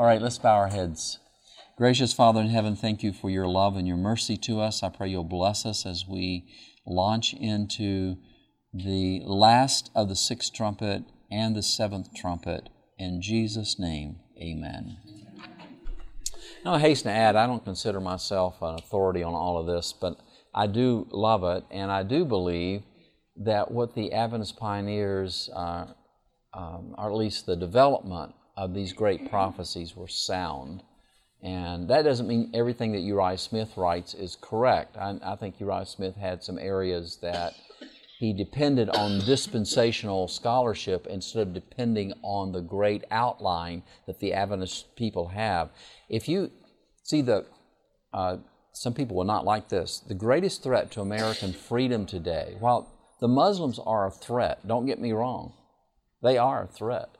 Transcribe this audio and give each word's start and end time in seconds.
All 0.00 0.06
right, 0.06 0.22
let's 0.22 0.38
bow 0.38 0.56
our 0.56 0.68
heads. 0.68 1.18
Gracious 1.76 2.14
Father 2.14 2.40
in 2.40 2.48
heaven, 2.48 2.74
thank 2.74 3.02
you 3.02 3.12
for 3.12 3.28
your 3.28 3.46
love 3.46 3.76
and 3.76 3.86
your 3.86 3.98
mercy 3.98 4.38
to 4.38 4.58
us. 4.58 4.82
I 4.82 4.88
pray 4.88 5.10
you'll 5.10 5.24
bless 5.24 5.66
us 5.66 5.84
as 5.84 6.06
we 6.08 6.48
launch 6.86 7.34
into 7.34 8.16
the 8.72 9.20
last 9.26 9.90
of 9.94 10.08
the 10.08 10.16
sixth 10.16 10.54
trumpet 10.54 11.02
and 11.30 11.54
the 11.54 11.62
seventh 11.62 12.14
trumpet. 12.16 12.70
In 12.96 13.20
Jesus' 13.20 13.78
name, 13.78 14.20
amen. 14.40 14.96
Now, 16.64 16.72
I 16.72 16.78
hasten 16.78 17.12
to 17.12 17.18
add, 17.18 17.36
I 17.36 17.46
don't 17.46 17.62
consider 17.62 18.00
myself 18.00 18.56
an 18.62 18.76
authority 18.76 19.22
on 19.22 19.34
all 19.34 19.58
of 19.58 19.66
this, 19.66 19.92
but 19.92 20.16
I 20.54 20.66
do 20.66 21.08
love 21.10 21.44
it, 21.44 21.64
and 21.70 21.92
I 21.92 22.04
do 22.04 22.24
believe 22.24 22.84
that 23.36 23.70
what 23.70 23.94
the 23.94 24.14
Adventist 24.14 24.56
pioneers, 24.56 25.50
uh, 25.54 25.88
um, 26.54 26.94
or 26.96 27.10
at 27.10 27.16
least 27.16 27.44
the 27.44 27.54
development 27.54 28.32
of 28.60 28.74
these 28.74 28.92
great 28.92 29.30
prophecies, 29.30 29.96
were 29.96 30.06
sound. 30.06 30.82
And 31.42 31.88
that 31.88 32.02
doesn't 32.02 32.28
mean 32.28 32.50
everything 32.52 32.92
that 32.92 33.00
Uriah 33.00 33.38
Smith 33.38 33.74
writes 33.78 34.12
is 34.12 34.36
correct. 34.38 34.98
I, 34.98 35.18
I 35.24 35.36
think 35.36 35.58
Uriah 35.58 35.86
Smith 35.86 36.14
had 36.16 36.44
some 36.44 36.58
areas 36.58 37.16
that 37.22 37.54
he 38.18 38.34
depended 38.34 38.90
on 38.90 39.24
dispensational 39.24 40.28
scholarship 40.28 41.06
instead 41.06 41.48
of 41.48 41.54
depending 41.54 42.12
on 42.22 42.52
the 42.52 42.60
great 42.60 43.04
outline 43.10 43.82
that 44.06 44.20
the 44.20 44.34
Adventist 44.34 44.94
people 44.94 45.28
have. 45.28 45.70
If 46.10 46.28
you 46.28 46.50
see 47.02 47.22
the, 47.22 47.46
uh, 48.12 48.36
some 48.74 48.92
people 48.92 49.16
will 49.16 49.24
not 49.24 49.46
like 49.46 49.70
this, 49.70 50.00
the 50.00 50.14
greatest 50.14 50.62
threat 50.62 50.90
to 50.90 51.00
American 51.00 51.54
freedom 51.54 52.04
today, 52.04 52.56
while 52.60 52.92
the 53.22 53.28
Muslims 53.28 53.78
are 53.78 54.06
a 54.06 54.10
threat, 54.10 54.68
don't 54.68 54.84
get 54.84 55.00
me 55.00 55.12
wrong, 55.12 55.54
they 56.22 56.36
are 56.36 56.64
a 56.64 56.66
threat. 56.66 57.16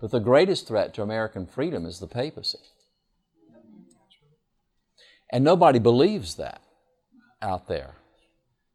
But 0.00 0.10
the 0.10 0.20
greatest 0.20 0.66
threat 0.66 0.94
to 0.94 1.02
American 1.02 1.46
freedom 1.46 1.84
is 1.84 1.98
the 1.98 2.06
papacy. 2.06 2.58
And 5.32 5.44
nobody 5.44 5.78
believes 5.78 6.36
that 6.36 6.62
out 7.40 7.68
there. 7.68 7.94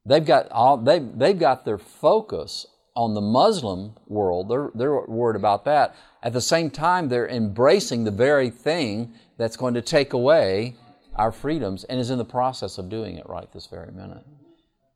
They've 0.05 0.25
got, 0.25 0.49
all, 0.51 0.77
they've, 0.77 1.17
they've 1.17 1.37
got 1.37 1.65
their 1.65 1.79
focus 1.79 2.67
on 2.95 3.13
the 3.13 3.21
Muslim 3.21 3.95
world. 4.07 4.49
They're, 4.49 4.69
they're 4.73 5.01
worried 5.01 5.35
about 5.35 5.65
that. 5.65 5.95
At 6.23 6.33
the 6.33 6.41
same 6.41 6.69
time, 6.69 7.09
they're 7.09 7.27
embracing 7.27 8.03
the 8.03 8.11
very 8.11 8.49
thing 8.49 9.13
that's 9.37 9.57
going 9.57 9.73
to 9.73 9.81
take 9.81 10.13
away 10.13 10.75
our 11.15 11.31
freedoms 11.31 11.83
and 11.85 11.99
is 11.99 12.09
in 12.09 12.17
the 12.17 12.25
process 12.25 12.77
of 12.77 12.89
doing 12.89 13.17
it 13.17 13.27
right 13.27 13.51
this 13.51 13.67
very 13.67 13.91
minute. 13.91 14.23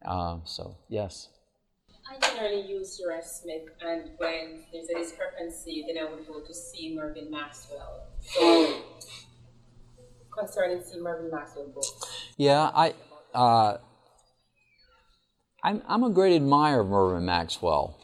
Um, 0.05 0.43
so, 0.45 0.77
yes. 0.87 1.27
I 2.09 2.17
generally 2.19 2.67
use 2.67 2.99
Uriah 2.99 3.21
Smith, 3.23 3.67
and 3.81 4.09
when 4.17 4.63
there's 4.73 4.89
a 4.89 4.95
discrepancy, 4.95 5.85
then 5.87 6.03
I 6.03 6.09
would 6.09 6.25
go 6.27 6.39
to 6.39 6.53
C. 6.53 6.95
Mervyn 6.95 7.29
Maxwell. 7.29 8.07
So, 8.21 8.81
concerning 10.35 10.83
C. 10.83 10.99
Mervyn 10.99 11.29
Maxwell 11.29 11.67
books. 11.67 11.91
Yeah, 12.37 12.71
I, 12.73 12.95
uh, 13.35 13.77
I'm, 15.63 15.83
I'm 15.87 16.03
a 16.03 16.09
great 16.09 16.35
admirer 16.35 16.81
of 16.81 16.87
Mervyn 16.87 17.25
Maxwell. 17.25 17.95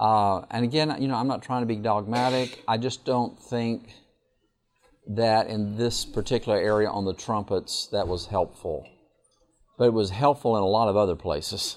Uh, 0.00 0.42
and 0.50 0.64
again, 0.64 0.96
you 1.00 1.08
know, 1.08 1.16
I'm 1.16 1.28
not 1.28 1.42
trying 1.42 1.62
to 1.62 1.66
be 1.66 1.76
dogmatic. 1.76 2.62
I 2.66 2.78
just 2.78 3.04
don't 3.04 3.38
think 3.42 3.90
that 5.08 5.48
in 5.48 5.76
this 5.76 6.04
particular 6.04 6.58
area 6.58 6.88
on 6.88 7.04
the 7.04 7.14
trumpets 7.14 7.88
that 7.92 8.08
was 8.08 8.26
helpful. 8.26 8.86
But 9.78 9.88
it 9.88 9.92
was 9.92 10.10
helpful 10.10 10.56
in 10.56 10.62
a 10.62 10.66
lot 10.66 10.88
of 10.88 10.96
other 10.96 11.16
places. 11.16 11.76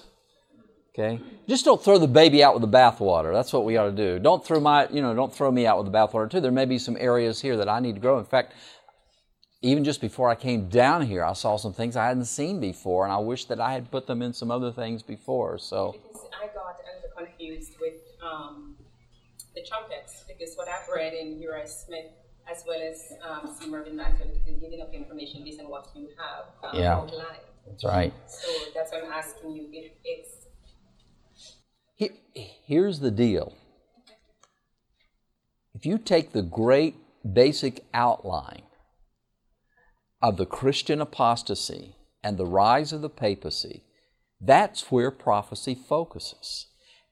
Okay? 0.92 1.20
Just 1.48 1.64
don't 1.64 1.82
throw 1.82 1.98
the 1.98 2.08
baby 2.08 2.42
out 2.42 2.54
with 2.54 2.62
the 2.62 2.76
bathwater. 2.76 3.32
That's 3.32 3.52
what 3.52 3.64
we 3.64 3.76
ought 3.76 3.86
to 3.86 3.92
do. 3.92 4.18
Don't 4.18 4.44
throw 4.44 4.60
my, 4.60 4.88
you 4.88 5.00
know, 5.00 5.14
don't 5.14 5.32
throw 5.34 5.50
me 5.50 5.66
out 5.66 5.82
with 5.82 5.90
the 5.90 5.96
bathwater 5.96 6.30
too. 6.30 6.40
There 6.40 6.50
may 6.50 6.64
be 6.64 6.78
some 6.78 6.96
areas 6.98 7.40
here 7.40 7.56
that 7.56 7.68
I 7.68 7.80
need 7.80 7.94
to 7.94 8.00
grow. 8.00 8.18
In 8.18 8.24
fact, 8.24 8.54
even 9.62 9.84
just 9.84 10.00
before 10.00 10.28
I 10.28 10.34
came 10.34 10.68
down 10.68 11.02
here, 11.02 11.24
I 11.24 11.34
saw 11.34 11.56
some 11.56 11.72
things 11.72 11.94
I 11.96 12.06
hadn't 12.06 12.24
seen 12.24 12.60
before, 12.60 13.04
and 13.04 13.12
I 13.12 13.18
wish 13.18 13.44
that 13.46 13.60
I 13.60 13.72
had 13.72 13.90
put 13.90 14.06
them 14.06 14.22
in 14.22 14.32
some 14.32 14.50
other 14.50 14.72
things 14.72 15.02
before. 15.02 15.58
So 15.58 15.96
Because 16.08 16.28
I 16.32 16.46
got 16.46 16.80
a 16.80 16.96
little 16.96 17.26
confused 17.26 17.74
with 17.80 17.94
um, 18.22 18.76
the 19.54 19.62
trumpets 19.62 20.24
because 20.26 20.54
what 20.56 20.68
I've 20.68 20.88
read 20.94 21.12
in 21.12 21.38
Uriah 21.38 21.68
Smith 21.68 22.06
as 22.50 22.64
well 22.66 22.80
as 22.80 23.12
um, 23.22 23.54
C. 23.60 23.68
Mervyn 23.68 23.96
Maxwell 23.96 24.28
is 24.28 24.58
giving 24.60 24.80
up 24.80 24.92
information 24.92 25.44
based 25.44 25.60
on 25.60 25.68
what 25.70 25.88
you 25.94 26.08
have 26.18 26.46
um, 26.72 26.80
Yeah. 26.80 26.96
outlined. 26.96 27.44
that's 27.66 27.84
right. 27.84 28.12
So 28.26 28.48
that's 28.74 28.90
why 28.92 29.02
I'm 29.02 29.12
asking 29.12 29.52
you 29.52 29.68
if 29.72 29.92
it's 30.04 30.39
Here's 32.66 33.00
the 33.00 33.10
deal. 33.10 33.54
If 35.74 35.86
you 35.86 35.98
take 35.98 36.32
the 36.32 36.42
great 36.42 36.96
basic 37.30 37.84
outline 37.92 38.62
of 40.22 40.36
the 40.36 40.46
Christian 40.46 41.00
apostasy 41.00 41.96
and 42.22 42.36
the 42.36 42.46
rise 42.46 42.92
of 42.92 43.00
the 43.00 43.10
papacy, 43.10 43.82
that's 44.40 44.90
where 44.90 45.10
prophecy 45.10 45.74
focuses. 45.74 46.66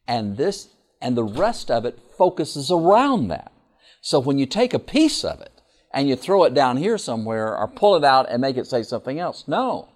And 0.07 0.37
this 0.37 0.69
and 1.01 1.17
the 1.17 1.25
rest 1.25 1.71
of 1.71 1.85
it 1.85 1.99
focuses 2.17 2.71
around 2.71 3.29
that. 3.29 3.53
So 4.01 4.19
when 4.19 4.39
you 4.39 4.47
take 4.47 4.75
a 4.75 4.79
piece 4.79 5.25
of 5.25 5.41
it 5.41 5.61
and 5.93 6.09
you 6.09 6.17
throw 6.17 6.45
it 6.45 6.55
down 6.55 6.77
here 6.77 6.99
somewhere 6.99 7.57
or 7.57 7.69
pull 7.69 7.97
it 7.97 8.05
out 8.05 8.31
and 8.31 8.41
make 8.41 8.57
it 8.57 8.67
say 8.67 8.83
something 8.83 9.19
else, 9.19 9.45
no. 9.47 9.89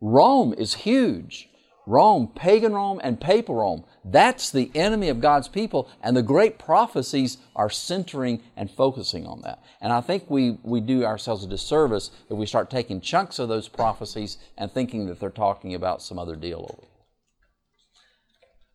Rome 0.00 0.54
is 0.56 0.74
huge. 0.74 1.48
Rome, 1.88 2.28
pagan 2.34 2.74
Rome 2.74 3.00
and 3.02 3.18
papal 3.18 3.54
Rome, 3.54 3.84
that's 4.04 4.50
the 4.50 4.70
enemy 4.74 5.08
of 5.08 5.20
God's 5.20 5.48
people, 5.48 5.88
and 6.02 6.14
the 6.14 6.22
great 6.22 6.58
prophecies 6.58 7.38
are 7.56 7.70
centering 7.70 8.42
and 8.56 8.70
focusing 8.70 9.26
on 9.26 9.40
that. 9.40 9.62
And 9.80 9.90
I 9.90 10.02
think 10.02 10.28
we, 10.28 10.58
we 10.62 10.80
do 10.80 11.04
ourselves 11.04 11.44
a 11.44 11.48
disservice 11.48 12.10
if 12.28 12.36
we 12.36 12.44
start 12.44 12.68
taking 12.68 13.00
chunks 13.00 13.38
of 13.38 13.48
those 13.48 13.68
prophecies 13.68 14.36
and 14.58 14.70
thinking 14.70 15.06
that 15.06 15.18
they're 15.18 15.30
talking 15.30 15.74
about 15.74 16.02
some 16.02 16.18
other 16.18 16.36
deal. 16.36 16.86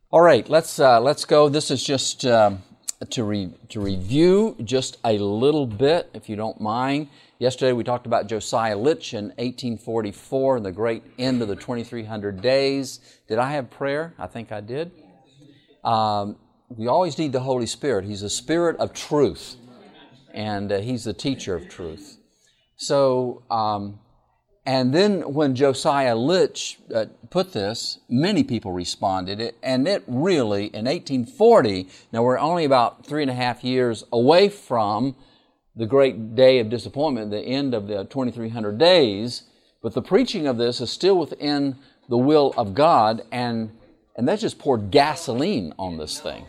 All 0.09 0.21
right, 0.21 0.49
let's, 0.49 0.79
uh, 0.79 0.99
let's 0.99 1.25
go. 1.25 1.49
This 1.49 1.69
is 1.69 1.83
just 1.83 2.25
um, 2.25 2.63
to, 3.11 3.23
re- 3.23 3.53
to 3.69 3.79
review 3.79 4.55
just 4.63 4.97
a 5.03 5.17
little 5.17 5.65
bit, 5.65 6.09
if 6.13 6.29
you 6.29 6.35
don't 6.35 6.59
mind. 6.59 7.07
Yesterday 7.39 7.73
we 7.73 7.83
talked 7.83 8.05
about 8.05 8.27
Josiah 8.27 8.75
Litch 8.75 9.13
in 9.13 9.25
1844 9.25 10.57
and 10.57 10.65
the 10.65 10.71
great 10.71 11.03
end 11.17 11.41
of 11.41 11.47
the 11.47 11.55
2300 11.55 12.41
days. 12.41 12.99
Did 13.27 13.37
I 13.37 13.51
have 13.51 13.69
prayer? 13.69 14.13
I 14.17 14.27
think 14.27 14.51
I 14.51 14.61
did. 14.61 14.91
Um, 15.83 16.37
we 16.69 16.87
always 16.87 17.17
need 17.17 17.33
the 17.33 17.41
Holy 17.41 17.65
Spirit. 17.65 18.05
He's 18.05 18.23
a 18.23 18.29
spirit 18.29 18.77
of 18.77 18.93
truth, 18.93 19.57
and 20.33 20.71
uh, 20.71 20.79
He's 20.79 21.03
the 21.03 21.13
teacher 21.13 21.55
of 21.55 21.69
truth. 21.69 22.17
So, 22.77 23.43
um, 23.51 23.99
and 24.65 24.93
then 24.93 25.33
when 25.33 25.55
Josiah 25.55 26.15
Litch 26.15 26.77
uh, 26.93 27.07
put 27.29 27.51
this, 27.51 27.99
many 28.07 28.43
people 28.43 28.71
responded, 28.71 29.53
and 29.61 29.87
it 29.87 30.03
really, 30.07 30.67
in 30.67 30.85
1840, 30.85 31.89
now 32.13 32.23
we're 32.23 32.37
only 32.37 32.63
about 32.63 33.05
three 33.05 33.21
and 33.21 33.31
a 33.31 33.35
half 33.35 33.63
years 33.63 34.05
away 34.13 34.47
from 34.47 35.15
the 35.75 35.85
great 35.85 36.35
day 36.35 36.59
of 36.59 36.69
disappointment, 36.69 37.31
the 37.31 37.41
end 37.41 37.73
of 37.73 37.87
the 37.87 38.05
2300 38.05 38.77
days, 38.77 39.43
but 39.81 39.93
the 39.93 40.01
preaching 40.01 40.47
of 40.47 40.57
this 40.57 40.79
is 40.79 40.89
still 40.89 41.17
within 41.17 41.75
the 42.07 42.17
will 42.17 42.53
of 42.55 42.73
God, 42.73 43.23
and, 43.31 43.71
and 44.15 44.27
that 44.29 44.39
just 44.39 44.59
poured 44.59 44.91
gasoline 44.91 45.73
on 45.77 45.97
this 45.97 46.21
thing. 46.21 46.45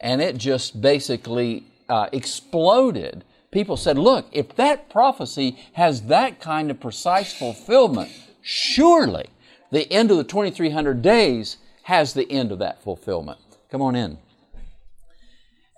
And 0.00 0.20
it 0.20 0.36
just 0.36 0.82
basically 0.82 1.64
uh, 1.88 2.08
exploded. 2.12 3.24
People 3.54 3.76
said, 3.76 3.96
look, 3.96 4.26
if 4.32 4.56
that 4.56 4.90
prophecy 4.90 5.56
has 5.74 6.02
that 6.08 6.40
kind 6.40 6.72
of 6.72 6.80
precise 6.80 7.32
fulfillment, 7.32 8.10
surely 8.42 9.26
the 9.70 9.90
end 9.92 10.10
of 10.10 10.16
the 10.16 10.24
2300 10.24 11.00
days 11.00 11.58
has 11.84 12.14
the 12.14 12.28
end 12.28 12.50
of 12.50 12.58
that 12.58 12.82
fulfillment. 12.82 13.38
Come 13.70 13.80
on 13.80 13.94
in. 13.94 14.18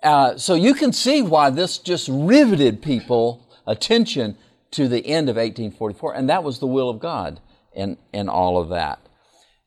Uh, 0.01 0.37
so 0.37 0.55
you 0.55 0.73
can 0.73 0.91
see 0.91 1.21
why 1.21 1.51
this 1.51 1.77
just 1.77 2.09
riveted 2.11 2.81
people 2.81 3.47
attention 3.67 4.37
to 4.71 4.87
the 4.87 5.05
end 5.05 5.29
of 5.29 5.35
1844, 5.35 6.15
and 6.15 6.27
that 6.31 6.43
was 6.43 6.57
the 6.57 6.65
will 6.65 6.89
of 6.89 6.99
God 6.99 7.39
in, 7.73 7.95
in 8.11 8.27
all 8.27 8.59
of 8.59 8.69
that. 8.69 9.06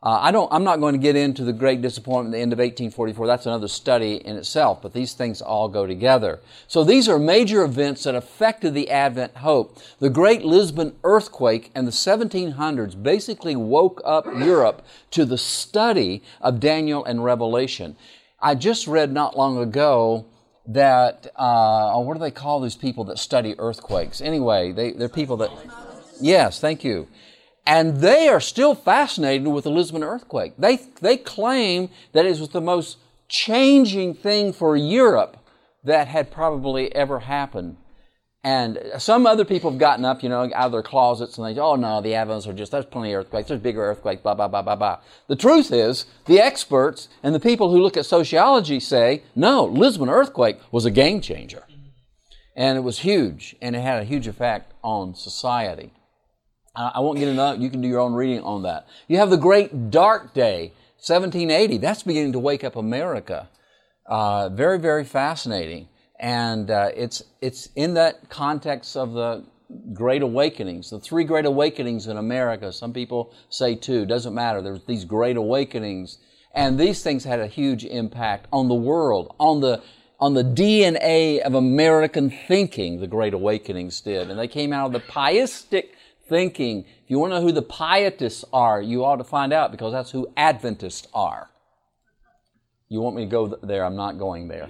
Uh, 0.02 0.19
I 0.23 0.31
don't, 0.31 0.50
I'm 0.50 0.64
not 0.64 0.81
going 0.81 0.94
to 0.94 0.99
get 0.99 1.14
into 1.14 1.44
the 1.44 1.52
great 1.52 1.82
disappointment 1.82 2.35
at 2.35 2.38
the 2.38 2.43
end 2.43 2.52
of 2.55 2.58
1844. 2.58 3.26
That's 3.26 3.44
another 3.44 3.69
study 3.69 4.14
in 4.14 4.37
itself, 4.37 4.81
but 4.81 4.94
these 4.94 5.12
things 5.12 5.43
all 5.43 5.69
go 5.69 5.87
together. 5.87 6.41
So 6.69 6.85
these 6.85 7.06
are 7.06 7.19
major 7.19 7.62
events 7.64 8.05
that 8.05 8.14
affected 8.14 8.73
the 8.73 8.91
Advent 8.91 9.37
hope. 9.37 9.79
The 9.99 10.08
Great 10.08 10.43
Lisbon 10.43 10.97
earthquake 11.05 11.70
and 11.75 11.87
the 11.87 11.93
1700s 11.93 13.02
basically 13.02 13.56
woke 13.56 14.00
up 14.02 14.25
Europe 14.25 14.87
to 15.11 15.26
the 15.26 15.37
study 15.37 16.23
of 16.41 16.61
Daniel 16.61 17.05
and 17.05 17.23
Revelation. 17.23 17.94
I 18.41 18.55
just 18.55 18.87
read 18.87 19.12
not 19.12 19.37
long 19.37 19.58
ago 19.58 20.25
that, 20.67 21.26
uh, 21.37 21.93
oh, 21.93 22.00
what 22.00 22.14
do 22.14 22.20
they 22.20 22.31
call 22.31 22.61
these 22.61 22.76
people 22.76 23.05
that 23.05 23.19
study 23.19 23.55
earthquakes? 23.58 24.23
Anyway, 24.23 24.73
they, 24.73 24.93
they're 24.93 25.11
people 25.11 25.37
that, 25.38 25.50
yes, 26.23 26.58
thank 26.58 26.85
you. 26.85 27.06
And 27.67 27.99
they 27.99 28.29
are 28.29 28.41
still 28.41 28.75
fascinated 28.75 29.47
with 29.47 29.65
the 29.65 29.71
Lisbon 29.71 30.03
earthquake. 30.03 30.55
They, 30.59 30.77
they 31.01 31.17
claim 31.17 31.91
that 32.12 32.27
it 32.27 32.41
was 32.41 32.49
the 32.49 32.61
most 32.61 32.99
changing 33.29 34.15
thing 34.15 34.53
for 34.53 34.77
Europe 34.77 35.37
that 35.85 36.09
had 36.09 36.31
probably 36.31 36.95
ever 36.95 37.21
happened. 37.21 37.77
And 38.43 38.81
some 38.97 39.27
other 39.27 39.45
people 39.45 39.71
have 39.71 39.79
gotten 39.79 40.05
up, 40.05 40.23
you 40.23 40.31
know, 40.31 40.51
out 40.55 40.67
of 40.67 40.73
their 40.73 40.83
closets 40.83 41.37
and 41.37 41.47
they, 41.47 41.55
say, 41.55 41.61
oh 41.61 41.77
no, 41.77 42.01
the 42.01 42.15
Adventists 42.15 42.47
are 42.47 42.55
just, 42.55 42.73
there's 42.73 42.87
plenty 42.87 43.12
of 43.12 43.21
earthquakes, 43.21 43.49
there's 43.49 43.61
bigger 43.61 43.83
earthquakes, 43.83 44.23
blah, 44.23 44.35
blah, 44.35 44.49
blah, 44.49 44.63
blah, 44.63 44.77
blah. 44.77 44.99
The 45.27 45.37
truth 45.37 45.71
is, 45.71 46.06
the 46.25 46.41
experts 46.41 47.09
and 47.23 47.35
the 47.35 47.41
people 47.41 47.71
who 47.71 47.83
look 47.83 47.99
at 47.99 48.06
sociology 48.06 48.81
say, 48.81 49.25
no, 49.37 49.65
Lisbon 49.65 50.09
earthquake 50.09 50.59
was 50.73 50.87
a 50.87 50.91
game 50.91 51.21
changer. 51.21 51.65
And 52.56 52.79
it 52.79 52.81
was 52.81 53.01
huge, 53.01 53.56
and 53.61 53.77
it 53.77 53.81
had 53.81 54.03
a 54.03 54.05
huge 54.05 54.27
effect 54.27 54.73
on 54.83 55.15
society. 55.15 55.93
I 56.75 57.00
won't 57.00 57.19
get 57.19 57.28
into. 57.28 57.56
You 57.58 57.69
can 57.69 57.81
do 57.81 57.88
your 57.88 58.00
own 58.00 58.14
reading 58.14 58.43
on 58.43 58.62
that. 58.62 58.87
You 59.08 59.19
have 59.19 59.31
the 59.31 59.37
Great 59.37 59.90
Dark 59.90 60.34
Day, 60.34 60.72
1780. 60.99 61.78
That's 61.78 62.02
beginning 62.05 62.32
to 62.32 62.38
wake 62.38 62.62
up 62.62 62.76
America. 62.76 63.49
Uh, 64.06 64.49
very, 64.50 64.78
very 64.78 65.05
fascinating. 65.05 65.88
And 66.19 66.70
uh, 66.70 66.90
it's, 66.94 67.22
it's 67.40 67.70
in 67.75 67.94
that 67.94 68.28
context 68.28 68.96
of 68.96 69.14
the 69.14 69.44
Great 69.93 70.22
Awakenings, 70.22 70.90
the 70.90 71.00
three 71.00 71.25
Great 71.25 71.44
Awakenings 71.44 72.06
in 72.06 72.17
America. 72.17 72.72
Some 72.72 72.93
people 72.93 73.32
say 73.49 73.75
two, 73.75 74.05
doesn't 74.06 74.34
matter. 74.34 74.61
There's 74.61 74.84
these 74.84 75.05
Great 75.05 75.37
Awakenings. 75.37 76.19
And 76.55 76.78
these 76.78 77.02
things 77.02 77.25
had 77.25 77.40
a 77.40 77.46
huge 77.46 77.84
impact 77.84 78.46
on 78.52 78.69
the 78.69 78.75
world, 78.75 79.34
on 79.38 79.61
the, 79.61 79.82
on 80.19 80.34
the 80.34 80.44
DNA 80.44 81.38
of 81.40 81.55
American 81.55 82.31
thinking, 82.31 83.00
the 83.00 83.06
Great 83.06 83.32
Awakenings 83.34 84.00
did. 84.00 84.31
And 84.31 84.38
they 84.38 84.49
came 84.49 84.72
out 84.72 84.87
of 84.87 84.93
the 84.93 85.00
pietistic 85.00 85.94
thinking. 86.31 86.87
If 87.05 87.11
you 87.11 87.19
want 87.19 87.32
to 87.32 87.41
know 87.41 87.44
who 87.44 87.53
the 87.53 87.61
pietists 87.61 88.44
are, 88.53 88.81
you 88.81 89.05
ought 89.05 89.17
to 89.17 89.25
find 89.25 89.53
out 89.53 89.73
because 89.73 89.93
that's 89.93 90.12
who 90.12 90.29
Adventists 90.37 91.09
are. 91.12 91.50
You 92.88 93.00
want 93.00 93.17
me 93.17 93.25
to 93.25 93.31
go 93.31 93.47
there? 93.49 93.85
I'm 93.85 93.97
not 93.97 94.19
going 94.19 94.49
there. 94.49 94.69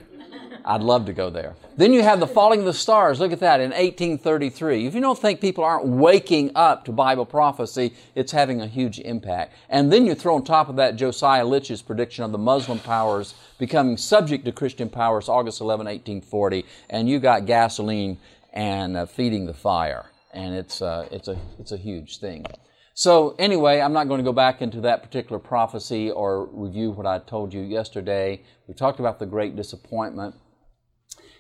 I'd 0.65 0.83
love 0.83 1.07
to 1.07 1.13
go 1.13 1.31
there. 1.31 1.55
Then 1.77 1.93
you 1.93 2.03
have 2.03 2.21
the 2.21 2.27
falling 2.27 2.61
of 2.61 2.67
the 2.67 2.75
stars. 2.75 3.19
Look 3.19 3.33
at 3.33 3.41
that 3.41 3.61
in 3.61 3.71
1833. 3.71 4.87
If 4.87 4.95
you 4.95 5.01
don't 5.01 5.19
think 5.19 5.41
people 5.41 5.65
aren't 5.65 5.87
waking 5.87 6.53
up 6.55 6.85
to 6.85 6.93
Bible 6.93 7.25
prophecy, 7.25 7.95
it's 8.15 8.33
having 8.33 8.61
a 8.61 8.67
huge 8.67 8.99
impact. 8.99 9.55
And 9.69 9.93
then 9.93 10.05
you 10.05 10.15
throw 10.15 10.35
on 10.35 10.45
top 10.45 10.69
of 10.69 10.77
that 10.77 10.97
Josiah 10.97 11.47
Litch's 11.47 11.81
prediction 11.81 12.25
of 12.25 12.33
the 12.33 12.39
Muslim 12.39 12.79
powers 12.79 13.35
becoming 13.59 13.97
subject 13.97 14.45
to 14.47 14.53
Christian 14.53 14.91
powers 14.91 15.29
August 15.29 15.61
11, 15.61 15.87
1840, 15.87 16.67
and 16.91 17.09
you 17.09 17.21
got 17.21 17.47
gasoline 17.47 18.19
and 18.53 18.97
uh, 18.97 19.07
feeding 19.07 19.47
the 19.47 19.55
fire. 19.55 20.10
And 20.33 20.55
it's, 20.55 20.81
uh, 20.81 21.09
it's, 21.11 21.29
a, 21.29 21.39
it's 21.59 21.73
a 21.73 21.77
huge 21.77 22.19
thing. 22.19 22.47
So, 22.95 23.35
anyway, 23.39 23.81
I'm 23.81 23.93
not 23.93 24.09
going 24.09 24.19
to 24.19 24.25
go 24.25 24.33
back 24.33 24.61
into 24.61 24.83
that 24.83 25.03
particular 25.03 25.39
prophecy 25.39 26.11
or 26.11 26.47
review 26.47 26.91
what 26.91 27.07
I 27.07 27.19
told 27.19 27.55
you 27.55 27.63
yesterday. 27.63 28.43
We 28.67 28.75
talked 28.75 29.01
about 29.01 29.19
the 29.19 29.27
great 29.27 29.57
disappointment. 29.57 30.35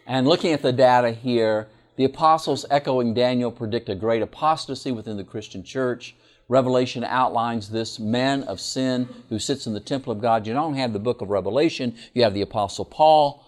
And 0.07 0.27
looking 0.27 0.53
at 0.53 0.63
the 0.63 0.73
data 0.73 1.11
here, 1.11 1.69
the 1.97 2.05
apostles 2.05 2.65
echoing 2.71 3.13
Daniel 3.15 3.51
predict 3.51 3.89
a 3.89 3.95
great 3.95 4.23
apostasy 4.23 4.91
within 4.91 5.17
the 5.17 5.25
Christian 5.25 5.63
church. 5.63 6.15
Revelation 6.49 7.05
outlines 7.05 7.69
this 7.71 8.01
man 8.01 8.43
of 8.45 8.59
sin 8.59 9.09
who 9.29 9.39
sits 9.39 9.67
in 9.67 9.75
the 9.75 9.81
temple 9.81 10.13
of 10.13 10.21
God. 10.21 10.47
You 10.47 10.55
don't 10.55 10.75
have 10.75 10.93
the 10.93 10.99
book 10.99 11.21
of 11.21 11.31
Revelation, 11.31 11.95
you 12.15 12.25
have 12.25 12.35
the 12.35 12.41
apostle 12.41 12.85
Paul, 12.85 13.45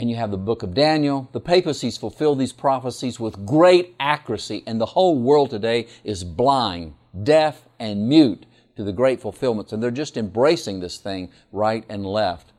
and 0.00 0.08
you 0.08 0.16
have 0.16 0.30
the 0.30 0.38
book 0.38 0.62
of 0.62 0.72
Daniel. 0.72 1.28
The 1.32 1.40
papacies 1.40 1.98
fulfill 1.98 2.34
these 2.34 2.54
prophecies 2.54 3.20
with 3.20 3.44
great 3.44 3.94
accuracy, 4.00 4.62
and 4.66 4.80
the 4.80 4.86
whole 4.86 5.20
world 5.20 5.50
today 5.50 5.88
is 6.04 6.24
blind, 6.24 6.94
deaf, 7.22 7.66
and 7.78 8.08
mute 8.08 8.46
to 8.76 8.82
the 8.82 8.92
great 8.92 9.20
fulfillments. 9.20 9.74
And 9.74 9.82
they're 9.82 9.90
just 9.90 10.16
embracing 10.16 10.80
this 10.80 10.96
thing 10.96 11.30
right 11.52 11.84
and 11.90 12.06
left. 12.06 12.54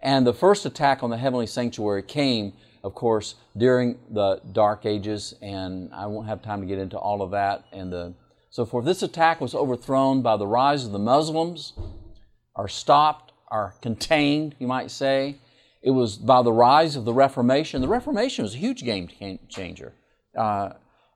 And 0.00 0.26
the 0.26 0.32
first 0.32 0.64
attack 0.64 1.02
on 1.02 1.10
the 1.10 1.18
heavenly 1.18 1.46
sanctuary 1.46 2.02
came 2.02 2.54
of 2.86 2.94
course, 2.94 3.34
during 3.56 3.98
the 4.10 4.40
Dark 4.52 4.86
Ages, 4.86 5.34
and 5.42 5.92
I 5.92 6.06
won't 6.06 6.28
have 6.28 6.40
time 6.40 6.60
to 6.60 6.66
get 6.68 6.78
into 6.78 6.96
all 6.96 7.20
of 7.20 7.32
that 7.32 7.64
and 7.72 7.92
the 7.92 8.14
so 8.50 8.64
forth. 8.64 8.84
This 8.84 9.02
attack 9.02 9.40
was 9.40 9.56
overthrown 9.56 10.22
by 10.22 10.36
the 10.36 10.46
rise 10.46 10.84
of 10.84 10.92
the 10.92 10.98
Muslims, 11.00 11.72
are 12.54 12.68
stopped, 12.68 13.32
are 13.48 13.74
contained, 13.82 14.54
you 14.60 14.68
might 14.68 14.92
say. 14.92 15.34
It 15.82 15.90
was 15.90 16.16
by 16.16 16.42
the 16.42 16.52
rise 16.52 16.96
of 16.96 17.04
the 17.04 17.12
Reformation. 17.12 17.80
The 17.80 17.88
Reformation 17.88 18.42
was 18.42 18.54
a 18.54 18.58
huge 18.58 18.82
game 18.82 19.08
changer. 19.48 19.94
Uh, 20.36 20.70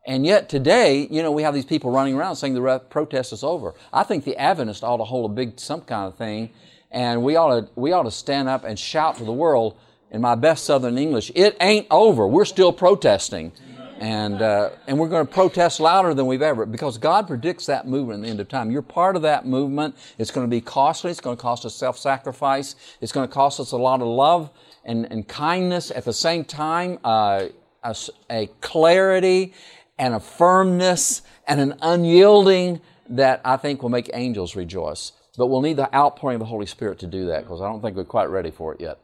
and 0.06 0.24
yet 0.24 0.48
today, 0.48 1.06
you 1.10 1.22
know, 1.22 1.30
we 1.30 1.42
have 1.42 1.54
these 1.54 1.64
people 1.64 1.90
running 1.90 2.14
around 2.14 2.36
saying 2.36 2.54
the 2.54 2.78
protest 2.90 3.32
is 3.32 3.44
over. 3.44 3.74
I 3.92 4.02
think 4.02 4.24
the 4.24 4.36
Adventists 4.36 4.82
ought 4.82 4.96
to 4.98 5.04
hold 5.04 5.30
a 5.30 5.34
big 5.34 5.60
some 5.60 5.82
kind 5.82 6.06
of 6.06 6.16
thing, 6.16 6.50
and 6.90 7.22
we 7.22 7.36
ought 7.36 7.60
to 7.60 7.68
we 7.74 7.92
ought 7.92 8.04
to 8.04 8.10
stand 8.10 8.48
up 8.48 8.64
and 8.64 8.78
shout 8.78 9.16
to 9.16 9.24
the 9.24 9.32
world 9.32 9.76
in 10.10 10.20
my 10.20 10.34
best 10.34 10.64
Southern 10.64 10.98
English, 10.98 11.30
it 11.34 11.56
ain't 11.60 11.86
over. 11.90 12.26
We're 12.26 12.44
still 12.44 12.72
protesting. 12.72 13.52
And, 14.00 14.40
uh, 14.40 14.70
and 14.86 14.98
we're 14.98 15.10
going 15.10 15.26
to 15.26 15.32
protest 15.32 15.78
louder 15.78 16.14
than 16.14 16.26
we've 16.26 16.40
ever, 16.40 16.64
because 16.64 16.96
God 16.96 17.26
predicts 17.26 17.66
that 17.66 17.86
movement 17.86 18.16
in 18.16 18.22
the 18.22 18.28
end 18.28 18.40
of 18.40 18.48
time. 18.48 18.70
You're 18.70 18.80
part 18.80 19.14
of 19.14 19.20
that 19.22 19.44
movement. 19.44 19.94
It's 20.16 20.30
going 20.30 20.46
to 20.46 20.50
be 20.50 20.62
costly. 20.62 21.10
It's 21.10 21.20
going 21.20 21.36
to 21.36 21.42
cost 21.42 21.66
us 21.66 21.74
self-sacrifice. 21.74 22.76
It's 23.02 23.12
going 23.12 23.28
to 23.28 23.32
cost 23.32 23.60
us 23.60 23.72
a 23.72 23.76
lot 23.76 24.00
of 24.00 24.08
love 24.08 24.50
and, 24.86 25.04
and 25.12 25.28
kindness 25.28 25.90
at 25.90 26.06
the 26.06 26.14
same 26.14 26.44
time, 26.44 26.98
uh, 27.04 27.48
a, 27.84 27.94
a 28.30 28.46
clarity 28.62 29.52
and 29.98 30.14
a 30.14 30.20
firmness 30.20 31.20
and 31.46 31.60
an 31.60 31.74
unyielding 31.82 32.80
that 33.10 33.42
I 33.44 33.58
think 33.58 33.82
will 33.82 33.90
make 33.90 34.08
angels 34.14 34.56
rejoice. 34.56 35.12
But 35.36 35.48
we'll 35.48 35.60
need 35.60 35.76
the 35.76 35.94
outpouring 35.94 36.36
of 36.36 36.40
the 36.40 36.46
Holy 36.46 36.66
Spirit 36.66 36.98
to 37.00 37.06
do 37.06 37.26
that 37.26 37.42
because 37.42 37.60
I 37.60 37.68
don't 37.68 37.82
think 37.82 37.96
we're 37.96 38.04
quite 38.04 38.30
ready 38.30 38.50
for 38.50 38.72
it 38.72 38.80
yet. 38.80 38.98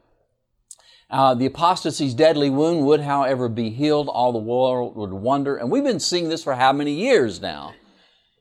Uh, 1.09 1.35
the 1.35 1.47
apostasy's 1.47 2.15
deadly 2.15 2.51
wound 2.51 2.85
would, 2.85 3.01
however, 3.01 3.49
be 3.49 3.71
healed. 3.71 4.09
All 4.09 4.33
the 4.33 4.39
world 4.39 4.97
would 4.97 5.13
wonder. 5.13 5.57
And 5.57 5.71
we've 5.71 5.85
been 5.85 6.01
seeing 6.01 6.29
this 6.29 6.43
for 6.43 6.55
how 6.55 6.73
many 6.73 6.93
years 6.93 7.41
now? 7.41 7.75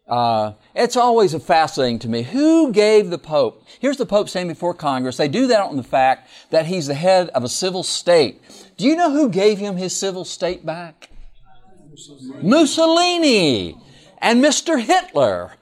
Uh, 0.07 0.53
it's 0.75 0.95
always 0.95 1.33
fascinating 1.43 1.99
to 1.99 2.07
me. 2.07 2.21
Who 2.23 2.71
gave 2.71 3.09
the 3.09 3.17
Pope? 3.17 3.63
Here's 3.79 3.97
the 3.97 4.05
Pope 4.05 4.29
standing 4.29 4.53
before 4.53 4.73
Congress. 4.73 5.17
They 5.17 5.27
do 5.27 5.47
that 5.47 5.61
on 5.61 5.77
the 5.77 5.83
fact 5.83 6.29
that 6.51 6.67
he's 6.67 6.87
the 6.87 6.93
head 6.93 7.29
of 7.29 7.43
a 7.43 7.49
civil 7.49 7.81
state. 7.83 8.41
Do 8.77 8.85
you 8.85 8.95
know 8.95 9.11
who 9.11 9.29
gave 9.29 9.57
him 9.57 9.77
his 9.77 9.95
civil 9.95 10.25
state 10.25 10.65
back? 10.65 11.09
Mussolini. 11.89 12.47
Mussolini 12.47 13.77
and 14.19 14.43
Mr. 14.43 14.79
Hitler, 14.79 15.53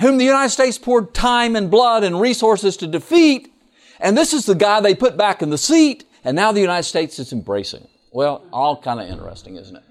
whom 0.00 0.16
the 0.16 0.24
United 0.24 0.50
States 0.50 0.78
poured 0.78 1.12
time 1.12 1.54
and 1.54 1.70
blood 1.70 2.02
and 2.02 2.20
resources 2.20 2.78
to 2.78 2.86
defeat. 2.86 3.52
And 4.00 4.16
this 4.16 4.32
is 4.32 4.46
the 4.46 4.54
guy 4.54 4.80
they 4.80 4.94
put 4.94 5.16
back 5.18 5.42
in 5.42 5.50
the 5.50 5.58
seat. 5.58 6.05
And 6.26 6.34
now 6.34 6.50
the 6.50 6.60
United 6.60 6.82
States 6.82 7.20
is 7.20 7.32
embracing 7.32 7.84
it. 7.84 7.90
Well, 8.10 8.44
all 8.52 8.82
kind 8.82 8.98
of 8.98 9.08
interesting, 9.08 9.54
isn't 9.54 9.76
it? 9.76 9.82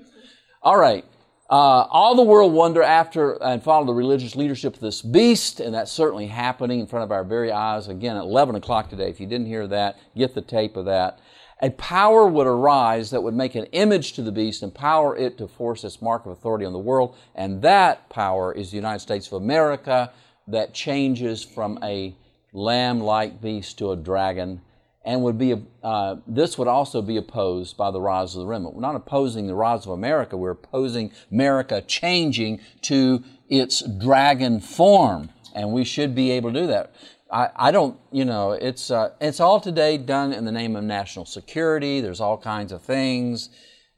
All 0.61 0.77
right. 0.77 1.05
Uh, 1.49 1.87
all 1.89 2.13
the 2.13 2.23
world 2.23 2.51
wonder 2.51 2.83
after 2.83 3.41
and 3.41 3.63
follow 3.63 3.85
the 3.85 3.93
religious 3.93 4.35
leadership 4.35 4.73
of 4.73 4.81
this 4.81 5.01
beast, 5.01 5.61
and 5.61 5.73
that's 5.73 5.93
certainly 5.93 6.27
happening 6.27 6.81
in 6.81 6.87
front 6.87 7.05
of 7.05 7.11
our 7.13 7.23
very 7.23 7.53
eyes. 7.53 7.87
Again, 7.87 8.17
at 8.17 8.23
11 8.23 8.55
o'clock 8.55 8.89
today. 8.89 9.09
If 9.09 9.21
you 9.21 9.27
didn't 9.27 9.47
hear 9.47 9.65
that, 9.67 9.97
get 10.17 10.35
the 10.35 10.41
tape 10.41 10.75
of 10.75 10.83
that. 10.85 11.19
A 11.61 11.69
power 11.69 12.27
would 12.27 12.47
arise 12.47 13.11
that 13.11 13.23
would 13.23 13.33
make 13.33 13.55
an 13.55 13.65
image 13.67 14.11
to 14.13 14.21
the 14.21 14.31
beast, 14.33 14.61
empower 14.61 15.15
it 15.15 15.37
to 15.37 15.47
force 15.47 15.85
its 15.85 16.01
mark 16.01 16.25
of 16.25 16.33
authority 16.33 16.65
on 16.65 16.73
the 16.73 16.79
world, 16.79 17.15
and 17.33 17.61
that 17.61 18.09
power 18.09 18.51
is 18.51 18.71
the 18.71 18.75
United 18.75 18.99
States 18.99 19.27
of 19.27 19.33
America 19.41 20.11
that 20.49 20.73
changes 20.73 21.45
from 21.45 21.79
a 21.81 22.13
lamb-like 22.51 23.41
beast 23.41 23.77
to 23.77 23.91
a 23.91 23.95
dragon 23.95 24.59
and 25.05 25.21
would 25.21 25.37
be 25.37 25.55
uh, 25.83 26.15
this 26.27 26.57
would 26.57 26.67
also 26.67 27.01
be 27.01 27.15
opposed 27.15 27.77
by 27.77 27.91
the 27.91 28.01
rise 28.01 28.35
of 28.35 28.41
the 28.41 28.47
remnant. 28.47 28.73
We're 28.73 28.81
not 28.81 28.95
opposing 28.95 29.45
the 29.45 29.53
rise 29.55 29.85
of 29.85 29.91
America. 29.91 30.35
We're 30.35 30.51
opposing 30.51 31.13
America 31.31 31.81
changing 31.81 32.59
to 32.81 33.23
its 33.47 33.81
dragon 33.81 34.59
form, 34.59 35.29
and 35.53 35.71
we 35.71 35.83
should 35.83 36.15
be 36.15 36.31
able 36.31 36.51
to 36.51 36.61
do 36.61 36.67
that. 36.67 36.93
I, 37.31 37.49
I 37.55 37.71
don't, 37.71 37.99
you 38.11 38.25
know, 38.25 38.53
it's 38.53 38.89
uh, 38.89 39.11
it's 39.21 39.39
all 39.39 39.61
today 39.61 39.97
done 39.97 40.33
in 40.33 40.43
the 40.43 40.51
name 40.51 40.75
of 40.75 40.83
national 40.83 41.25
security. 41.25 42.01
There's 42.01 42.19
all 42.19 42.37
kinds 42.37 42.71
of 42.71 42.81
things. 42.81 43.49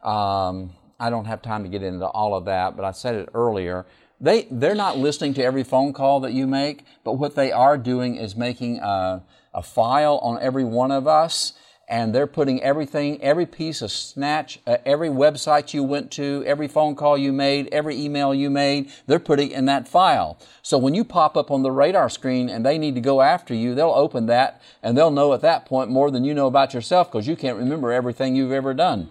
Um, 0.04 0.74
I 1.00 1.10
don't 1.10 1.26
have 1.26 1.42
time 1.42 1.64
to 1.64 1.70
get 1.70 1.84
into 1.84 2.06
all 2.06 2.36
of 2.36 2.46
that, 2.46 2.76
but 2.76 2.84
I 2.84 2.92
said 2.92 3.16
it 3.16 3.30
earlier. 3.34 3.86
They 4.20 4.48
they're 4.52 4.76
not 4.76 4.98
listening 4.98 5.36
to 5.36 5.44
every 5.44 5.64
phone 5.64 5.94
call 5.94 6.20
that 6.22 6.34
you 6.34 6.48
make, 6.48 6.84
but 7.06 7.14
what 7.14 7.36
they 7.36 7.54
are 7.54 7.78
doing 7.78 8.18
is 8.18 8.36
making. 8.36 8.82
Uh, 8.82 9.22
a 9.58 9.64
file 9.64 10.20
on 10.20 10.40
every 10.40 10.64
one 10.64 10.92
of 10.92 11.08
us 11.08 11.54
and 11.90 12.14
they're 12.14 12.28
putting 12.28 12.62
everything, 12.62 13.20
every 13.24 13.46
piece 13.46 13.82
of 13.82 13.90
snatch, 13.92 14.60
uh, 14.68 14.78
every 14.86 15.08
website 15.08 15.74
you 15.74 15.82
went 15.84 16.12
to, 16.12 16.44
every 16.46 16.68
phone 16.68 16.96
call 16.96 17.18
you 17.18 17.32
made, 17.32 17.70
every 17.72 18.00
email 18.00 18.36
you 18.36 18.50
made, 18.50 18.92
they're 19.08 19.20
putting 19.20 19.52
in 19.52 19.66
that 19.66 19.88
file. 19.88 20.38
So 20.62 20.78
when 20.78 20.94
you 20.94 21.04
pop 21.04 21.36
up 21.36 21.50
on 21.50 21.64
the 21.64 21.72
radar 21.72 22.10
screen 22.10 22.50
and 22.50 22.66
they 22.66 22.78
need 22.78 22.94
to 22.96 23.02
go 23.02 23.22
after 23.22 23.54
you, 23.54 23.74
they'll 23.74 23.90
open 23.90 24.28
that 24.28 24.62
and 24.84 24.98
they'll 24.98 25.12
know 25.12 25.34
at 25.34 25.42
that 25.42 25.66
point 25.66 25.90
more 25.90 26.12
than 26.12 26.24
you 26.24 26.34
know 26.34 26.48
about 26.48 26.74
yourself 26.74 27.12
because 27.12 27.28
you 27.28 27.36
can't 27.36 27.58
remember 27.58 27.92
everything 27.92 28.36
you've 28.36 28.52
ever 28.52 28.74
done. 28.74 29.10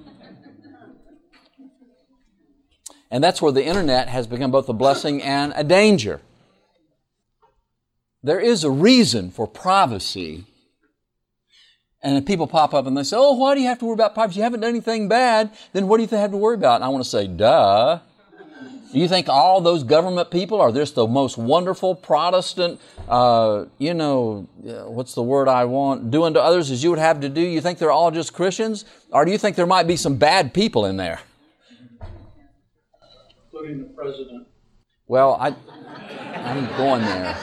And 3.10 3.24
that's 3.24 3.40
where 3.40 3.52
the 3.52 3.64
internet 3.64 4.08
has 4.08 4.26
become 4.26 4.50
both 4.50 4.68
a 4.68 4.72
blessing 4.72 5.22
and 5.22 5.52
a 5.56 5.64
danger. 5.64 6.20
There 8.26 8.40
is 8.40 8.64
a 8.64 8.70
reason 8.70 9.30
for 9.30 9.46
privacy 9.46 10.46
And 12.02 12.26
people 12.26 12.48
pop 12.48 12.74
up 12.74 12.84
and 12.86 12.96
they 12.96 13.04
say, 13.04 13.16
Oh, 13.16 13.34
why 13.34 13.54
do 13.54 13.60
you 13.60 13.68
have 13.68 13.78
to 13.78 13.84
worry 13.84 13.94
about 13.94 14.14
privacy? 14.14 14.38
You 14.38 14.42
haven't 14.42 14.60
done 14.60 14.70
anything 14.70 15.08
bad. 15.08 15.50
Then 15.72 15.86
what 15.86 15.98
do 15.98 16.02
you 16.02 16.08
have 16.08 16.32
to 16.32 16.36
worry 16.36 16.56
about? 16.56 16.76
And 16.76 16.84
I 16.84 16.88
want 16.88 17.04
to 17.04 17.08
say, 17.08 17.28
Duh. 17.28 18.00
Do 18.92 18.98
you 18.98 19.06
think 19.06 19.28
all 19.28 19.60
those 19.60 19.84
government 19.84 20.32
people 20.32 20.60
are 20.60 20.72
just 20.72 20.96
the 20.96 21.06
most 21.06 21.38
wonderful 21.38 21.94
Protestant, 21.94 22.80
uh, 23.08 23.66
you 23.78 23.94
know, 23.94 24.48
what's 24.96 25.14
the 25.14 25.22
word 25.22 25.46
I 25.48 25.64
want, 25.64 26.10
doing 26.10 26.34
to 26.34 26.42
others 26.42 26.70
as 26.72 26.82
you 26.82 26.90
would 26.90 26.98
have 26.98 27.20
to 27.20 27.28
do? 27.28 27.40
You 27.40 27.60
think 27.60 27.78
they're 27.78 27.92
all 27.92 28.10
just 28.10 28.32
Christians? 28.32 28.84
Or 29.10 29.24
do 29.24 29.30
you 29.30 29.38
think 29.38 29.54
there 29.54 29.66
might 29.66 29.86
be 29.86 29.96
some 29.96 30.16
bad 30.16 30.52
people 30.52 30.84
in 30.86 30.96
there? 30.96 31.20
Including 33.52 33.78
the 33.82 33.88
president. 33.94 34.48
Well, 35.08 35.34
I, 35.40 35.54
I'm 36.34 36.66
going 36.76 37.02
there. 37.02 37.36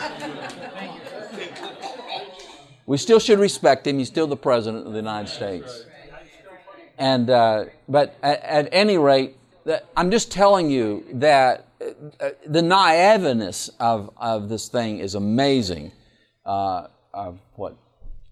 We 2.85 2.97
still 2.97 3.19
should 3.19 3.39
respect 3.39 3.87
him. 3.87 3.99
He's 3.99 4.09
still 4.09 4.27
the 4.27 4.35
president 4.35 4.85
of 4.85 4.91
the 4.91 4.99
United 4.99 5.31
States. 5.31 5.85
And, 6.97 7.29
uh, 7.29 7.65
but 7.87 8.17
at, 8.21 8.43
at 8.43 8.69
any 8.73 8.97
rate, 8.97 9.37
I'm 9.95 10.11
just 10.11 10.29
telling 10.29 10.69
you 10.69 11.05
that 11.13 11.67
uh, 12.19 12.31
the 12.45 12.61
naiveness 12.61 13.69
of, 13.79 14.11
of 14.17 14.49
this 14.49 14.67
thing 14.67 14.99
is 14.99 15.15
amazing. 15.15 15.93
Uh, 16.45 16.87
of 17.13 17.39
what? 17.55 17.77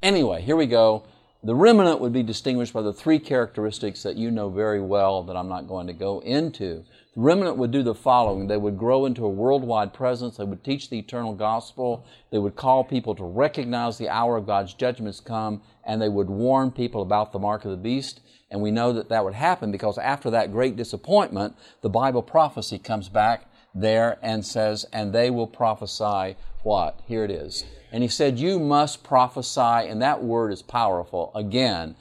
Anyway, 0.03 0.41
here 0.41 0.57
we 0.57 0.65
go. 0.65 1.03
The 1.43 1.55
remnant 1.55 2.01
would 2.01 2.11
be 2.11 2.23
distinguished 2.23 2.73
by 2.73 2.81
the 2.81 2.91
three 2.93 3.17
characteristics 3.17 4.03
that 4.03 4.17
you 4.17 4.29
know 4.29 4.49
very 4.49 4.81
well 4.81 5.23
that 5.23 5.37
I'm 5.37 5.47
not 5.47 5.67
going 5.67 5.87
to 5.87 5.93
go 5.93 6.19
into. 6.19 6.83
The 7.15 7.21
remnant 7.21 7.57
would 7.57 7.71
do 7.71 7.83
the 7.83 7.93
following. 7.93 8.47
They 8.47 8.55
would 8.55 8.77
grow 8.77 9.05
into 9.05 9.25
a 9.25 9.29
worldwide 9.29 9.93
presence. 9.93 10.37
They 10.37 10.45
would 10.45 10.63
teach 10.63 10.89
the 10.89 10.99
eternal 10.99 11.33
gospel. 11.33 12.05
They 12.31 12.37
would 12.37 12.55
call 12.55 12.85
people 12.85 13.15
to 13.15 13.23
recognize 13.25 13.97
the 13.97 14.07
hour 14.07 14.37
of 14.37 14.45
God's 14.45 14.73
judgments 14.73 15.19
come, 15.19 15.61
and 15.83 16.01
they 16.01 16.07
would 16.07 16.29
warn 16.29 16.71
people 16.71 17.01
about 17.01 17.33
the 17.33 17.39
mark 17.39 17.65
of 17.65 17.71
the 17.71 17.77
beast. 17.77 18.21
And 18.49 18.61
we 18.61 18.71
know 18.71 18.93
that 18.93 19.09
that 19.09 19.25
would 19.25 19.33
happen 19.33 19.71
because 19.71 19.97
after 19.97 20.29
that 20.29 20.53
great 20.53 20.77
disappointment, 20.77 21.55
the 21.81 21.89
Bible 21.89 22.21
prophecy 22.21 22.79
comes 22.79 23.09
back 23.09 23.45
there 23.75 24.17
and 24.21 24.45
says, 24.45 24.85
and 24.93 25.11
they 25.11 25.29
will 25.29 25.47
prophesy 25.47 26.37
what? 26.63 27.01
Here 27.05 27.25
it 27.25 27.31
is. 27.31 27.65
And 27.91 28.03
he 28.03 28.09
said, 28.09 28.39
You 28.39 28.59
must 28.59 29.03
prophesy, 29.03 29.59
and 29.59 30.01
that 30.01 30.23
word 30.23 30.53
is 30.53 30.61
powerful, 30.61 31.31
again, 31.35 31.95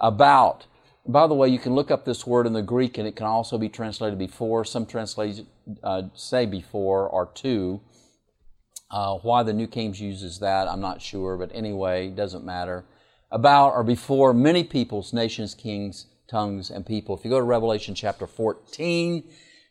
about. 0.00 0.66
By 1.06 1.26
the 1.26 1.34
way, 1.34 1.48
you 1.48 1.58
can 1.58 1.74
look 1.74 1.90
up 1.90 2.04
this 2.04 2.26
word 2.26 2.46
in 2.46 2.52
the 2.52 2.62
Greek, 2.62 2.96
and 2.96 3.08
it 3.08 3.16
can 3.16 3.26
also 3.26 3.58
be 3.58 3.68
translated 3.68 4.18
before. 4.18 4.64
Some 4.64 4.86
translations 4.86 5.48
uh, 5.82 6.02
say 6.14 6.46
before 6.46 7.08
or 7.08 7.26
to. 7.34 7.80
Uh, 8.90 9.16
why 9.18 9.42
the 9.42 9.52
New 9.52 9.66
King 9.66 9.94
uses 9.94 10.38
that, 10.40 10.68
I'm 10.68 10.80
not 10.80 11.00
sure, 11.00 11.36
but 11.36 11.50
anyway, 11.54 12.08
it 12.08 12.16
doesn't 12.16 12.44
matter 12.44 12.84
about 13.30 13.70
or 13.70 13.82
before 13.82 14.34
many 14.34 14.62
peoples, 14.62 15.14
nations, 15.14 15.54
kings, 15.54 16.06
tongues, 16.30 16.70
and 16.70 16.84
people. 16.84 17.16
If 17.16 17.24
you 17.24 17.30
go 17.30 17.38
to 17.38 17.44
Revelation 17.44 17.94
chapter 17.94 18.26
14, 18.26 19.24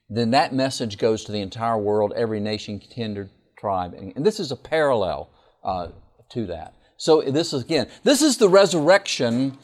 then 0.10 0.32
that 0.32 0.54
message 0.54 0.98
goes 0.98 1.24
to 1.26 1.32
the 1.32 1.40
entire 1.40 1.78
world, 1.78 2.12
every 2.16 2.40
nation, 2.40 2.80
kindred, 2.80 3.30
tribe. 3.58 3.94
And, 3.94 4.12
and 4.16 4.26
this 4.26 4.40
is 4.40 4.52
a 4.52 4.56
parallel 4.56 5.30
uh, 5.64 5.90
to 6.32 6.48
that. 6.48 6.74
So 6.98 7.22
this 7.22 7.54
is, 7.54 7.64
again, 7.64 7.88
this 8.04 8.22
is 8.22 8.38
the 8.38 8.50
resurrection 8.50 9.58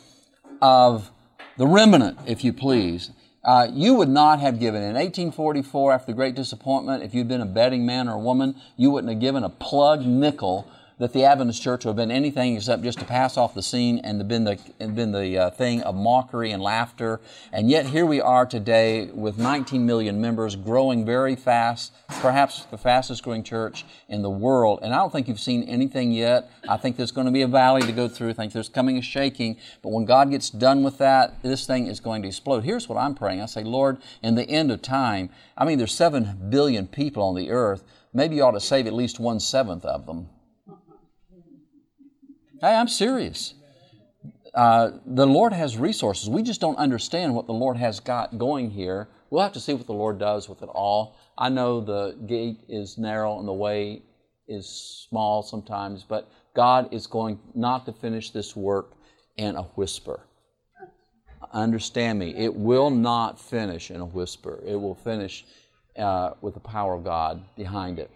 of 0.62 1.12
the 1.58 1.68
remnant, 1.68 2.18
if 2.26 2.44
you 2.44 2.54
please. 2.54 3.12
Uh, 3.44 3.68
you 3.72 3.94
would 3.94 4.10
not 4.10 4.40
have 4.40 4.60
given 4.60 4.82
in 4.82 4.94
1844 4.96 5.94
after 5.94 6.08
the 6.08 6.14
great 6.14 6.36
disappointment 6.36 7.02
if 7.02 7.14
you'd 7.14 7.28
been 7.28 7.42
a 7.42 7.46
betting 7.46 7.86
man 7.86 8.10
or 8.10 8.16
a 8.16 8.20
woman 8.20 8.54
you 8.76 8.92
wouldn't 8.92 9.12
have 9.12 9.22
given 9.22 9.44
a 9.44 9.50
plug 9.50 10.06
nickel 10.06 10.70
that 11.00 11.14
the 11.14 11.24
Adventist 11.24 11.62
church 11.62 11.86
would 11.86 11.92
have 11.92 11.96
been 11.96 12.10
anything 12.10 12.56
except 12.56 12.82
just 12.82 12.98
to 12.98 13.06
pass 13.06 13.38
off 13.38 13.54
the 13.54 13.62
scene 13.62 14.00
and 14.04 14.28
been 14.28 14.46
the, 14.46 14.58
been 14.80 15.12
the 15.12 15.38
uh, 15.38 15.50
thing 15.52 15.82
of 15.84 15.94
mockery 15.94 16.52
and 16.52 16.62
laughter. 16.62 17.20
And 17.52 17.70
yet 17.70 17.88
here 17.88 18.06
we 18.06 18.20
are 18.20 18.48
today 18.48 19.06
with 19.06 19.38
19 19.38 19.86
million 19.86 20.20
members, 20.20 20.56
growing 20.56 21.06
very 21.06 21.36
fast, 21.36 21.94
perhaps 22.08 22.66
the 22.72 22.80
fastest 22.80 23.22
growing 23.22 23.44
church 23.44 23.86
in 24.10 24.24
the 24.24 24.30
world. 24.30 24.80
And 24.82 24.92
I 24.92 24.98
don't 24.98 25.12
think 25.12 25.28
you've 25.28 25.40
seen 25.40 25.64
anything 25.64 26.12
yet. 26.12 26.50
I 26.68 26.78
think 26.78 26.98
there's 26.98 27.12
going 27.12 27.28
to 27.28 27.32
be 27.32 27.44
a 27.44 27.48
valley 27.48 27.84
to 27.84 27.92
go 27.92 28.08
through. 28.08 28.32
I 28.32 28.34
think 28.34 28.54
there's 28.54 28.70
coming 28.70 28.98
a 28.98 29.02
shaking. 29.04 29.58
But 29.84 29.90
when 29.90 30.06
God 30.06 30.32
gets 30.32 30.50
done 30.50 30.84
with 30.84 30.98
that, 30.98 31.44
this 31.44 31.68
thing 31.68 31.86
is 31.86 32.00
going 32.00 32.24
to 32.24 32.28
explode. 32.28 32.64
Here's 32.64 32.90
what 32.90 32.98
I'm 32.98 33.14
praying. 33.14 33.42
I 33.42 33.46
say, 33.46 33.64
Lord, 33.64 34.00
in 34.24 34.34
the 34.34 34.50
end 34.50 34.72
of 34.72 34.82
time, 34.82 35.30
I 35.56 35.64
mean, 35.66 35.78
there's 35.78 35.94
7 35.94 36.48
billion 36.50 36.88
people 36.88 37.22
on 37.22 37.36
the 37.36 37.52
earth. 37.52 37.84
Maybe 38.14 38.38
you 38.38 38.44
ought 38.44 38.52
to 38.52 38.60
save 38.60 38.88
at 38.88 38.94
least 38.94 39.20
one 39.20 39.40
seventh 39.40 39.86
of 39.86 40.08
them. 40.08 40.30
Hey, 42.60 42.74
I'm 42.74 42.88
serious. 42.88 43.54
Uh, 44.52 44.92
the 45.06 45.28
Lord 45.28 45.54
has 45.54 45.78
resources. 45.78 46.28
We 46.28 46.42
just 46.42 46.60
don't 46.60 46.78
understand 46.78 47.36
what 47.36 47.46
the 47.46 47.54
Lord 47.54 47.78
has 47.78 48.00
got 48.00 48.40
going 48.40 48.72
here. 48.72 49.10
We'll 49.30 49.44
have 49.44 49.54
to 49.54 49.60
see 49.60 49.76
what 49.76 49.86
the 49.86 49.94
Lord 49.94 50.18
does 50.18 50.50
with 50.50 50.64
it 50.64 50.70
all. 50.70 51.16
I 51.38 51.50
know 51.50 51.82
the 51.82 52.18
gate 52.26 52.62
is 52.68 52.98
narrow 52.98 53.38
and 53.38 53.48
the 53.48 53.54
way 53.54 54.02
is 54.48 54.68
small 55.08 55.44
sometimes, 55.44 56.04
but 56.04 56.32
God 56.56 56.92
is 56.92 57.06
going 57.06 57.40
not 57.54 57.86
to 57.86 57.94
finish 57.94 58.32
this 58.32 58.56
work 58.56 58.94
in 59.36 59.56
a 59.56 59.64
whisper. 59.76 60.22
Understand 61.54 62.18
me, 62.18 62.34
it 62.36 62.56
will 62.56 62.90
not 62.90 63.40
finish 63.40 63.92
in 63.92 64.02
a 64.02 64.06
whisper. 64.06 64.64
It 64.66 64.76
will 64.76 64.96
finish 64.96 65.46
uh, 65.96 66.32
with 66.42 66.56
the 66.56 66.60
power 66.60 66.96
of 66.96 67.04
God 67.04 67.44
behind 67.56 68.00
it. 68.00 68.10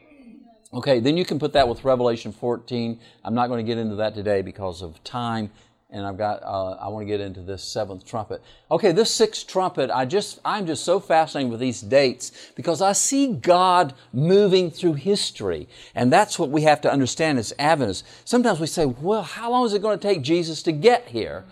Okay, 0.73 1.01
then 1.01 1.17
you 1.17 1.25
can 1.25 1.37
put 1.37 1.51
that 1.53 1.67
with 1.67 1.83
Revelation 1.83 2.31
14. 2.31 2.97
I'm 3.25 3.33
not 3.33 3.47
going 3.47 3.65
to 3.65 3.69
get 3.69 3.77
into 3.77 3.95
that 3.95 4.15
today 4.15 4.41
because 4.41 4.81
of 4.81 5.03
time, 5.03 5.51
and 5.89 6.05
I've 6.05 6.17
got 6.17 6.41
uh, 6.43 6.77
I 6.79 6.87
want 6.87 7.03
to 7.03 7.07
get 7.07 7.19
into 7.19 7.41
this 7.41 7.61
seventh 7.61 8.05
trumpet. 8.05 8.41
Okay, 8.69 8.93
this 8.93 9.11
sixth 9.11 9.47
trumpet, 9.47 9.91
I 9.91 10.05
just 10.05 10.39
I'm 10.45 10.65
just 10.65 10.85
so 10.85 11.01
fascinated 11.01 11.51
with 11.51 11.59
these 11.59 11.81
dates 11.81 12.31
because 12.55 12.81
I 12.81 12.93
see 12.93 13.33
God 13.33 13.93
moving 14.13 14.71
through 14.71 14.93
history, 14.93 15.67
and 15.93 16.11
that's 16.11 16.39
what 16.39 16.49
we 16.49 16.61
have 16.61 16.79
to 16.81 16.91
understand 16.91 17.37
as 17.37 17.51
Adventists. 17.59 18.07
Sometimes 18.23 18.61
we 18.61 18.67
say, 18.67 18.85
well, 18.85 19.23
how 19.23 19.51
long 19.51 19.65
is 19.65 19.73
it 19.73 19.81
going 19.81 19.99
to 19.99 20.07
take 20.07 20.21
Jesus 20.21 20.63
to 20.63 20.71
get 20.71 21.09
here? 21.09 21.43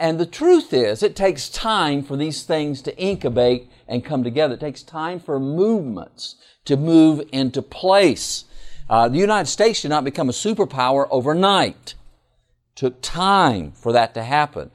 And 0.00 0.18
the 0.18 0.26
truth 0.26 0.72
is, 0.72 1.04
it 1.04 1.14
takes 1.14 1.48
time 1.48 2.02
for 2.02 2.16
these 2.16 2.42
things 2.42 2.82
to 2.82 2.98
incubate 2.98 3.70
and 3.86 4.04
come 4.04 4.24
together. 4.24 4.54
It 4.54 4.60
takes 4.60 4.82
time 4.82 5.20
for 5.20 5.38
movements 5.38 6.36
to 6.70 6.76
move 6.76 7.20
into 7.32 7.60
place. 7.60 8.44
Uh, 8.88 9.08
the 9.08 9.18
United 9.18 9.50
States 9.50 9.82
did 9.82 9.88
not 9.88 10.04
become 10.04 10.28
a 10.28 10.32
superpower 10.32 11.08
overnight. 11.10 11.94
It 11.94 12.76
took 12.76 13.02
time 13.02 13.72
for 13.72 13.92
that 13.92 14.14
to 14.14 14.22
happen. 14.22 14.70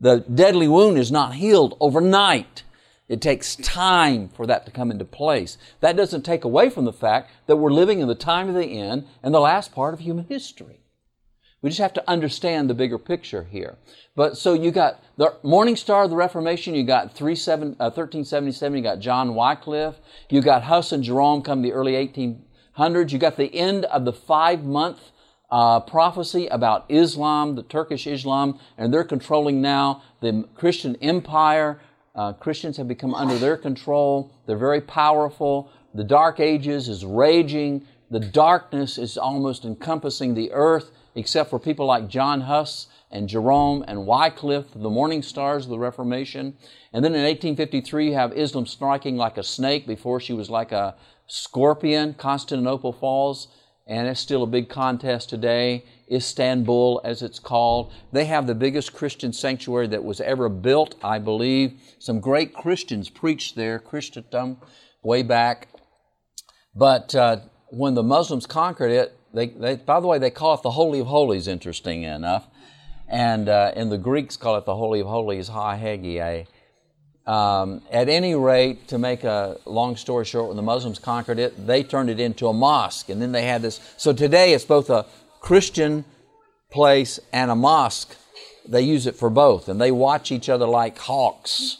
The 0.00 0.20
deadly 0.20 0.68
wound 0.68 0.98
is 0.98 1.10
not 1.10 1.34
healed 1.34 1.76
overnight. 1.80 2.62
It 3.08 3.20
takes 3.20 3.56
time 3.56 4.28
for 4.28 4.46
that 4.46 4.64
to 4.66 4.70
come 4.70 4.92
into 4.92 5.04
place. 5.04 5.58
That 5.80 5.96
doesn't 5.96 6.22
take 6.22 6.44
away 6.44 6.70
from 6.70 6.84
the 6.84 6.92
fact 6.92 7.32
that 7.46 7.56
we're 7.56 7.72
living 7.72 7.98
in 7.98 8.06
the 8.06 8.14
time 8.14 8.48
of 8.48 8.54
the 8.54 8.78
end 8.78 9.08
and 9.20 9.34
the 9.34 9.40
last 9.40 9.74
part 9.74 9.94
of 9.94 10.00
human 10.00 10.26
history. 10.26 10.81
We 11.62 11.70
just 11.70 11.80
have 11.80 11.94
to 11.94 12.10
understand 12.10 12.68
the 12.68 12.74
bigger 12.74 12.98
picture 12.98 13.44
here. 13.44 13.76
But 14.16 14.36
so 14.36 14.52
you 14.52 14.72
got 14.72 15.02
the 15.16 15.36
Morning 15.44 15.76
Star 15.76 16.04
of 16.04 16.10
the 16.10 16.16
Reformation, 16.16 16.74
you 16.74 16.82
got 16.82 17.18
1377, 17.18 18.74
uh, 18.74 18.76
you 18.76 18.82
got 18.82 18.98
John 18.98 19.36
Wycliffe, 19.36 19.94
you 20.28 20.42
got 20.42 20.64
Huss 20.64 20.90
and 20.90 21.04
Jerome 21.04 21.40
come 21.40 21.62
the 21.62 21.72
early 21.72 21.92
1800s, 21.92 23.12
you 23.12 23.18
got 23.18 23.36
the 23.36 23.54
end 23.54 23.84
of 23.86 24.04
the 24.04 24.12
five 24.12 24.64
month 24.64 24.98
uh, 25.52 25.78
prophecy 25.80 26.48
about 26.48 26.84
Islam, 26.88 27.54
the 27.54 27.62
Turkish 27.62 28.08
Islam, 28.08 28.58
and 28.76 28.92
they're 28.92 29.04
controlling 29.04 29.62
now 29.62 30.02
the 30.20 30.48
Christian 30.56 30.96
empire. 30.96 31.80
Uh, 32.14 32.32
Christians 32.32 32.76
have 32.76 32.88
become 32.88 33.14
under 33.14 33.38
their 33.38 33.56
control. 33.56 34.32
They're 34.46 34.56
very 34.56 34.80
powerful. 34.80 35.70
The 35.94 36.04
Dark 36.04 36.40
Ages 36.40 36.88
is 36.88 37.04
raging. 37.04 37.86
The 38.10 38.20
darkness 38.20 38.98
is 38.98 39.16
almost 39.16 39.64
encompassing 39.64 40.34
the 40.34 40.50
earth 40.52 40.90
except 41.14 41.50
for 41.50 41.58
people 41.58 41.86
like 41.86 42.08
John 42.08 42.42
Huss 42.42 42.86
and 43.10 43.28
Jerome 43.28 43.84
and 43.86 44.06
Wycliffe, 44.06 44.72
the 44.74 44.90
morning 44.90 45.22
stars 45.22 45.64
of 45.64 45.70
the 45.70 45.78
Reformation. 45.78 46.56
And 46.92 47.04
then 47.04 47.14
in 47.14 47.22
1853, 47.22 48.08
you 48.08 48.14
have 48.14 48.32
Islam 48.36 48.66
striking 48.66 49.16
like 49.16 49.36
a 49.36 49.42
snake 49.42 49.86
before 49.86 50.20
she 50.20 50.32
was 50.32 50.48
like 50.48 50.72
a 50.72 50.94
scorpion. 51.26 52.14
Constantinople 52.14 52.92
falls, 52.92 53.48
and 53.86 54.08
it's 54.08 54.20
still 54.20 54.42
a 54.42 54.46
big 54.46 54.68
contest 54.68 55.28
today. 55.28 55.84
Istanbul, 56.10 57.00
as 57.04 57.22
it's 57.22 57.38
called. 57.38 57.92
They 58.12 58.26
have 58.26 58.46
the 58.46 58.54
biggest 58.54 58.92
Christian 58.92 59.32
sanctuary 59.32 59.88
that 59.88 60.04
was 60.04 60.20
ever 60.20 60.48
built, 60.48 60.94
I 61.02 61.18
believe. 61.18 61.80
Some 61.98 62.20
great 62.20 62.54
Christians 62.54 63.08
preached 63.08 63.56
there, 63.56 63.78
Christendom, 63.78 64.58
way 65.02 65.22
back. 65.22 65.68
But 66.74 67.14
uh, 67.14 67.40
when 67.68 67.94
the 67.94 68.02
Muslims 68.02 68.46
conquered 68.46 68.90
it, 68.90 69.16
they, 69.32 69.48
they, 69.48 69.76
by 69.76 70.00
the 70.00 70.06
way, 70.06 70.18
they 70.18 70.30
call 70.30 70.54
it 70.54 70.62
the 70.62 70.70
Holy 70.70 71.00
of 71.00 71.06
Holies, 71.06 71.48
interesting 71.48 72.02
enough. 72.02 72.46
And, 73.08 73.48
uh, 73.48 73.72
and 73.74 73.90
the 73.90 73.98
Greeks 73.98 74.36
call 74.36 74.56
it 74.56 74.64
the 74.64 74.76
Holy 74.76 75.00
of 75.00 75.06
Holies, 75.06 75.48
Ha 75.48 75.76
Hagia. 75.76 76.46
Um, 77.26 77.82
at 77.90 78.08
any 78.08 78.34
rate, 78.34 78.88
to 78.88 78.98
make 78.98 79.22
a 79.24 79.58
long 79.64 79.96
story 79.96 80.24
short, 80.24 80.48
when 80.48 80.56
the 80.56 80.62
Muslims 80.62 80.98
conquered 80.98 81.38
it, 81.38 81.66
they 81.66 81.82
turned 81.82 82.10
it 82.10 82.18
into 82.18 82.48
a 82.48 82.52
mosque. 82.52 83.08
And 83.08 83.20
then 83.20 83.32
they 83.32 83.46
had 83.46 83.62
this. 83.62 83.80
So 83.96 84.12
today 84.12 84.54
it's 84.54 84.64
both 84.64 84.90
a 84.90 85.06
Christian 85.40 86.04
place 86.70 87.20
and 87.32 87.50
a 87.50 87.56
mosque 87.56 88.16
they 88.66 88.82
use 88.82 89.06
it 89.06 89.16
for 89.16 89.30
both, 89.30 89.68
and 89.68 89.80
they 89.80 89.90
watch 89.90 90.30
each 90.30 90.48
other 90.48 90.66
like 90.66 90.98
hawks. 90.98 91.78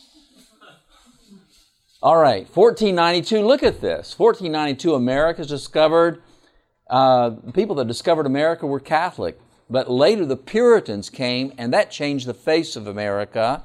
All 2.02 2.16
right, 2.16 2.48
1492, 2.54 3.46
look 3.46 3.62
at 3.62 3.80
this. 3.80 4.18
1492, 4.18 4.94
America's 4.94 5.46
discovered. 5.46 6.20
Uh, 6.88 7.30
people 7.54 7.74
that 7.76 7.86
discovered 7.86 8.26
America 8.26 8.66
were 8.66 8.80
Catholic, 8.80 9.38
but 9.70 9.90
later 9.90 10.26
the 10.26 10.36
Puritans 10.36 11.08
came, 11.08 11.52
and 11.56 11.72
that 11.72 11.90
changed 11.90 12.26
the 12.26 12.34
face 12.34 12.76
of 12.76 12.86
America. 12.86 13.64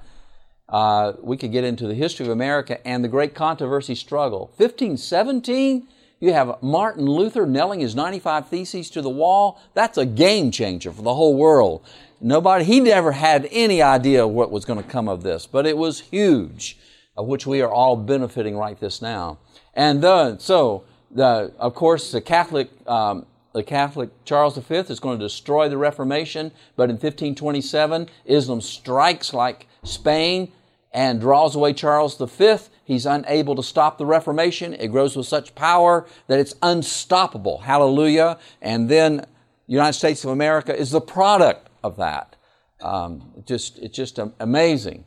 Uh, 0.69 1.13
we 1.21 1.37
could 1.37 1.51
get 1.51 1.63
into 1.63 1.87
the 1.87 1.93
history 1.93 2.25
of 2.25 2.31
America 2.31 2.85
and 2.85 3.03
the 3.03 3.07
great 3.07 3.33
controversy 3.33 3.95
struggle. 3.95 4.51
1517, 4.57 5.87
you 6.19 6.33
have 6.33 6.61
Martin 6.61 7.05
Luther 7.05 7.45
nailing 7.45 7.79
his 7.79 7.95
95 7.95 8.47
Theses 8.47 8.89
to 8.91 9.01
the 9.01 9.09
wall. 9.09 9.61
That's 9.73 9.97
a 9.97 10.05
game 10.05 10.51
changer 10.51 10.91
for 10.91 11.01
the 11.01 11.13
whole 11.13 11.35
world. 11.35 11.85
Nobody, 12.19 12.65
he 12.65 12.79
never 12.79 13.11
had 13.11 13.47
any 13.51 13.81
idea 13.81 14.27
what 14.27 14.51
was 14.51 14.65
going 14.65 14.81
to 14.81 14.89
come 14.89 15.07
of 15.07 15.21
this, 15.21 15.45
but 15.45 15.67
it 15.67 15.77
was 15.77 15.99
huge, 15.99 16.77
of 17.15 17.27
which 17.27 17.45
we 17.45 17.61
are 17.61 17.71
all 17.71 17.95
benefiting 17.95 18.57
right 18.57 18.79
this 18.79 19.01
now. 19.01 19.37
And 19.75 20.03
uh, 20.03 20.39
so, 20.39 20.83
the, 21.17 21.51
of 21.57 21.73
course, 21.73 22.11
the 22.11 22.21
Catholic, 22.21 22.69
um, 22.87 23.25
the 23.53 23.63
Catholic 23.63 24.09
Charles 24.23 24.55
V 24.55 24.75
is 24.75 24.99
going 24.99 25.17
to 25.17 25.25
destroy 25.25 25.67
the 25.67 25.77
Reformation, 25.77 26.51
but 26.75 26.91
in 26.91 26.95
1527, 26.95 28.07
Islam 28.25 28.61
strikes 28.61 29.33
like 29.33 29.67
Spain 29.83 30.51
and 30.93 31.19
draws 31.19 31.55
away 31.55 31.73
Charles 31.73 32.17
V. 32.17 32.57
He's 32.85 33.07
unable 33.07 33.55
to 33.55 33.63
stop 33.63 33.97
the 33.97 34.05
Reformation. 34.05 34.75
It 34.75 34.89
grows 34.89 35.15
with 35.15 35.25
such 35.25 35.55
power 35.55 36.05
that 36.27 36.39
it's 36.39 36.53
unstoppable. 36.61 37.59
Hallelujah. 37.59 38.37
And 38.61 38.87
then 38.87 39.25
United 39.65 39.93
States 39.93 40.23
of 40.23 40.29
America 40.29 40.77
is 40.79 40.91
the 40.91 41.01
product 41.01 41.67
of 41.83 41.97
that. 41.97 42.35
Um, 42.79 43.43
just, 43.47 43.79
it's 43.79 43.95
just 43.95 44.19
amazing. 44.39 45.03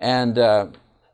And 0.00 0.38
uh, 0.38 0.68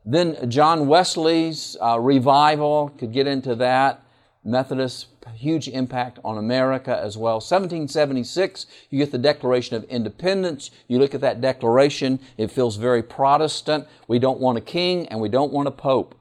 then 0.05 0.49
John 0.49 0.87
Wesley's 0.87 1.75
uh, 1.81 1.99
revival, 1.99 2.93
could 2.99 3.11
get 3.11 3.25
into 3.25 3.55
that. 3.55 4.03
Methodist, 4.47 5.07
huge 5.35 5.67
impact 5.67 6.19
on 6.23 6.37
America 6.37 6.97
as 6.97 7.17
well. 7.17 7.35
1776, 7.35 8.65
you 8.89 8.97
get 8.97 9.11
the 9.11 9.17
Declaration 9.17 9.75
of 9.75 9.83
Independence. 9.85 10.71
You 10.87 10.99
look 10.99 11.13
at 11.13 11.21
that 11.21 11.41
declaration, 11.41 12.19
it 12.37 12.49
feels 12.51 12.77
very 12.77 13.03
Protestant. 13.03 13.87
We 14.07 14.19
don't 14.19 14.39
want 14.39 14.57
a 14.57 14.61
king 14.61 15.07
and 15.07 15.19
we 15.19 15.29
don't 15.29 15.51
want 15.51 15.67
a 15.67 15.71
pope. 15.71 16.15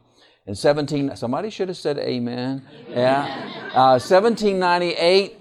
In 0.46 0.54
17, 0.54 1.16
somebody 1.16 1.50
should 1.50 1.68
have 1.68 1.76
said 1.76 1.98
amen. 1.98 2.62
Yeah. 2.88 3.24
Uh, 3.74 3.98
1798, 3.98 5.36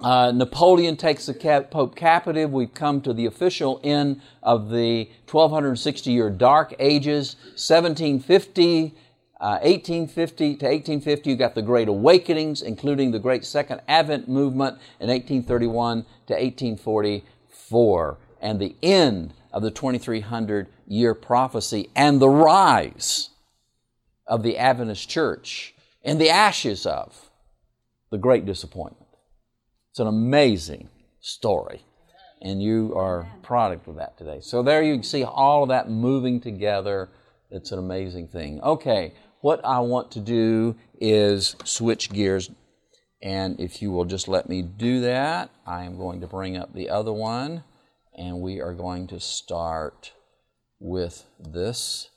uh, 0.00 0.32
Napoleon 0.32 0.96
takes 0.96 1.26
the 1.26 1.34
cap- 1.34 1.70
Pope 1.70 1.94
captive. 1.94 2.50
We've 2.50 2.72
come 2.72 3.00
to 3.02 3.12
the 3.12 3.26
official 3.26 3.80
end 3.84 4.20
of 4.42 4.70
the 4.70 5.10
1260 5.30 6.10
year 6.10 6.30
Dark 6.30 6.74
Ages. 6.78 7.36
1750, 7.56 8.94
1850 9.44 10.44
uh, 10.44 10.58
to 10.58 10.66
1850, 10.66 11.30
you 11.30 11.36
got 11.36 11.54
the 11.54 11.62
Great 11.62 11.88
Awakenings, 11.88 12.62
including 12.62 13.10
the 13.10 13.18
Great 13.18 13.44
Second 13.44 13.82
Advent 13.86 14.28
Movement 14.28 14.78
in 15.00 15.08
1831 15.08 16.04
to 16.26 16.34
1844, 16.34 18.18
and 18.40 18.58
the 18.58 18.74
end 18.82 19.34
of 19.52 19.62
the 19.62 19.70
2300 19.70 20.68
year 20.86 21.14
prophecy 21.14 21.90
and 21.94 22.20
the 22.20 22.28
rise 22.28 23.30
of 24.26 24.42
the 24.42 24.56
Adventist 24.56 25.10
Church 25.10 25.74
in 26.02 26.16
the 26.16 26.30
ashes 26.30 26.86
of 26.86 27.30
the 28.10 28.18
Great 28.18 28.46
Disappointment. 28.46 29.06
It's 29.90 30.00
an 30.00 30.06
amazing 30.06 30.88
story, 31.20 31.82
and 32.40 32.62
you 32.62 32.94
are 32.96 33.28
product 33.42 33.88
of 33.88 33.96
that 33.96 34.16
today. 34.16 34.40
So 34.40 34.62
there 34.62 34.82
you 34.82 34.94
can 34.94 35.02
see 35.02 35.22
all 35.22 35.64
of 35.64 35.68
that 35.68 35.90
moving 35.90 36.40
together. 36.40 37.10
It's 37.50 37.72
an 37.72 37.78
amazing 37.78 38.28
thing. 38.28 38.60
Okay, 38.62 39.12
what 39.44 39.62
I 39.62 39.80
want 39.80 40.10
to 40.12 40.20
do 40.20 40.74
is 40.98 41.54
switch 41.64 42.10
gears. 42.10 42.50
And 43.20 43.60
if 43.60 43.82
you 43.82 43.90
will 43.90 44.06
just 44.06 44.26
let 44.26 44.48
me 44.48 44.62
do 44.62 45.02
that, 45.02 45.50
I 45.66 45.84
am 45.84 45.98
going 45.98 46.22
to 46.22 46.26
bring 46.26 46.56
up 46.56 46.72
the 46.72 46.88
other 46.88 47.12
one. 47.12 47.62
And 48.16 48.40
we 48.40 48.62
are 48.62 48.72
going 48.72 49.06
to 49.08 49.20
start 49.20 50.14
with 50.80 51.26
this. 51.38 52.08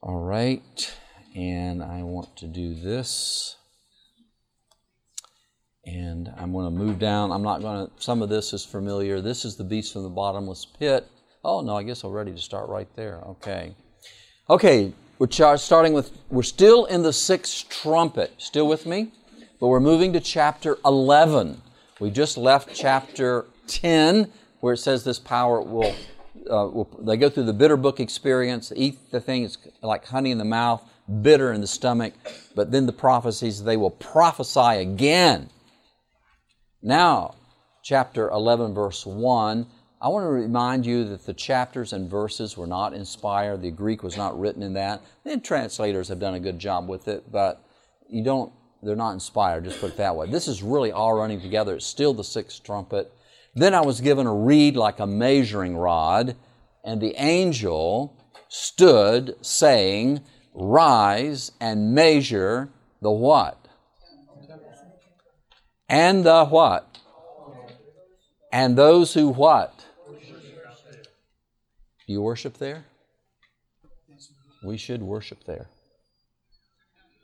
All 0.00 0.20
right. 0.20 0.94
And 1.34 1.82
I 1.82 2.04
want 2.04 2.36
to 2.36 2.46
do 2.46 2.76
this. 2.76 3.56
And 5.84 6.32
I'm 6.36 6.52
going 6.52 6.72
to 6.72 6.84
move 6.84 7.00
down. 7.00 7.32
I'm 7.32 7.42
not 7.42 7.62
going 7.62 7.88
to, 7.88 7.92
some 8.00 8.22
of 8.22 8.28
this 8.28 8.52
is 8.52 8.64
familiar. 8.64 9.20
This 9.20 9.44
is 9.44 9.56
the 9.56 9.64
beast 9.64 9.92
from 9.92 10.04
the 10.04 10.08
bottomless 10.08 10.64
pit. 10.78 11.04
Oh, 11.44 11.62
no, 11.62 11.76
I 11.76 11.82
guess 11.82 12.04
I'm 12.04 12.12
ready 12.12 12.30
to 12.30 12.38
start 12.38 12.68
right 12.68 12.94
there. 12.94 13.20
Okay. 13.22 13.74
Okay, 14.48 14.92
we're 15.22 15.56
starting 15.56 15.92
with, 15.92 16.10
we're 16.30 16.42
still 16.42 16.84
in 16.86 17.02
the 17.02 17.12
sixth 17.12 17.68
trumpet. 17.68 18.32
Still 18.38 18.66
with 18.66 18.86
me? 18.86 19.12
But 19.60 19.68
we're 19.68 19.78
moving 19.78 20.12
to 20.14 20.20
chapter 20.20 20.78
11. 20.84 21.62
We 22.00 22.10
just 22.10 22.36
left 22.36 22.74
chapter 22.74 23.46
10, 23.68 24.32
where 24.58 24.74
it 24.74 24.78
says 24.78 25.04
this 25.04 25.20
power 25.20 25.60
will, 25.60 25.94
uh, 26.50 26.66
will, 26.66 26.88
they 27.00 27.16
go 27.16 27.30
through 27.30 27.44
the 27.44 27.52
bitter 27.52 27.76
book 27.76 28.00
experience, 28.00 28.72
eat 28.74 29.12
the 29.12 29.20
thing, 29.20 29.44
it's 29.44 29.58
like 29.80 30.06
honey 30.06 30.32
in 30.32 30.38
the 30.38 30.44
mouth, 30.44 30.82
bitter 31.20 31.52
in 31.52 31.60
the 31.60 31.68
stomach, 31.68 32.14
but 32.56 32.72
then 32.72 32.86
the 32.86 32.92
prophecies, 32.92 33.62
they 33.62 33.76
will 33.76 33.90
prophesy 33.90 34.80
again. 34.80 35.50
Now, 36.82 37.36
chapter 37.84 38.28
11, 38.28 38.74
verse 38.74 39.06
1 39.06 39.68
I 40.02 40.08
want 40.08 40.24
to 40.24 40.30
remind 40.30 40.84
you 40.84 41.04
that 41.10 41.26
the 41.26 41.32
chapters 41.32 41.92
and 41.92 42.10
verses 42.10 42.56
were 42.56 42.66
not 42.66 42.92
inspired. 42.92 43.62
The 43.62 43.70
Greek 43.70 44.02
was 44.02 44.16
not 44.16 44.36
written 44.38 44.60
in 44.60 44.72
that. 44.72 45.00
The 45.22 45.38
translators 45.38 46.08
have 46.08 46.18
done 46.18 46.34
a 46.34 46.40
good 46.40 46.58
job 46.58 46.88
with 46.88 47.06
it, 47.06 47.30
but 47.30 47.64
you 48.08 48.24
don't, 48.24 48.52
they're 48.82 48.96
not 48.96 49.12
inspired, 49.12 49.62
just 49.62 49.80
put 49.80 49.92
it 49.92 49.96
that 49.98 50.16
way. 50.16 50.28
This 50.28 50.48
is 50.48 50.60
really 50.60 50.90
all 50.90 51.14
running 51.14 51.40
together. 51.40 51.76
It's 51.76 51.86
still 51.86 52.14
the 52.14 52.24
sixth 52.24 52.64
trumpet. 52.64 53.12
Then 53.54 53.74
I 53.74 53.82
was 53.82 54.00
given 54.00 54.26
a 54.26 54.34
reed 54.34 54.76
like 54.76 54.98
a 54.98 55.06
measuring 55.06 55.76
rod, 55.76 56.34
and 56.82 57.00
the 57.00 57.14
angel 57.16 58.16
stood 58.48 59.36
saying, 59.40 60.20
Rise 60.52 61.52
and 61.60 61.94
measure 61.94 62.70
the 63.00 63.12
what? 63.12 63.68
And 65.88 66.24
the 66.24 66.44
what? 66.44 66.98
And 68.50 68.76
those 68.76 69.14
who 69.14 69.28
what? 69.28 69.81
You 72.12 72.20
worship 72.20 72.58
there? 72.58 72.84
We 74.62 74.76
should 74.76 75.02
worship 75.02 75.44
there. 75.46 75.70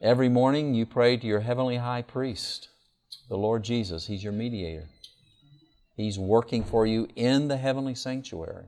Every 0.00 0.30
morning 0.30 0.72
you 0.72 0.86
pray 0.86 1.18
to 1.18 1.26
your 1.26 1.40
heavenly 1.40 1.76
high 1.76 2.00
priest, 2.00 2.70
the 3.28 3.36
Lord 3.36 3.64
Jesus. 3.64 4.06
He's 4.06 4.24
your 4.24 4.32
mediator. 4.32 4.88
He's 5.94 6.18
working 6.18 6.64
for 6.64 6.86
you 6.86 7.06
in 7.16 7.48
the 7.48 7.58
heavenly 7.58 7.94
sanctuary. 7.94 8.64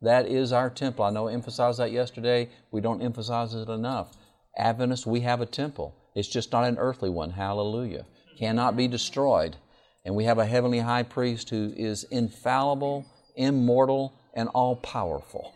That 0.00 0.28
is 0.28 0.52
our 0.52 0.70
temple. 0.70 1.06
I 1.06 1.10
know 1.10 1.26
I 1.26 1.32
emphasized 1.32 1.80
that 1.80 1.90
yesterday. 1.90 2.50
We 2.70 2.80
don't 2.80 3.02
emphasize 3.02 3.52
it 3.52 3.68
enough. 3.68 4.16
Adventists, 4.56 5.06
we 5.06 5.22
have 5.22 5.40
a 5.40 5.46
temple. 5.46 5.96
It's 6.14 6.28
just 6.28 6.52
not 6.52 6.68
an 6.68 6.78
earthly 6.78 7.10
one. 7.10 7.30
Hallelujah. 7.30 8.06
Cannot 8.38 8.76
be 8.76 8.86
destroyed. 8.86 9.56
And 10.04 10.14
we 10.14 10.22
have 10.22 10.38
a 10.38 10.46
heavenly 10.46 10.78
high 10.78 11.02
priest 11.02 11.50
who 11.50 11.72
is 11.76 12.04
infallible, 12.12 13.06
immortal, 13.34 14.12
and 14.34 14.48
all 14.50 14.76
powerful. 14.76 15.53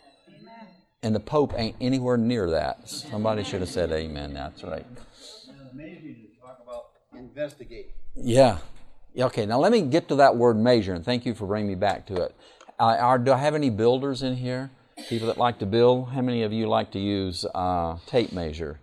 And 1.03 1.15
the 1.15 1.21
Pope 1.21 1.55
ain't 1.57 1.77
anywhere 1.81 2.17
near 2.17 2.51
that. 2.51 2.89
Somebody 2.89 3.45
should 3.45 3.61
have 3.61 3.71
said 3.71 3.93
amen. 3.93 4.35
That's 4.35 4.65
right. 4.65 4.85
Amazing 5.73 6.17
to 6.17 6.41
talk 6.41 6.59
about 6.63 6.87
investigate. 7.17 7.93
Yeah. 8.17 8.59
Okay, 9.17 9.47
now 9.47 9.59
let 9.59 9.71
me 9.71 9.83
get 9.83 10.09
to 10.09 10.17
that 10.17 10.37
word 10.37 10.57
measure, 10.57 10.95
and 10.95 11.05
thank 11.05 11.25
you 11.25 11.35
for 11.35 11.47
bringing 11.47 11.69
me 11.69 11.75
back 11.77 12.07
to 12.07 12.23
it. 12.23 12.35
Uh, 12.81 12.97
are, 12.99 13.19
do 13.19 13.33
I 13.33 13.39
have 13.39 13.55
any 13.55 13.71
builders 13.71 14.23
in 14.23 14.37
here? 14.37 14.71
People 15.09 15.29
that 15.29 15.39
like 15.39 15.59
to 15.61 15.67
build? 15.67 16.11
How 16.11 16.21
many 16.21 16.43
of 16.43 16.53
you 16.53 16.69
like 16.69 16.91
to 16.93 16.99
use 16.99 17.45
uh, 17.55 17.99
tape 18.07 18.33
measure? 18.33 18.81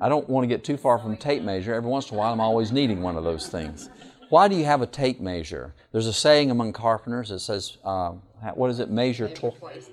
I 0.00 0.08
don't 0.08 0.28
want 0.28 0.44
to 0.44 0.48
get 0.48 0.64
too 0.64 0.76
far 0.76 0.98
from 0.98 1.16
tape 1.16 1.42
measure. 1.42 1.72
Every 1.72 1.88
once 1.88 2.10
in 2.10 2.16
a 2.16 2.18
while, 2.18 2.32
I'm 2.32 2.40
always 2.40 2.72
needing 2.72 3.00
one 3.00 3.16
of 3.16 3.24
those 3.24 3.48
things. 3.48 3.88
Why 4.28 4.48
do 4.48 4.56
you 4.56 4.64
have 4.64 4.82
a 4.82 4.86
tape 4.86 5.20
measure? 5.20 5.74
There's 5.92 6.06
a 6.06 6.12
saying 6.12 6.50
among 6.50 6.72
carpenters 6.72 7.28
that 7.28 7.38
says, 7.38 7.78
uh, 7.84 8.14
what 8.52 8.70
is 8.70 8.80
it? 8.80 8.90
Measure, 8.90 9.28
twice, 9.28 9.90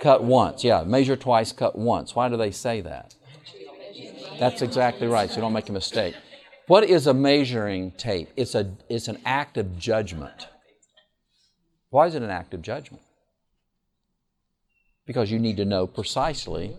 cut 0.00 0.24
once. 0.24 0.64
Yeah, 0.64 0.82
measure 0.84 1.16
twice, 1.16 1.52
cut 1.52 1.76
once. 1.76 2.14
Why 2.14 2.28
do 2.28 2.36
they 2.36 2.50
say 2.50 2.80
that? 2.80 3.14
That's 4.38 4.62
exactly 4.62 5.06
right. 5.06 5.28
So 5.28 5.36
you 5.36 5.42
don't 5.42 5.52
make 5.52 5.68
a 5.68 5.72
mistake. 5.72 6.14
What 6.66 6.84
is 6.84 7.06
a 7.06 7.14
measuring 7.14 7.92
tape? 7.92 8.30
It's 8.36 8.54
a 8.54 8.74
it's 8.88 9.08
an 9.08 9.18
act 9.24 9.58
of 9.58 9.78
judgment. 9.78 10.48
Why 11.90 12.06
is 12.06 12.14
it 12.14 12.22
an 12.22 12.30
act 12.30 12.54
of 12.54 12.62
judgment? 12.62 13.02
Because 15.06 15.30
you 15.30 15.38
need 15.38 15.58
to 15.58 15.64
know 15.64 15.86
precisely 15.86 16.76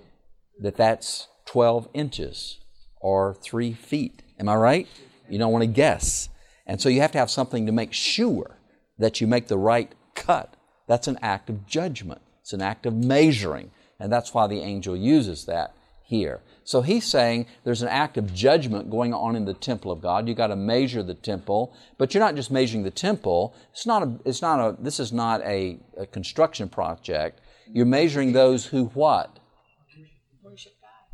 that 0.59 0.75
that's 0.77 1.27
12 1.45 1.89
inches 1.93 2.59
or 2.99 3.35
three 3.35 3.73
feet. 3.73 4.23
Am 4.39 4.49
I 4.49 4.55
right? 4.55 4.87
You 5.29 5.37
don't 5.37 5.51
want 5.51 5.63
to 5.63 5.67
guess. 5.67 6.29
And 6.65 6.81
so 6.81 6.89
you 6.89 7.01
have 7.01 7.11
to 7.11 7.17
have 7.17 7.29
something 7.29 7.65
to 7.65 7.71
make 7.71 7.93
sure 7.93 8.57
that 8.97 9.21
you 9.21 9.27
make 9.27 9.47
the 9.47 9.57
right 9.57 9.91
cut 10.15 10.55
That's 10.87 11.07
an 11.07 11.19
act 11.21 11.49
of 11.49 11.65
judgment. 11.65 12.21
It's 12.41 12.53
an 12.53 12.61
act 12.61 12.85
of 12.85 12.93
measuring. 12.93 13.71
And 13.99 14.11
that's 14.11 14.33
why 14.33 14.47
the 14.47 14.59
angel 14.59 14.95
uses 14.97 15.45
that 15.45 15.73
here. 16.03 16.41
So 16.65 16.81
he's 16.81 17.05
saying 17.05 17.47
there's 17.63 17.81
an 17.81 17.89
act 17.89 18.17
of 18.17 18.33
judgment 18.33 18.89
going 18.89 19.13
on 19.13 19.35
in 19.35 19.45
the 19.45 19.53
temple 19.53 19.91
of 19.91 20.01
God. 20.01 20.27
You've 20.27 20.37
got 20.37 20.47
to 20.47 20.55
measure 20.55 21.03
the 21.03 21.13
temple, 21.13 21.73
but 21.97 22.13
you're 22.13 22.23
not 22.23 22.35
just 22.35 22.51
measuring 22.51 22.83
the 22.83 22.91
temple. 22.91 23.55
It's 23.71 23.85
not 23.85 24.03
a, 24.03 24.13
it's 24.25 24.41
not 24.41 24.59
a, 24.59 24.75
this 24.81 24.99
is 24.99 25.11
not 25.11 25.41
a, 25.41 25.79
a 25.97 26.05
construction 26.05 26.69
project. 26.69 27.41
You're 27.71 27.85
measuring 27.85 28.33
those 28.33 28.65
who 28.67 28.85
what? 28.87 29.39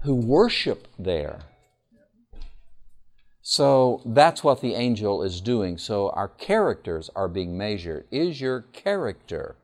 Who 0.04 0.16
worship 0.16 0.88
there. 0.98 1.40
So 3.42 4.02
that's 4.06 4.44
what 4.44 4.62
the 4.62 4.76
angel 4.76 5.24
is 5.24 5.42
doing. 5.42 5.78
So 5.78 6.10
our 6.10 6.28
characters 6.28 7.10
are 7.16 7.28
being 7.28 7.58
measured. 7.58 8.06
Is 8.12 8.40
your 8.40 8.62
character 8.62 9.56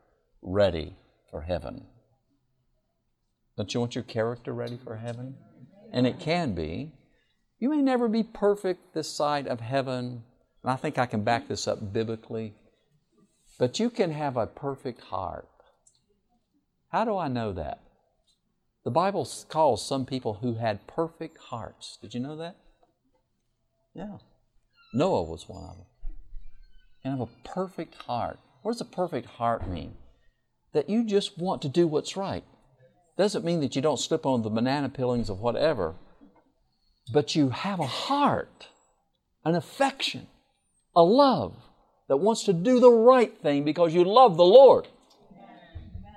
ready 0.46 0.96
for 1.30 1.42
heaven? 1.42 1.84
Don't 3.56 3.74
you 3.74 3.80
want 3.80 3.94
your 3.94 4.04
character 4.04 4.54
ready 4.54 4.78
for 4.82 4.96
heaven? 4.96 5.34
And 5.92 6.06
it 6.06 6.20
can 6.20 6.54
be. 6.54 6.92
You 7.58 7.70
may 7.70 7.82
never 7.82 8.08
be 8.08 8.22
perfect 8.22 8.94
this 8.94 9.10
side 9.10 9.48
of 9.48 9.60
heaven. 9.60 10.22
And 10.62 10.72
I 10.72 10.76
think 10.76 10.98
I 10.98 11.06
can 11.06 11.24
back 11.24 11.48
this 11.48 11.66
up 11.66 11.92
biblically. 11.92 12.54
But 13.58 13.80
you 13.80 13.90
can 13.90 14.12
have 14.12 14.36
a 14.36 14.46
perfect 14.46 15.00
heart. 15.02 15.48
How 16.92 17.04
do 17.04 17.16
I 17.16 17.28
know 17.28 17.52
that? 17.52 17.80
The 18.84 18.90
Bible 18.90 19.28
calls 19.48 19.86
some 19.86 20.06
people 20.06 20.34
who 20.34 20.54
had 20.54 20.86
perfect 20.86 21.38
hearts. 21.38 21.98
Did 22.00 22.14
you 22.14 22.20
know 22.20 22.36
that? 22.36 22.56
Yeah. 23.94 24.18
Noah 24.94 25.24
was 25.24 25.48
one 25.48 25.64
of 25.64 25.76
them. 25.76 25.86
And 27.02 27.18
have 27.18 27.28
a 27.28 27.48
perfect 27.48 27.94
heart. 28.02 28.38
What 28.62 28.72
does 28.72 28.80
a 28.80 28.84
perfect 28.84 29.26
heart 29.26 29.68
mean? 29.68 29.94
That 30.76 30.90
you 30.90 31.04
just 31.04 31.38
want 31.38 31.62
to 31.62 31.70
do 31.70 31.86
what's 31.86 32.18
right. 32.18 32.44
Doesn't 33.16 33.46
mean 33.46 33.60
that 33.60 33.74
you 33.74 33.80
don't 33.80 33.98
slip 33.98 34.26
on 34.26 34.42
the 34.42 34.50
banana 34.50 34.90
peelings 34.90 35.30
of 35.30 35.40
whatever, 35.40 35.94
but 37.10 37.34
you 37.34 37.48
have 37.48 37.80
a 37.80 37.86
heart, 37.86 38.66
an 39.42 39.54
affection, 39.54 40.26
a 40.94 41.02
love 41.02 41.54
that 42.08 42.18
wants 42.18 42.44
to 42.44 42.52
do 42.52 42.78
the 42.78 42.90
right 42.90 43.34
thing 43.38 43.64
because 43.64 43.94
you 43.94 44.04
love 44.04 44.36
the 44.36 44.44
Lord. 44.44 44.86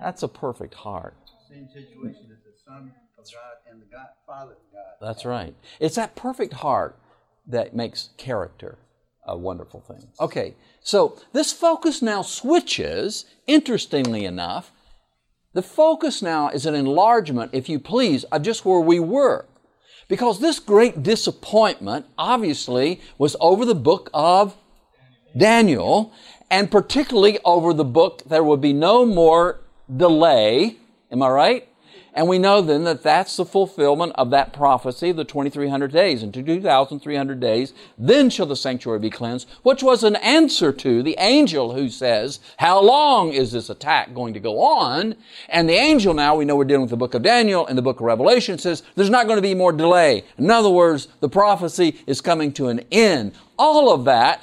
That's 0.01 0.23
a 0.23 0.27
perfect 0.27 0.73
heart. 0.73 1.15
Same 1.49 1.69
situation 1.69 2.25
as 2.29 2.43
the 2.43 2.51
Son 2.67 2.91
of 3.17 3.23
God 3.31 3.71
and 3.71 3.81
the 3.81 3.85
God, 3.85 4.07
Father 4.27 4.51
of 4.51 4.73
God. 4.73 5.07
That's 5.07 5.23
right. 5.23 5.55
It's 5.79 5.95
that 5.95 6.17
perfect 6.17 6.51
heart 6.51 6.97
that 7.47 7.73
makes 7.73 8.09
character 8.17 8.77
a 9.29 9.37
wonderful 9.37 9.81
thing. 9.81 10.07
Okay, 10.19 10.55
so 10.81 11.17
this 11.33 11.53
focus 11.53 12.01
now 12.01 12.21
switches, 12.21 13.25
interestingly 13.47 14.25
enough. 14.25 14.71
The 15.53 15.61
focus 15.61 16.21
now 16.21 16.49
is 16.49 16.65
an 16.65 16.75
enlargement, 16.75 17.51
if 17.53 17.69
you 17.69 17.79
please, 17.79 18.23
of 18.25 18.41
just 18.41 18.65
where 18.65 18.79
we 18.79 18.99
were. 18.99 19.45
Because 20.07 20.39
this 20.39 20.59
great 20.59 21.03
disappointment 21.03 22.07
obviously 22.17 22.99
was 23.17 23.35
over 23.39 23.65
the 23.65 23.75
book 23.75 24.09
of 24.13 24.55
Daniel, 25.37 26.11
and 26.49 26.71
particularly 26.71 27.39
over 27.45 27.73
the 27.73 27.85
book, 27.85 28.23
there 28.25 28.43
would 28.43 28.61
be 28.61 28.73
no 28.73 29.05
more 29.05 29.59
delay. 29.95 30.77
Am 31.11 31.21
I 31.21 31.29
right? 31.29 31.68
And 32.13 32.27
we 32.27 32.39
know 32.39 32.61
then 32.61 32.83
that 32.85 33.03
that's 33.03 33.37
the 33.37 33.45
fulfillment 33.45 34.13
of 34.15 34.29
that 34.31 34.53
prophecy, 34.53 35.11
the 35.11 35.23
2300 35.23 35.91
days. 35.91 36.23
In 36.23 36.31
2300 36.31 37.39
days, 37.39 37.73
then 37.97 38.29
shall 38.29 38.45
the 38.45 38.55
sanctuary 38.55 38.99
be 38.99 39.09
cleansed, 39.09 39.47
which 39.63 39.83
was 39.83 40.03
an 40.03 40.15
answer 40.17 40.71
to 40.71 41.03
the 41.03 41.15
angel 41.19 41.73
who 41.73 41.89
says, 41.89 42.39
How 42.57 42.81
long 42.81 43.31
is 43.31 43.51
this 43.51 43.69
attack 43.69 44.13
going 44.13 44.33
to 44.33 44.39
go 44.39 44.61
on? 44.61 45.15
And 45.49 45.69
the 45.69 45.73
angel 45.73 46.13
now, 46.13 46.35
we 46.35 46.45
know 46.45 46.55
we're 46.55 46.65
dealing 46.65 46.81
with 46.81 46.89
the 46.89 46.97
book 46.97 47.13
of 47.13 47.21
Daniel 47.21 47.67
and 47.67 47.77
the 47.77 47.83
book 47.83 47.99
of 47.99 48.05
Revelation 48.05 48.57
says, 48.57 48.83
There's 48.95 49.09
not 49.09 49.27
going 49.27 49.37
to 49.37 49.41
be 49.41 49.55
more 49.55 49.71
delay. 49.71 50.23
In 50.37 50.49
other 50.49 50.69
words, 50.69 51.07
the 51.19 51.29
prophecy 51.29 51.99
is 52.07 52.21
coming 52.21 52.51
to 52.53 52.67
an 52.67 52.81
end. 52.91 53.33
All 53.57 53.93
of 53.93 54.05
that 54.05 54.41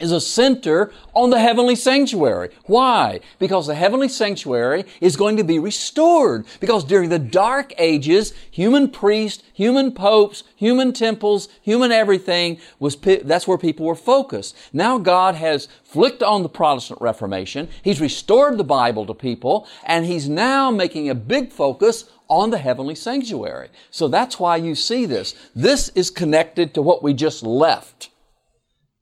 is 0.00 0.10
a 0.10 0.20
center 0.20 0.92
on 1.14 1.30
the 1.30 1.38
heavenly 1.38 1.76
sanctuary. 1.76 2.50
Why? 2.64 3.20
Because 3.38 3.68
the 3.68 3.76
heavenly 3.76 4.08
sanctuary 4.08 4.86
is 5.00 5.14
going 5.14 5.36
to 5.36 5.44
be 5.44 5.60
restored. 5.60 6.46
Because 6.58 6.82
during 6.82 7.10
the 7.10 7.20
dark 7.20 7.72
ages, 7.78 8.32
human 8.50 8.88
priests, 8.88 9.44
human 9.52 9.92
popes, 9.92 10.42
human 10.56 10.92
temples, 10.92 11.48
human 11.62 11.92
everything 11.92 12.58
was, 12.80 12.96
that's 12.96 13.46
where 13.46 13.56
people 13.56 13.86
were 13.86 13.94
focused. 13.94 14.56
Now 14.72 14.98
God 14.98 15.36
has 15.36 15.68
flicked 15.84 16.24
on 16.24 16.42
the 16.42 16.48
Protestant 16.48 17.00
Reformation. 17.00 17.68
He's 17.82 18.00
restored 18.00 18.58
the 18.58 18.64
Bible 18.64 19.06
to 19.06 19.14
people 19.14 19.68
and 19.86 20.04
He's 20.04 20.28
now 20.28 20.72
making 20.72 21.08
a 21.08 21.14
big 21.14 21.52
focus 21.52 22.10
on 22.28 22.50
the 22.50 22.58
heavenly 22.58 22.96
sanctuary. 22.96 23.68
So 23.92 24.08
that's 24.08 24.40
why 24.40 24.56
you 24.56 24.74
see 24.74 25.06
this. 25.06 25.36
This 25.54 25.90
is 25.90 26.10
connected 26.10 26.74
to 26.74 26.82
what 26.82 27.00
we 27.00 27.14
just 27.14 27.44
left 27.44 28.10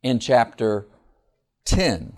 in 0.03 0.19
chapter 0.19 0.87
10. 1.65 2.17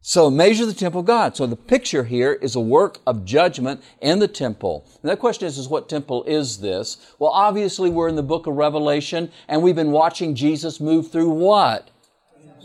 So 0.00 0.30
measure 0.30 0.64
the 0.64 0.72
temple 0.72 1.00
of 1.00 1.06
God. 1.06 1.36
So 1.36 1.46
the 1.46 1.56
picture 1.56 2.04
here 2.04 2.34
is 2.34 2.54
a 2.54 2.60
work 2.60 3.00
of 3.08 3.24
judgment 3.24 3.82
in 4.00 4.20
the 4.20 4.28
temple. 4.28 4.86
And 5.02 5.10
the 5.10 5.16
question 5.16 5.48
is, 5.48 5.58
is 5.58 5.68
what 5.68 5.88
temple 5.88 6.22
is 6.24 6.60
this? 6.60 7.12
Well, 7.18 7.32
obviously 7.32 7.90
we're 7.90 8.08
in 8.08 8.14
the 8.14 8.22
book 8.22 8.46
of 8.46 8.54
Revelation 8.54 9.32
and 9.48 9.62
we've 9.62 9.74
been 9.74 9.90
watching 9.90 10.36
Jesus 10.36 10.78
move 10.78 11.10
through 11.10 11.30
what? 11.30 11.90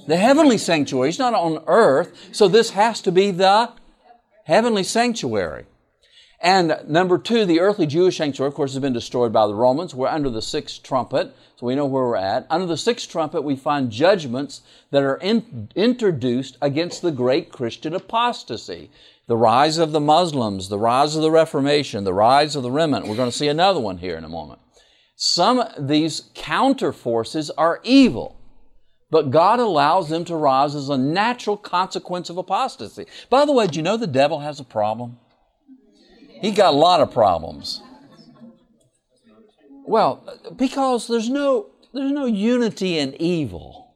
The 0.07 0.17
heavenly 0.17 0.59
sanctuary. 0.59 1.07
He's 1.07 1.17
not 1.17 1.33
on 1.33 1.63
earth. 1.65 2.29
So 2.31 2.47
this 2.47 2.69
has 2.71 3.01
to 3.01 3.11
be 3.11 3.31
the 3.31 3.71
heavenly 4.45 4.83
sanctuary. 4.83 5.65
And 6.43 6.75
number 6.87 7.19
two, 7.19 7.45
the 7.45 7.59
earthly 7.59 7.85
Jewish 7.85 8.17
sanctuary, 8.17 8.47
of 8.47 8.55
course, 8.55 8.73
has 8.73 8.81
been 8.81 8.93
destroyed 8.93 9.31
by 9.31 9.45
the 9.45 9.53
Romans. 9.53 9.93
We're 9.93 10.07
under 10.07 10.29
the 10.29 10.41
sixth 10.41 10.81
trumpet, 10.81 11.35
so 11.55 11.67
we 11.67 11.75
know 11.75 11.85
where 11.85 12.03
we're 12.03 12.15
at. 12.15 12.47
Under 12.49 12.65
the 12.65 12.77
sixth 12.77 13.11
trumpet, 13.11 13.43
we 13.43 13.55
find 13.55 13.91
judgments 13.91 14.61
that 14.89 15.03
are 15.03 15.17
in, 15.17 15.69
introduced 15.75 16.57
against 16.59 17.03
the 17.03 17.11
great 17.11 17.51
Christian 17.51 17.93
apostasy. 17.93 18.89
The 19.27 19.37
rise 19.37 19.77
of 19.77 19.91
the 19.91 19.99
Muslims, 19.99 20.69
the 20.69 20.79
rise 20.79 21.15
of 21.15 21.21
the 21.21 21.29
Reformation, 21.29 22.05
the 22.05 22.13
rise 22.13 22.55
of 22.55 22.63
the 22.63 22.71
remnant. 22.71 23.07
We're 23.07 23.15
going 23.15 23.31
to 23.31 23.37
see 23.37 23.47
another 23.47 23.79
one 23.79 23.99
here 23.99 24.17
in 24.17 24.23
a 24.23 24.29
moment. 24.29 24.61
Some 25.15 25.59
of 25.59 25.87
these 25.87 26.31
counter 26.33 26.91
forces 26.91 27.51
are 27.51 27.79
evil 27.83 28.37
but 29.11 29.29
God 29.29 29.59
allows 29.59 30.07
them 30.07 30.23
to 30.25 30.35
rise 30.37 30.73
as 30.73 30.87
a 30.87 30.97
natural 30.97 31.57
consequence 31.57 32.29
of 32.29 32.37
apostasy. 32.37 33.05
By 33.29 33.43
the 33.43 33.51
way, 33.51 33.67
do 33.67 33.77
you 33.77 33.83
know 33.83 33.97
the 33.97 34.07
devil 34.07 34.39
has 34.39 34.61
a 34.61 34.63
problem? 34.63 35.17
He 36.41 36.51
got 36.51 36.73
a 36.73 36.77
lot 36.77 37.01
of 37.01 37.11
problems. 37.11 37.81
Well, 39.85 40.23
because 40.55 41.07
there's 41.07 41.29
no 41.29 41.67
there's 41.93 42.11
no 42.11 42.25
unity 42.25 42.97
in 42.97 43.15
evil. 43.21 43.93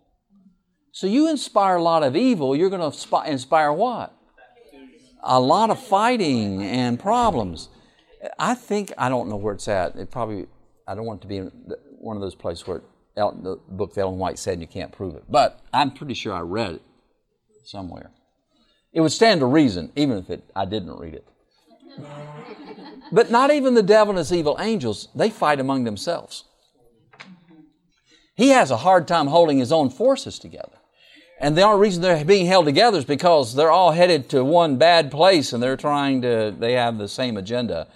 So 0.91 1.08
you 1.08 1.29
inspire 1.29 1.75
a 1.75 1.81
lot 1.81 2.03
of 2.03 2.15
evil, 2.15 2.55
you're 2.55 2.69
going 2.69 2.89
to 2.91 3.21
inspire 3.29 3.73
what? 3.73 4.13
A 5.23 5.39
lot 5.39 5.69
of 5.69 5.79
fighting 5.79 6.63
and 6.63 6.99
problems. 6.99 7.69
I 8.39 8.55
think 8.55 8.93
I 8.97 9.10
don't 9.10 9.27
know 9.27 9.36
where 9.36 9.53
it's 9.53 9.67
at. 9.67 9.95
It 9.95 10.12
probably 10.12 10.47
I 10.88 10.95
don't 10.95 11.05
want 11.05 11.19
it 11.19 11.23
to 11.23 11.27
be 11.27 11.39
one 11.99 12.15
of 12.15 12.21
those 12.21 12.36
places 12.36 12.67
where 12.67 12.81
the 13.15 13.60
book 13.69 13.97
Ellen 13.97 14.19
White 14.19 14.38
said 14.38 14.62
you 14.62 14.67
can't 14.67 14.91
prove 14.91 15.15
it, 15.15 15.23
but 15.29 15.62
I'm 15.73 15.91
pretty 15.91 16.13
sure 16.13 16.34
I 16.34 16.41
read 16.41 16.75
it 16.75 16.81
somewhere. 17.65 18.12
It 18.93 19.01
would 19.01 19.12
stand 19.12 19.39
to 19.39 19.45
reason, 19.45 19.91
even 19.95 20.17
if 20.17 20.29
it, 20.29 20.43
I 20.55 20.65
didn't 20.65 20.97
read 20.97 21.15
it. 21.15 21.27
But 23.12 23.31
not 23.31 23.51
even 23.51 23.75
the 23.75 23.84
devil 23.84 24.12
and 24.12 24.17
his 24.17 24.34
evil 24.34 24.58
angels, 24.60 25.10
they 25.15 25.29
fight 25.29 25.60
among 25.60 25.84
themselves. 25.84 26.45
He 28.36 28.49
has 28.49 28.71
a 28.71 28.77
hard 28.77 29.08
time 29.08 29.27
holding 29.27 29.60
his 29.60 29.71
own 29.71 29.89
forces 29.89 30.39
together. 30.39 30.77
And 31.39 31.58
the 31.58 31.62
only 31.62 31.81
reason 31.81 32.01
they're 32.01 32.23
being 32.23 32.45
held 32.45 32.65
together 32.65 32.97
is 32.97 33.05
because 33.05 33.55
they're 33.55 33.71
all 33.71 33.91
headed 33.91 34.29
to 34.29 34.43
one 34.43 34.77
bad 34.77 35.12
place 35.12 35.53
and 35.53 35.62
they're 35.62 35.77
trying 35.77 36.21
to, 36.21 36.53
they 36.58 36.73
have 36.73 36.97
the 36.97 37.08
same 37.08 37.38
agenda. 37.38 37.88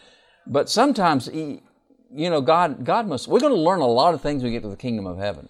But 0.45 0.69
sometimes, 0.69 1.27
you 1.27 1.61
know, 2.11 2.41
God, 2.41 2.83
God 2.83 3.07
must, 3.07 3.27
we're 3.27 3.39
going 3.39 3.53
to 3.53 3.59
learn 3.59 3.79
a 3.79 3.87
lot 3.87 4.13
of 4.13 4.21
things 4.21 4.43
when 4.43 4.51
we 4.51 4.55
get 4.57 4.63
to 4.63 4.69
the 4.69 4.75
kingdom 4.77 5.07
of 5.07 5.17
heaven. 5.17 5.47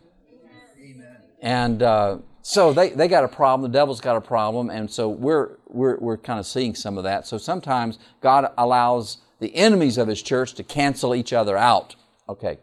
Amen. 0.79 1.17
And 1.41 1.83
uh, 1.83 2.17
so 2.41 2.73
they, 2.73 2.89
they 2.89 3.07
got 3.07 3.23
a 3.23 3.27
problem, 3.27 3.71
the 3.71 3.77
devil's 3.77 4.01
got 4.01 4.15
a 4.15 4.21
problem, 4.21 4.69
and 4.69 4.89
so 4.89 5.09
we're, 5.09 5.57
we're, 5.67 5.97
we're 5.97 6.17
kind 6.17 6.39
of 6.39 6.45
seeing 6.45 6.75
some 6.75 6.97
of 6.97 7.03
that. 7.03 7.27
So 7.27 7.37
sometimes 7.37 7.99
God 8.21 8.51
allows 8.57 9.17
the 9.39 9.55
enemies 9.55 9.97
of 9.97 10.07
his 10.07 10.21
church 10.21 10.53
to 10.53 10.63
cancel 10.63 11.15
each 11.15 11.33
other 11.33 11.57
out. 11.57 11.95
Okay. 12.27 12.59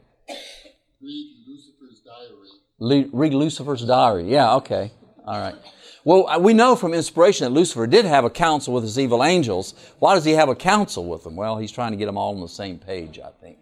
Read 1.00 1.36
Lucifer's 1.46 2.00
diary. 2.00 3.04
Le- 3.04 3.10
read 3.12 3.34
Lucifer's 3.34 3.84
diary. 3.84 4.30
Yeah, 4.30 4.54
okay. 4.56 4.92
All 5.24 5.40
right. 5.40 5.56
Well, 6.04 6.28
uh, 6.28 6.38
we 6.38 6.54
know 6.54 6.76
from 6.76 6.94
inspiration 6.94 7.44
that 7.44 7.50
Lucifer 7.50 7.86
did 7.86 8.04
have 8.04 8.24
a 8.24 8.30
council 8.30 8.72
with 8.72 8.84
his 8.84 8.98
evil 8.98 9.24
angels. 9.24 9.74
Why 9.98 10.14
does 10.14 10.24
he 10.24 10.32
have 10.32 10.48
a 10.48 10.54
council 10.54 11.04
with 11.06 11.24
them? 11.24 11.34
Well, 11.34 11.58
he's 11.58 11.72
trying 11.72 11.90
to 11.90 11.96
get 11.96 12.06
them 12.06 12.16
all 12.16 12.32
on 12.32 12.40
the 12.40 12.48
same 12.48 12.78
page, 12.78 13.18
I 13.18 13.30
think. 13.40 13.58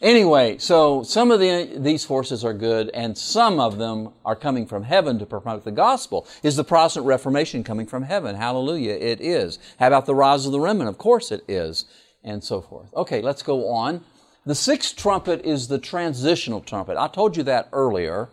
Anyway, 0.00 0.56
so 0.56 1.02
some 1.02 1.30
of 1.30 1.40
the, 1.40 1.74
these 1.76 2.06
forces 2.06 2.42
are 2.42 2.54
good, 2.54 2.88
and 2.94 3.18
some 3.18 3.60
of 3.60 3.76
them 3.76 4.08
are 4.24 4.34
coming 4.34 4.66
from 4.66 4.82
heaven 4.82 5.18
to 5.18 5.26
promote 5.26 5.62
the 5.62 5.70
gospel. 5.70 6.26
Is 6.42 6.56
the 6.56 6.64
Protestant 6.64 7.04
Reformation 7.04 7.62
coming 7.62 7.86
from 7.86 8.04
heaven? 8.04 8.34
Hallelujah, 8.34 8.94
it 8.94 9.20
is. 9.20 9.58
How 9.78 9.88
about 9.88 10.06
the 10.06 10.14
rise 10.14 10.46
of 10.46 10.52
the 10.52 10.60
remnant? 10.60 10.88
Of 10.88 10.96
course 10.96 11.30
it 11.30 11.44
is, 11.46 11.84
and 12.24 12.42
so 12.42 12.62
forth. 12.62 12.88
Okay, 12.94 13.20
let's 13.20 13.42
go 13.42 13.68
on. 13.68 14.02
The 14.46 14.54
sixth 14.54 14.96
trumpet 14.96 15.44
is 15.44 15.68
the 15.68 15.78
transitional 15.78 16.62
trumpet. 16.62 16.96
I 16.96 17.08
told 17.08 17.36
you 17.36 17.42
that 17.42 17.68
earlier 17.70 18.30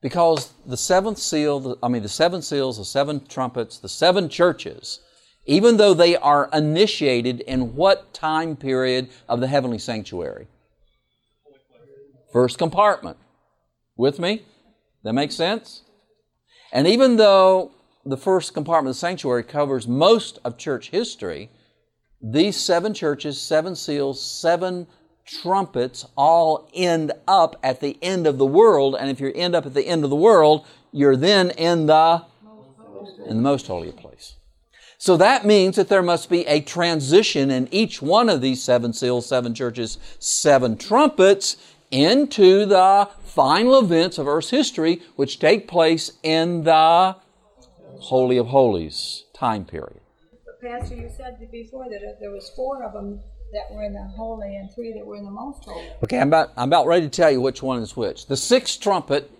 because 0.00 0.54
the 0.64 0.78
seventh 0.78 1.18
seal, 1.18 1.76
I 1.82 1.88
mean, 1.88 2.02
the 2.02 2.08
seven 2.08 2.40
seals, 2.40 2.78
the 2.78 2.84
seven 2.86 3.26
trumpets, 3.26 3.76
the 3.78 3.90
seven 3.90 4.30
churches, 4.30 5.00
even 5.44 5.76
though 5.76 5.92
they 5.92 6.16
are 6.16 6.48
initiated 6.50 7.40
in 7.40 7.74
what 7.74 8.14
time 8.14 8.56
period 8.56 9.10
of 9.28 9.40
the 9.40 9.48
heavenly 9.48 9.78
sanctuary? 9.78 10.46
First 12.32 12.58
compartment. 12.58 13.16
With 13.96 14.18
me? 14.18 14.42
That 15.02 15.12
makes 15.12 15.34
sense? 15.34 15.82
And 16.72 16.86
even 16.86 17.16
though 17.16 17.72
the 18.04 18.16
first 18.16 18.54
compartment 18.54 18.90
of 18.90 18.96
the 18.96 19.00
sanctuary 19.00 19.42
covers 19.42 19.88
most 19.88 20.38
of 20.44 20.56
church 20.58 20.90
history, 20.90 21.50
these 22.20 22.56
seven 22.56 22.94
churches, 22.94 23.40
seven 23.40 23.74
seals, 23.74 24.22
seven 24.22 24.86
trumpets 25.24 26.06
all 26.16 26.70
end 26.74 27.12
up 27.26 27.56
at 27.62 27.80
the 27.80 27.98
end 28.02 28.26
of 28.26 28.38
the 28.38 28.46
world. 28.46 28.96
And 28.98 29.10
if 29.10 29.20
you 29.20 29.32
end 29.34 29.54
up 29.54 29.66
at 29.66 29.74
the 29.74 29.86
end 29.86 30.04
of 30.04 30.10
the 30.10 30.16
world, 30.16 30.66
you're 30.92 31.16
then 31.16 31.50
in 31.50 31.86
the, 31.86 32.24
in 33.26 33.36
the 33.36 33.42
most 33.42 33.66
holy 33.66 33.92
place. 33.92 34.34
So 35.00 35.16
that 35.16 35.46
means 35.46 35.76
that 35.76 35.88
there 35.88 36.02
must 36.02 36.28
be 36.28 36.44
a 36.46 36.60
transition 36.60 37.50
in 37.50 37.68
each 37.72 38.02
one 38.02 38.28
of 38.28 38.40
these 38.40 38.62
seven 38.62 38.92
seals, 38.92 39.26
seven 39.26 39.54
churches, 39.54 39.98
seven 40.18 40.76
trumpets 40.76 41.56
into 41.90 42.66
the 42.66 43.08
final 43.24 43.78
events 43.78 44.18
of 44.18 44.28
Earth's 44.28 44.50
history, 44.50 45.02
which 45.16 45.38
take 45.38 45.68
place 45.68 46.12
in 46.22 46.64
the 46.64 47.16
Holy 48.00 48.36
of 48.36 48.48
Holies 48.48 49.24
time 49.32 49.64
period. 49.64 50.00
But 50.44 50.60
Pastor, 50.60 50.94
you 50.96 51.10
said 51.16 51.38
before 51.50 51.88
that 51.88 52.02
uh, 52.02 52.18
there 52.20 52.30
was 52.30 52.50
four 52.54 52.82
of 52.82 52.92
them 52.92 53.20
that 53.52 53.74
were 53.74 53.82
in 53.82 53.94
the 53.94 54.04
holy 54.16 54.56
and 54.56 54.70
three 54.74 54.92
that 54.92 55.06
were 55.06 55.16
in 55.16 55.24
the 55.24 55.30
most 55.30 55.64
holy. 55.64 55.88
Okay, 56.04 56.18
I'm 56.18 56.28
about, 56.28 56.50
I'm 56.56 56.68
about 56.68 56.86
ready 56.86 57.06
to 57.06 57.10
tell 57.10 57.30
you 57.30 57.40
which 57.40 57.62
one 57.62 57.80
is 57.80 57.96
which. 57.96 58.26
The 58.26 58.36
sixth 58.36 58.80
trumpet 58.80 59.30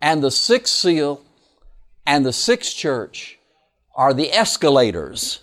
and 0.00 0.22
the 0.22 0.30
sixth 0.30 0.74
seal 0.74 1.22
and 2.06 2.26
the 2.26 2.32
sixth 2.32 2.76
church 2.76 3.38
are 3.94 4.12
the 4.12 4.32
escalators 4.32 5.40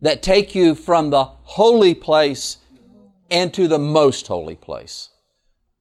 that 0.00 0.22
take 0.22 0.54
you 0.54 0.74
from 0.74 1.10
the 1.10 1.24
holy 1.24 1.94
place 1.94 2.58
into 3.30 3.68
the 3.68 3.78
most 3.78 4.26
holy 4.26 4.56
place. 4.56 5.10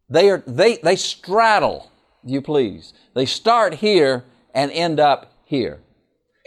They 0.09 0.29
are 0.29 0.43
they 0.45 0.77
they 0.77 0.95
straddle, 0.95 1.91
you 2.23 2.41
please. 2.41 2.93
They 3.15 3.25
start 3.25 3.75
here 3.75 4.25
and 4.53 4.71
end 4.71 4.99
up 4.99 5.33
here. 5.45 5.81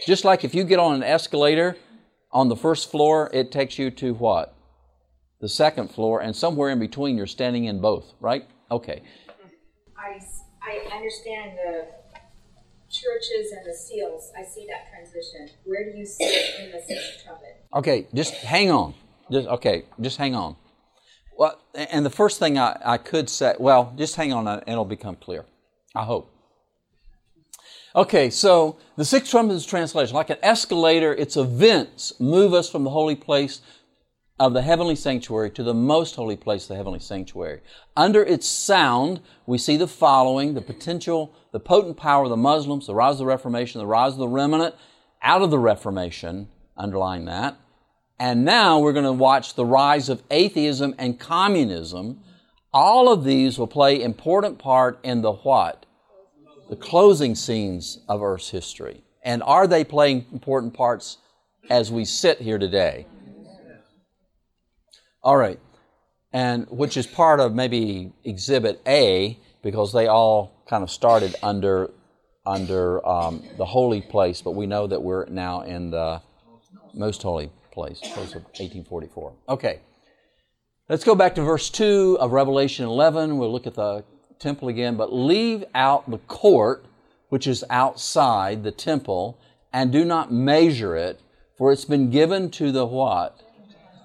Just 0.05 0.23
like 0.23 0.43
if 0.43 0.53
you 0.53 0.63
get 0.63 0.79
on 0.79 0.95
an 0.95 1.03
escalator 1.03 1.75
on 2.31 2.49
the 2.49 2.55
first 2.55 2.91
floor, 2.91 3.29
it 3.33 3.51
takes 3.51 3.79
you 3.79 3.89
to 3.91 4.13
what? 4.13 4.55
The 5.39 5.49
second 5.49 5.89
floor, 5.89 6.21
and 6.21 6.35
somewhere 6.35 6.69
in 6.69 6.79
between 6.79 7.17
you're 7.17 7.27
standing 7.27 7.65
in 7.65 7.79
both, 7.79 8.13
right? 8.19 8.47
Okay. 8.71 9.01
I, 9.97 10.19
I 10.61 10.95
understand 10.95 11.57
the 11.57 11.87
churches 12.89 13.51
and 13.51 13.65
the 13.65 13.75
seals. 13.75 14.31
I 14.37 14.43
see 14.43 14.67
that 14.67 14.89
transition. 14.89 15.57
Where 15.65 15.83
do 15.83 15.97
you 15.97 16.05
see 16.05 16.23
it 16.23 16.65
in 16.65 16.71
the 16.71 16.81
sixth 16.85 17.23
trumpet? 17.23 17.65
Okay, 17.73 18.07
just 18.13 18.33
hang 18.35 18.71
on. 18.71 18.93
Just 19.31 19.47
okay, 19.47 19.83
just 19.99 20.17
hang 20.17 20.35
on. 20.35 20.55
Well, 21.37 21.61
and 21.75 22.05
the 22.05 22.09
first 22.09 22.39
thing 22.39 22.57
I, 22.57 22.79
I 22.83 22.97
could 22.97 23.29
say, 23.29 23.53
well, 23.59 23.93
just 23.95 24.15
hang 24.15 24.33
on 24.33 24.47
and 24.47 24.63
it'll 24.67 24.85
become 24.85 25.15
clear. 25.15 25.45
I 25.95 26.03
hope. 26.03 26.33
Okay, 27.95 28.29
so 28.29 28.77
the 28.95 29.05
sixth 29.05 29.31
trumpet 29.31 29.53
is 29.53 29.65
translation. 29.65 30.15
Like 30.15 30.29
an 30.29 30.37
escalator, 30.41 31.13
its 31.13 31.37
events 31.37 32.13
move 32.19 32.53
us 32.53 32.69
from 32.69 32.83
the 32.83 32.89
holy 32.89 33.15
place 33.15 33.61
of 34.39 34.53
the 34.53 34.61
heavenly 34.61 34.95
sanctuary 34.95 35.49
to 35.51 35.63
the 35.63 35.73
most 35.73 36.15
holy 36.15 36.35
place 36.35 36.67
the 36.67 36.75
heavenly 36.75 36.99
sanctuary. 36.99 37.61
Under 37.95 38.23
its 38.23 38.47
sound, 38.47 39.21
we 39.47 39.57
see 39.57 39.77
the 39.77 39.87
following 39.87 40.53
the 40.53 40.61
potential, 40.61 41.33
the 41.51 41.59
potent 41.59 41.97
power 41.97 42.25
of 42.25 42.29
the 42.29 42.37
Muslims, 42.37 42.85
the 42.85 42.93
rise 42.93 43.13
of 43.13 43.19
the 43.19 43.25
Reformation, 43.25 43.79
the 43.79 43.87
rise 43.87 44.13
of 44.13 44.19
the 44.19 44.27
remnant 44.27 44.75
out 45.23 45.41
of 45.41 45.49
the 45.49 45.57
Reformation, 45.57 46.49
underline 46.75 47.25
that, 47.25 47.57
and 48.19 48.43
now 48.43 48.79
we're 48.79 48.93
going 48.93 49.05
to 49.05 49.13
watch 49.13 49.53
the 49.53 49.65
rise 49.65 50.09
of 50.09 50.23
atheism 50.31 50.95
and 50.97 51.19
communism. 51.19 52.21
All 52.73 53.11
of 53.11 53.23
these 53.23 53.57
will 53.57 53.67
play 53.67 54.01
important 54.01 54.57
part 54.57 54.99
in 55.03 55.21
the 55.21 55.31
what? 55.31 55.85
The 56.69 56.75
closing 56.75 57.35
scenes 57.35 57.99
of 58.09 58.23
Earth's 58.23 58.49
history. 58.49 59.03
And 59.23 59.43
are 59.43 59.67
they 59.67 59.83
playing 59.83 60.25
important 60.31 60.73
parts 60.73 61.17
as 61.69 61.91
we 61.91 62.05
sit 62.05 62.39
here 62.39 62.57
today? 62.57 63.05
All 65.21 65.37
right. 65.37 65.59
And 66.33 66.67
which 66.69 66.97
is 66.97 67.07
part 67.07 67.39
of 67.39 67.53
maybe 67.53 68.13
exhibit 68.23 68.81
A 68.87 69.39
because 69.63 69.93
they 69.93 70.07
all 70.07 70.63
kind 70.69 70.83
of 70.83 70.89
started 70.89 71.35
under 71.43 71.91
under 72.45 73.05
um, 73.05 73.43
the 73.57 73.65
holy 73.65 74.01
place, 74.01 74.41
but 74.41 74.51
we 74.51 74.65
know 74.65 74.87
that 74.87 75.03
we're 75.03 75.25
now 75.25 75.61
in 75.63 75.91
the 75.91 76.21
most 76.93 77.21
holy 77.21 77.51
place, 77.77 77.99
close 77.99 78.33
of 78.33 78.41
1844. 78.57 79.33
Okay. 79.49 79.81
Let's 80.89 81.03
go 81.03 81.13
back 81.13 81.35
to 81.35 81.43
verse 81.43 81.69
2 81.69 82.17
of 82.19 82.31
Revelation 82.31 82.85
11. 82.85 83.37
We'll 83.37 83.51
look 83.51 83.67
at 83.67 83.75
the 83.75 84.03
temple 84.39 84.67
again, 84.67 84.97
but 84.97 85.13
leave 85.13 85.63
out 85.75 86.09
the 86.09 86.17
court, 86.17 86.87
which 87.29 87.45
is 87.45 87.63
outside 87.69 88.63
the 88.63 88.71
temple, 88.71 89.39
and 89.71 89.91
do 89.91 90.03
not 90.03 90.33
measure 90.33 90.95
it, 90.95 91.21
for 91.55 91.71
it's 91.71 91.85
been 91.85 92.09
given 92.09 92.49
to 92.49 92.71
the 92.71 92.83
what? 92.83 93.43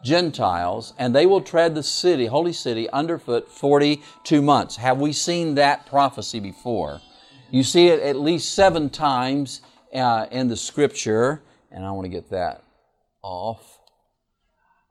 Gentiles, 0.04 0.92
and 0.98 1.16
they 1.16 1.24
will 1.24 1.40
tread 1.40 1.74
the 1.74 1.82
city, 1.82 2.26
holy 2.26 2.52
city, 2.52 2.90
underfoot 2.90 3.48
42 3.50 4.42
months. 4.42 4.76
Have 4.76 4.98
we 4.98 5.14
seen 5.14 5.54
that 5.54 5.86
prophecy 5.86 6.40
before? 6.40 7.00
You 7.50 7.62
see 7.62 7.88
it 7.88 8.02
at 8.02 8.16
least 8.16 8.54
seven 8.54 8.90
times 8.90 9.62
uh, 9.94 10.26
in 10.30 10.48
the 10.48 10.58
scripture, 10.58 11.40
and 11.70 11.86
I 11.86 11.92
want 11.92 12.04
to 12.04 12.10
get 12.10 12.28
that 12.28 12.64
off. 13.22 13.78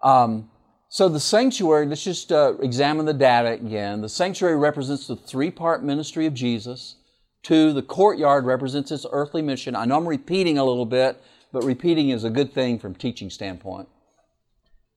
Um, 0.02 0.50
so 0.90 1.08
the 1.08 1.20
sanctuary, 1.20 1.86
let's 1.86 2.04
just 2.04 2.32
uh, 2.32 2.56
examine 2.62 3.06
the 3.06 3.14
data 3.14 3.52
again. 3.52 4.02
The 4.02 4.10
sanctuary 4.10 4.58
represents 4.58 5.08
the 5.08 5.16
three 5.16 5.52
part 5.52 5.84
ministry 5.84 6.26
of 6.26 6.34
Jesus. 6.34 6.96
Two, 7.44 7.74
the 7.74 7.82
courtyard 7.82 8.46
represents 8.46 8.90
his 8.90 9.06
earthly 9.12 9.42
mission. 9.42 9.76
I 9.76 9.86
know 9.86 9.98
I'm 9.98 10.08
repeating 10.08 10.58
a 10.58 10.66
little 10.66 10.86
bit, 10.86 11.22
but 11.52 11.64
repeating 11.64 12.10
is 12.10 12.24
a 12.24 12.30
good 12.30 12.54
thing 12.54 12.78
from 12.78 12.94
teaching 12.94 13.30
standpoint. 13.30 13.88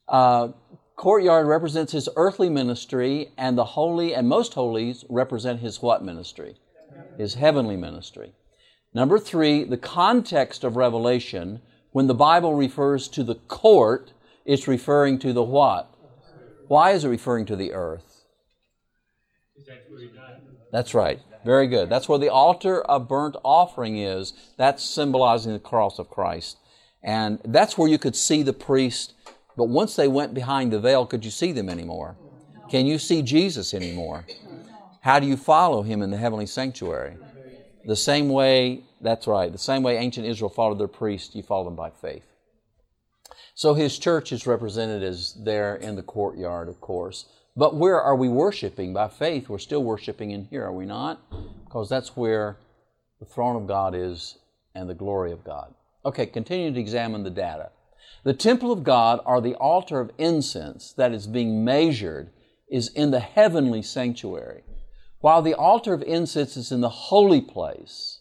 Uh, 0.09 0.49
courtyard 0.97 1.47
represents 1.47 1.93
his 1.93 2.09
earthly 2.17 2.51
ministry, 2.51 3.33
and 3.39 3.57
the 3.57 3.65
holy 3.65 4.15
and 4.15 4.29
most 4.29 4.55
holies 4.55 5.05
represent 5.09 5.61
his 5.61 5.81
what 5.81 6.05
ministry? 6.05 6.57
His 7.17 7.35
heavenly 7.35 7.77
ministry. 7.77 8.33
Number 8.93 9.19
three, 9.19 9.65
the 9.65 9.77
context 9.77 10.65
of 10.65 10.77
Revelation 10.77 11.63
when 11.95 12.09
the 12.09 12.15
Bible 12.15 12.57
refers 12.57 13.07
to 13.07 13.23
the 13.23 13.37
court, 13.37 14.13
it's 14.45 14.67
referring 14.67 15.17
to 15.21 15.33
the 15.33 15.45
what? 15.45 15.95
Why 16.67 16.91
is 16.91 17.05
it 17.05 17.09
referring 17.09 17.47
to 17.47 17.55
the 17.55 17.73
earth? 17.73 18.25
That's 20.73 20.93
right. 20.93 21.21
Very 21.45 21.69
good. 21.69 21.89
That's 21.89 22.09
where 22.09 22.19
the 22.19 22.31
altar 22.31 22.83
of 22.83 23.07
burnt 23.07 23.37
offering 23.45 23.97
is. 23.97 24.33
That's 24.57 24.83
symbolizing 24.83 25.53
the 25.53 25.61
cross 25.61 26.01
of 26.01 26.11
Christ. 26.11 26.59
And 27.01 27.39
that's 27.45 27.79
where 27.79 27.89
you 27.89 27.99
could 27.99 28.17
see 28.17 28.43
the 28.43 28.53
priest. 28.53 29.15
But 29.57 29.67
once 29.67 29.95
they 29.95 30.09
went 30.09 30.35
behind 30.35 30.73
the 30.73 30.81
veil, 30.81 31.07
could 31.07 31.25
you 31.25 31.31
see 31.31 31.53
them 31.53 31.69
anymore? 31.69 32.17
Can 32.69 32.87
you 32.87 32.99
see 32.99 33.23
Jesus 33.23 33.73
anymore? 33.73 34.27
How 35.03 35.21
do 35.21 35.29
you 35.29 35.37
follow 35.37 35.83
him 35.83 36.03
in 36.03 36.11
the 36.11 36.17
heavenly 36.17 36.47
sanctuary? 36.47 37.19
The 37.87 37.97
same 37.97 38.29
way 38.29 38.85
that's 39.01 39.27
right. 39.27 39.53
The 39.53 39.59
same 39.59 39.83
way 39.83 39.97
ancient 39.99 40.27
Israel 40.27 40.49
followed 40.49 40.79
their 40.79 40.89
priests, 40.89 41.35
you 41.35 41.43
follow 41.43 41.65
them 41.65 41.77
by 41.77 41.91
faith. 41.91 42.25
So 43.55 43.75
his 43.75 43.99
church 43.99 44.33
is 44.33 44.47
represented 44.47 45.03
as 45.03 45.35
there 45.35 45.77
in 45.77 45.95
the 45.95 46.03
courtyard, 46.03 46.69
of 46.69 46.81
course. 46.81 47.27
But 47.57 47.77
where 47.77 48.01
are 48.01 48.17
we 48.17 48.29
worshiping? 48.29 48.93
By 48.93 49.09
faith, 49.09 49.49
we're 49.49 49.59
still 49.59 49.85
worshiping 49.85 50.33
in 50.33 50.47
here, 50.47 50.65
are 50.65 50.73
we 50.73 50.87
not? 50.87 51.21
Because 51.65 51.89
that's 51.89 52.17
where 52.17 52.57
the 53.21 53.27
throne 53.27 53.55
of 53.55 53.69
God 53.69 53.95
is 53.95 54.39
and 54.75 54.91
the 54.91 54.95
glory 54.95 55.31
of 55.31 55.45
God. 55.45 55.73
Okay, 56.05 56.27
continue 56.27 56.73
to 56.73 56.81
examine 56.81 57.23
the 57.23 57.31
data. 57.31 57.71
The 58.25 58.35
temple 58.35 58.73
of 58.73 58.83
God, 58.83 59.21
or 59.25 59.41
the 59.41 59.55
altar 59.55 60.01
of 60.01 60.11
incense 60.19 60.93
that 60.95 61.13
is 61.13 61.27
being 61.27 61.65
measured, 61.65 62.31
is 62.69 62.89
in 62.89 63.11
the 63.11 63.21
heavenly 63.21 63.83
sanctuary. 63.83 64.63
While 65.25 65.41
the 65.41 65.55
altar 65.55 65.95
of 65.95 66.03
incense 66.03 66.55
is 66.55 66.71
in 66.71 66.83
the 66.83 66.91
holy 66.91 67.41
place, 67.41 68.21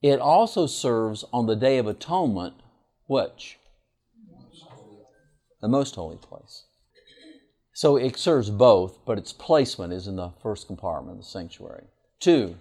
it 0.00 0.20
also 0.20 0.66
serves 0.66 1.22
on 1.34 1.44
the 1.44 1.54
Day 1.54 1.76
of 1.76 1.86
Atonement, 1.86 2.54
which? 3.08 3.58
The 5.60 5.68
most 5.68 5.96
holy 5.96 6.16
place. 6.16 6.64
So 7.74 7.96
it 7.98 8.16
serves 8.16 8.48
both, 8.48 9.04
but 9.04 9.18
its 9.18 9.34
placement 9.34 9.92
is 9.92 10.06
in 10.06 10.16
the 10.16 10.30
first 10.42 10.66
compartment 10.66 11.18
of 11.18 11.24
the 11.24 11.30
sanctuary. 11.30 11.84
Two, 12.20 12.56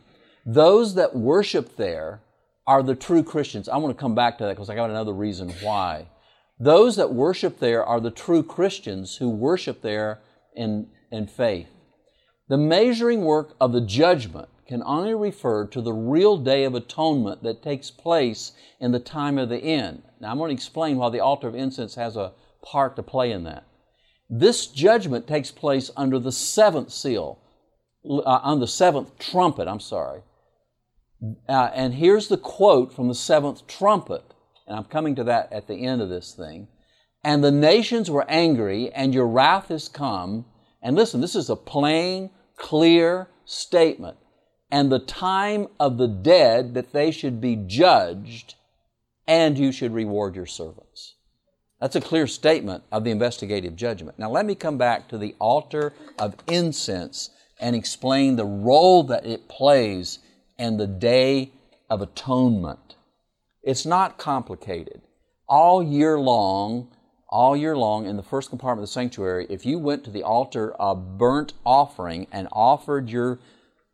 those 0.46 0.96
that 0.96 1.16
worship 1.16 1.78
there 1.78 2.20
are 2.68 2.84
the 2.84 2.96
true 2.96 3.24
Christians. 3.24 3.70
I 3.70 3.78
want 3.78 3.96
to 3.96 4.02
come 4.02 4.14
back 4.14 4.40
to 4.40 4.44
that 4.44 4.58
because 4.58 4.70
I 4.70 4.76
got 4.76 4.90
another 4.90 5.14
reason 5.14 5.54
why. 5.62 6.08
Those 6.60 6.98
that 6.98 7.14
worship 7.14 7.60
there 7.60 7.86
are 7.86 8.02
the 8.02 8.12
true 8.12 8.44
Christians 8.44 9.16
who 9.16 9.30
worship 9.30 9.82
there 9.82 10.20
in, 10.54 10.90
in 11.14 11.28
faith. 11.28 11.70
The 12.50 12.58
measuring 12.58 13.26
work 13.26 13.56
of 13.60 13.74
the 13.74 13.82
judgment 13.82 14.50
can 14.68 14.84
only 14.84 15.14
refer 15.14 15.66
to 15.68 15.82
the 15.82 15.94
real 15.94 16.38
day 16.38 16.64
of 16.64 16.76
atonement 16.76 17.44
that 17.44 17.64
takes 17.64 17.92
place 17.92 18.54
in 18.80 18.92
the 18.92 19.00
time 19.00 19.38
of 19.38 19.50
the 19.50 19.60
end. 19.60 20.04
Now, 20.20 20.32
I'm 20.32 20.38
going 20.38 20.50
to 20.50 20.54
explain 20.54 20.98
why 20.98 21.10
the 21.10 21.20
altar 21.20 21.48
of 21.48 21.56
incense 21.56 21.96
has 21.96 22.16
a 22.16 22.34
part 22.62 22.96
to 22.96 23.04
play 23.04 23.32
in 23.32 23.44
that. 23.46 23.66
This 24.30 24.68
judgment 24.68 25.28
takes 25.28 25.52
place 25.52 25.90
under 25.96 26.20
the 26.20 26.32
seventh 26.32 26.92
seal, 26.92 27.40
uh, 28.06 28.22
on 28.22 28.60
the 28.60 28.68
seventh 28.68 29.18
trumpet, 29.20 29.68
I'm 29.68 29.80
sorry. 29.80 30.22
Uh, 31.48 31.70
and 31.74 31.94
here's 31.94 32.28
the 32.28 32.38
quote 32.38 32.94
from 32.94 33.08
the 33.08 33.16
seventh 33.16 33.68
trumpet, 33.68 34.24
and 34.68 34.78
I'm 34.78 34.86
coming 34.86 35.16
to 35.16 35.24
that 35.26 35.52
at 35.52 35.68
the 35.68 35.86
end 35.86 36.02
of 36.02 36.10
this 36.10 36.34
thing. 36.34 36.68
And 37.24 37.44
the 37.44 37.52
nations 37.52 38.12
were 38.12 38.30
angry, 38.30 38.92
and 38.92 39.14
your 39.14 39.28
wrath 39.28 39.72
is 39.72 39.88
come. 39.90 40.46
And 40.82 40.96
listen, 40.96 41.22
this 41.22 41.36
is 41.36 41.50
a 41.50 41.56
plain, 41.56 42.30
clear 42.58 43.30
statement. 43.46 44.18
And 44.70 44.92
the 44.92 45.00
time 45.00 45.68
of 45.80 45.98
the 45.98 46.08
dead 46.08 46.74
that 46.74 46.92
they 46.92 47.12
should 47.12 47.40
be 47.40 47.56
judged, 47.56 48.56
and 49.26 49.58
you 49.58 49.72
should 49.72 49.94
reward 49.94 50.36
your 50.36 50.46
servants. 50.46 51.16
That's 51.80 51.96
a 51.96 52.02
clear 52.02 52.28
statement 52.28 52.84
of 52.92 53.04
the 53.04 53.12
investigative 53.12 53.76
judgment. 53.76 54.20
Now, 54.20 54.30
let 54.30 54.46
me 54.46 54.56
come 54.56 54.78
back 54.78 55.08
to 55.10 55.18
the 55.18 55.36
altar 55.40 55.94
of 56.20 56.36
incense 56.48 57.30
and 57.60 57.76
explain 57.76 58.36
the 58.36 58.46
role 58.46 59.04
that 59.04 59.26
it 59.26 59.48
plays 59.48 60.20
in 60.58 60.78
the 60.78 60.88
day 60.88 61.52
of 61.90 62.02
atonement. 62.02 62.96
It's 63.64 63.86
not 63.86 64.18
complicated. 64.18 65.02
All 65.48 65.84
year 65.84 66.20
long, 66.20 66.90
all 67.30 67.56
year 67.56 67.76
long 67.76 68.06
in 68.06 68.16
the 68.16 68.24
first 68.24 68.50
compartment 68.50 68.84
of 68.84 68.90
the 68.90 68.94
sanctuary, 68.94 69.46
if 69.50 69.66
you 69.66 69.78
went 69.80 70.04
to 70.06 70.12
the 70.12 70.24
altar 70.24 70.74
of 70.74 71.18
burnt 71.18 71.54
offering 71.66 72.28
and 72.32 72.48
offered 72.52 73.10
your, 73.10 73.40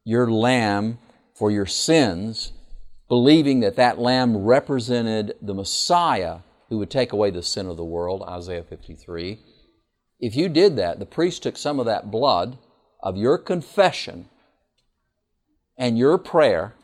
your 0.04 0.30
lamb 0.32 1.00
for 1.36 1.50
your 1.50 1.66
sins, 1.66 2.54
believing 3.08 3.60
that 3.62 3.76
that 3.76 4.00
lamb 4.00 4.38
represented 4.38 5.36
the 5.42 5.54
Messiah, 5.54 6.40
who 6.70 6.78
would 6.78 6.92
take 6.92 7.12
away 7.12 7.32
the 7.32 7.44
sin 7.44 7.68
of 7.68 7.78
the 7.78 7.84
world, 7.84 8.24
Isaiah 8.28 8.64
53. 8.64 9.40
If 10.20 10.36
you 10.36 10.48
did 10.48 10.76
that, 10.78 11.00
the 11.00 11.06
priest 11.06 11.44
took 11.44 11.58
some 11.58 11.80
of 11.80 11.86
that 11.86 12.12
blood 12.12 12.58
of 13.02 13.18
your 13.18 13.38
confession 13.38 14.30
and 15.78 15.98
your 15.98 16.18
prayer 16.18 16.76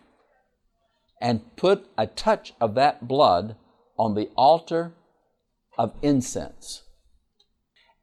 and 1.21 1.55
put 1.55 1.85
a 1.97 2.07
touch 2.07 2.53
of 2.59 2.75
that 2.75 3.07
blood 3.07 3.55
on 3.97 4.15
the 4.15 4.29
altar 4.35 4.93
of 5.79 5.95
incense 6.03 6.83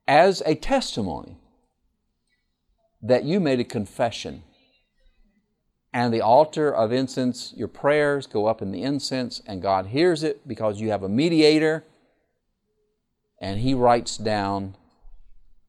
as 0.08 0.42
a 0.46 0.54
testimony 0.54 1.36
that 3.02 3.24
you 3.24 3.38
made 3.38 3.60
a 3.60 3.64
confession 3.64 4.42
and 5.92 6.12
the 6.12 6.20
altar 6.20 6.74
of 6.74 6.92
incense, 6.92 7.52
your 7.56 7.68
prayers 7.68 8.26
go 8.26 8.46
up 8.46 8.60
in 8.60 8.70
the 8.70 8.82
incense, 8.82 9.40
and 9.46 9.62
God 9.62 9.86
hears 9.86 10.22
it 10.22 10.46
because 10.46 10.78
you 10.78 10.90
have 10.90 11.02
a 11.02 11.08
mediator, 11.08 11.84
and 13.40 13.60
He 13.60 13.72
writes 13.72 14.18
down, 14.18 14.76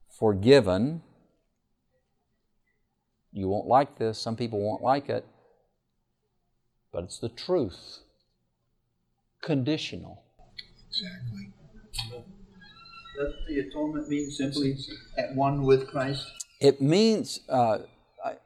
forgiven. 0.10 1.02
You 3.32 3.48
won't 3.48 3.68
like 3.68 3.98
this, 3.98 4.20
some 4.20 4.36
people 4.36 4.60
won't 4.60 4.82
like 4.82 5.08
it, 5.08 5.26
but 6.92 7.06
it's 7.06 7.20
the 7.20 7.30
truth. 7.30 8.00
Conditional. 9.42 10.24
Exactly. 10.90 11.54
Does 13.18 13.34
the 13.48 13.60
atonement 13.60 14.10
mean 14.10 14.30
simply 14.32 14.78
at 15.18 15.36
one 15.36 15.64
with 15.64 15.88
Christ? 15.88 16.26
It 16.60 16.82
means. 16.82 17.40
Uh, 17.50 17.80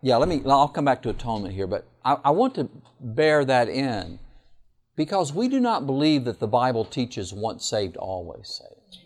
yeah, 0.01 0.17
let 0.17 0.29
me, 0.29 0.41
I'll 0.45 0.67
come 0.67 0.85
back 0.85 1.01
to 1.03 1.09
atonement 1.09 1.53
here, 1.53 1.67
but 1.67 1.87
I, 2.03 2.17
I 2.25 2.29
want 2.31 2.55
to 2.55 2.69
bear 2.99 3.45
that 3.45 3.69
in 3.69 4.19
because 4.95 5.33
we 5.33 5.47
do 5.47 5.59
not 5.59 5.85
believe 5.85 6.25
that 6.25 6.39
the 6.39 6.47
Bible 6.47 6.85
teaches 6.85 7.33
once 7.33 7.65
saved, 7.65 7.97
always 7.97 8.47
saved. 8.47 8.99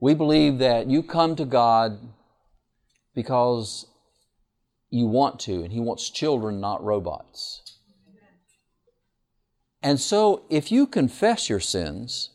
We 0.00 0.14
believe 0.14 0.58
that 0.58 0.88
you 0.88 1.02
come 1.02 1.36
to 1.36 1.44
God 1.44 1.98
because 3.14 3.86
you 4.88 5.06
want 5.06 5.40
to, 5.40 5.62
and 5.62 5.72
He 5.72 5.80
wants 5.80 6.08
children, 6.08 6.60
not 6.60 6.82
robots. 6.82 7.62
And 9.82 10.00
so, 10.00 10.44
if 10.50 10.70
you 10.70 10.86
confess 10.86 11.48
your 11.48 11.60
sins 11.60 12.30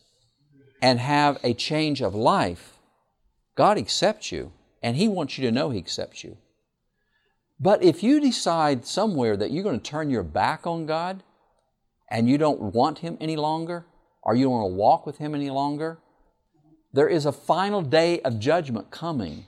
and 0.80 1.00
have 1.00 1.38
a 1.42 1.54
change 1.54 2.02
of 2.02 2.14
life, 2.14 2.78
God 3.54 3.78
accepts 3.78 4.30
you, 4.30 4.52
and 4.82 4.96
He 4.96 5.08
wants 5.08 5.38
you 5.38 5.46
to 5.46 5.52
know 5.52 5.70
He 5.70 5.78
accepts 5.78 6.22
you. 6.22 6.36
But 7.58 7.82
if 7.82 8.02
you 8.02 8.20
decide 8.20 8.86
somewhere 8.86 9.36
that 9.36 9.50
you're 9.50 9.64
going 9.64 9.80
to 9.80 9.90
turn 9.90 10.10
your 10.10 10.22
back 10.22 10.66
on 10.66 10.86
God 10.86 11.22
and 12.10 12.28
you 12.28 12.36
don't 12.38 12.74
want 12.74 12.98
Him 12.98 13.16
any 13.20 13.36
longer, 13.36 13.86
or 14.22 14.34
you 14.34 14.44
don't 14.44 14.52
want 14.52 14.70
to 14.70 14.76
walk 14.76 15.06
with 15.06 15.18
Him 15.18 15.34
any 15.34 15.50
longer, 15.50 15.98
there 16.92 17.08
is 17.08 17.26
a 17.26 17.32
final 17.32 17.82
day 17.82 18.20
of 18.20 18.38
judgment 18.38 18.90
coming. 18.90 19.46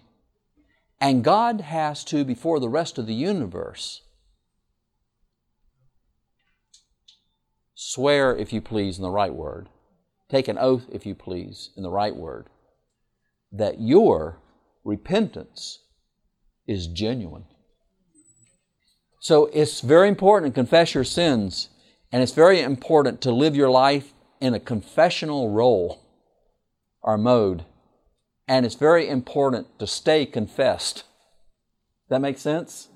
And 1.00 1.22
God 1.22 1.60
has 1.60 2.02
to, 2.04 2.24
before 2.24 2.60
the 2.60 2.68
rest 2.68 2.98
of 2.98 3.06
the 3.06 3.14
universe, 3.14 4.02
swear, 7.74 8.36
if 8.36 8.52
you 8.52 8.60
please, 8.60 8.98
in 8.98 9.02
the 9.02 9.10
right 9.10 9.32
word, 9.32 9.68
take 10.28 10.48
an 10.48 10.58
oath, 10.58 10.84
if 10.92 11.06
you 11.06 11.14
please, 11.14 11.70
in 11.76 11.82
the 11.82 11.90
right 11.90 12.14
word, 12.14 12.48
that 13.52 13.80
your 13.80 14.40
repentance 14.84 15.80
is 16.66 16.86
genuine. 16.86 17.44
So 19.20 19.46
it's 19.46 19.80
very 19.80 20.08
important 20.08 20.54
to 20.54 20.58
confess 20.58 20.94
your 20.94 21.04
sins, 21.04 21.70
and 22.12 22.22
it's 22.22 22.32
very 22.32 22.60
important 22.60 23.20
to 23.22 23.32
live 23.32 23.56
your 23.56 23.70
life 23.70 24.12
in 24.40 24.54
a 24.54 24.60
confessional 24.60 25.50
role 25.50 26.04
or 27.02 27.18
mode. 27.18 27.64
And 28.46 28.64
it's 28.64 28.74
very 28.74 29.08
important 29.08 29.78
to 29.78 29.86
stay 29.86 30.24
confessed. 30.24 31.04
That 32.08 32.20
makes 32.20 32.40
sense? 32.40 32.88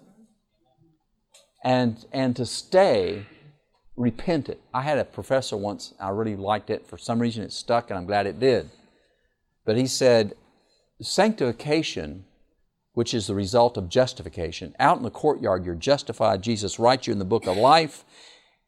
And, 1.64 2.04
and 2.12 2.34
to 2.36 2.46
stay 2.46 3.26
repentant. 3.96 4.58
I 4.72 4.82
had 4.82 4.98
a 4.98 5.04
professor 5.04 5.56
once, 5.56 5.94
I 6.00 6.10
really 6.10 6.36
liked 6.36 6.70
it. 6.70 6.86
For 6.86 6.98
some 6.98 7.20
reason, 7.20 7.44
it 7.44 7.52
stuck, 7.52 7.90
and 7.90 7.98
I'm 7.98 8.06
glad 8.06 8.26
it 8.26 8.40
did. 8.40 8.70
But 9.64 9.76
he 9.76 9.86
said, 9.86 10.34
sanctification 11.00 12.24
which 12.94 13.14
is 13.14 13.26
the 13.26 13.34
result 13.34 13.76
of 13.76 13.88
justification. 13.88 14.74
Out 14.78 14.98
in 14.98 15.02
the 15.02 15.10
courtyard, 15.10 15.64
you're 15.64 15.74
justified. 15.74 16.42
Jesus 16.42 16.78
writes 16.78 17.06
you 17.06 17.12
in 17.12 17.18
the 17.18 17.24
book 17.24 17.46
of 17.46 17.56
life. 17.56 18.04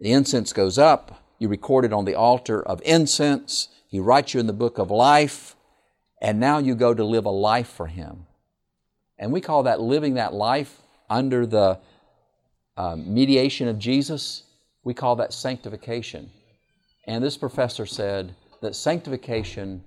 The 0.00 0.12
incense 0.12 0.52
goes 0.52 0.78
up. 0.78 1.22
You 1.38 1.48
record 1.48 1.84
it 1.84 1.92
on 1.92 2.04
the 2.04 2.14
altar 2.14 2.62
of 2.62 2.80
incense. 2.84 3.68
He 3.86 4.00
writes 4.00 4.32
you 4.32 4.40
in 4.40 4.46
the 4.46 4.52
book 4.52 4.78
of 4.78 4.90
life. 4.90 5.56
And 6.22 6.40
now 6.40 6.58
you 6.58 6.74
go 6.74 6.94
to 6.94 7.04
live 7.04 7.26
a 7.26 7.30
life 7.30 7.68
for 7.68 7.86
Him. 7.86 8.26
And 9.18 9.30
we 9.30 9.40
call 9.40 9.64
that 9.64 9.80
living 9.80 10.14
that 10.14 10.32
life 10.32 10.80
under 11.10 11.46
the 11.46 11.78
uh, 12.76 12.96
mediation 12.96 13.68
of 13.68 13.78
Jesus. 13.78 14.44
We 14.84 14.94
call 14.94 15.16
that 15.16 15.32
sanctification. 15.32 16.30
And 17.06 17.24
this 17.24 17.36
professor 17.36 17.86
said 17.86 18.34
that 18.62 18.76
sanctification 18.76 19.82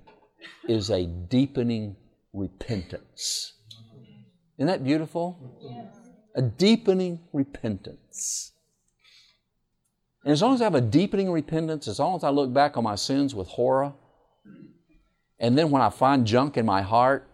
is 0.68 0.90
a 0.90 1.06
deepening 1.06 1.96
repentance. 2.32 3.54
Isn't 4.58 4.66
that 4.66 4.84
beautiful? 4.84 5.38
A 6.34 6.42
deepening 6.42 7.20
repentance. 7.32 8.52
And 10.24 10.32
as 10.32 10.42
long 10.42 10.54
as 10.54 10.60
I 10.60 10.64
have 10.64 10.74
a 10.74 10.80
deepening 10.80 11.30
repentance, 11.30 11.88
as 11.88 11.98
long 11.98 12.16
as 12.16 12.24
I 12.24 12.30
look 12.30 12.52
back 12.52 12.76
on 12.76 12.84
my 12.84 12.96
sins 12.96 13.34
with 13.34 13.48
horror, 13.48 13.94
and 15.40 15.56
then 15.56 15.70
when 15.70 15.80
I 15.80 15.90
find 15.90 16.26
junk 16.26 16.56
in 16.56 16.66
my 16.66 16.82
heart, 16.82 17.28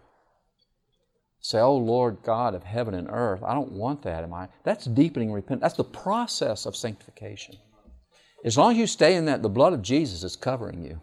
say, 1.45 1.59
Oh 1.59 1.75
Lord 1.75 2.17
God 2.23 2.55
of 2.55 2.63
heaven 2.63 2.93
and 2.93 3.07
earth, 3.09 3.43
I 3.43 3.53
don't 3.53 3.71
want 3.71 4.01
that 4.03 4.23
in 4.23 4.29
my 4.29 4.47
that's 4.63 4.85
deepening 4.85 5.31
repentance. 5.31 5.61
That's 5.61 5.77
the 5.77 5.83
process 5.83 6.65
of 6.65 6.75
sanctification. 6.75 7.57
As 8.43 8.57
long 8.57 8.71
as 8.71 8.77
you 8.77 8.87
stay 8.87 9.15
in 9.15 9.25
that, 9.25 9.41
the 9.41 9.49
blood 9.49 9.73
of 9.73 9.81
Jesus 9.81 10.23
is 10.23 10.35
covering 10.35 10.83
you. 10.83 11.01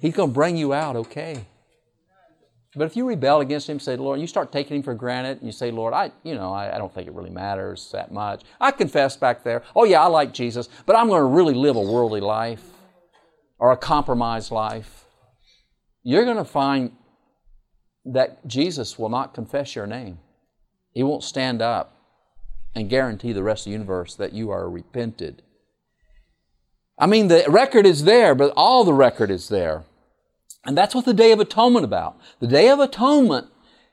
He's 0.00 0.14
going 0.14 0.30
to 0.30 0.34
bring 0.34 0.56
you 0.56 0.72
out 0.72 0.96
okay. 0.96 1.46
But 2.76 2.86
if 2.86 2.96
you 2.96 3.06
rebel 3.06 3.40
against 3.40 3.68
him, 3.68 3.78
say, 3.78 3.96
Lord, 3.96 4.20
you 4.20 4.26
start 4.26 4.52
taking 4.52 4.78
him 4.78 4.82
for 4.82 4.94
granted, 4.94 5.38
and 5.38 5.46
you 5.46 5.52
say, 5.52 5.70
Lord, 5.70 5.94
I, 5.94 6.12
you 6.24 6.34
know, 6.34 6.52
I, 6.52 6.74
I, 6.74 6.78
don't 6.78 6.92
think 6.92 7.06
it 7.06 7.14
really 7.14 7.30
matters 7.30 7.88
that 7.92 8.12
much. 8.12 8.42
I 8.60 8.72
confess 8.72 9.16
back 9.16 9.44
there, 9.44 9.62
oh 9.76 9.84
yeah, 9.84 10.02
I 10.02 10.06
like 10.06 10.34
Jesus, 10.34 10.68
but 10.84 10.96
I'm 10.96 11.06
going 11.06 11.20
to 11.20 11.26
really 11.26 11.54
live 11.54 11.76
a 11.76 11.80
worldly 11.80 12.20
life 12.20 12.64
or 13.58 13.70
a 13.70 13.76
compromised 13.76 14.50
life. 14.50 15.04
You're 16.02 16.24
going 16.24 16.36
to 16.36 16.44
find 16.44 16.92
that 18.04 18.46
Jesus 18.46 18.98
will 18.98 19.08
not 19.08 19.34
confess 19.34 19.74
your 19.74 19.86
name. 19.86 20.18
He 20.92 21.02
won't 21.02 21.24
stand 21.24 21.62
up 21.62 21.96
and 22.74 22.90
guarantee 22.90 23.32
the 23.32 23.42
rest 23.42 23.62
of 23.62 23.64
the 23.66 23.72
universe 23.72 24.14
that 24.16 24.32
you 24.32 24.50
are 24.50 24.68
repented. 24.68 25.42
I 26.98 27.06
mean, 27.06 27.28
the 27.28 27.44
record 27.48 27.86
is 27.86 28.04
there, 28.04 28.34
but 28.34 28.52
all 28.56 28.84
the 28.84 28.92
record 28.92 29.30
is 29.30 29.48
there. 29.48 29.84
And 30.64 30.76
that's 30.76 30.94
what 30.94 31.04
the 31.04 31.14
Day 31.14 31.32
of 31.32 31.40
Atonement 31.40 31.84
about. 31.84 32.18
The 32.40 32.46
Day 32.46 32.68
of 32.68 32.78
Atonement 32.80 33.48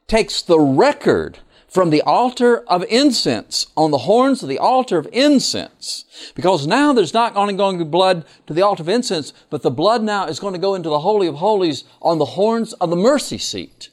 takes 0.07 0.41
the 0.41 0.59
record 0.59 1.39
from 1.68 1.89
the 1.89 2.01
altar 2.01 2.59
of 2.68 2.84
incense 2.89 3.68
on 3.78 3.91
the 3.91 3.99
horns 3.99 4.43
of 4.43 4.49
the 4.49 4.59
altar 4.59 4.97
of 4.97 5.07
incense. 5.14 6.03
Because 6.36 6.68
now 6.68 6.91
there's 6.91 7.14
not 7.14 7.36
only 7.36 7.53
going 7.53 7.80
to 7.80 7.86
be 7.86 7.89
blood 7.89 8.26
to 8.45 8.53
the 8.53 8.62
altar 8.62 8.84
of 8.84 8.89
incense, 8.89 9.32
but 9.49 9.62
the 9.62 9.72
blood 9.72 10.03
now 10.03 10.28
is 10.28 10.39
going 10.39 10.53
to 10.53 10.59
go 10.59 10.76
into 10.76 10.89
the 10.89 10.99
Holy 10.99 11.28
of 11.28 11.36
Holies 11.36 11.86
on 12.01 12.18
the 12.18 12.26
horns 12.26 12.74
of 12.74 12.89
the 12.89 12.95
mercy 12.97 13.38
seat. 13.38 13.89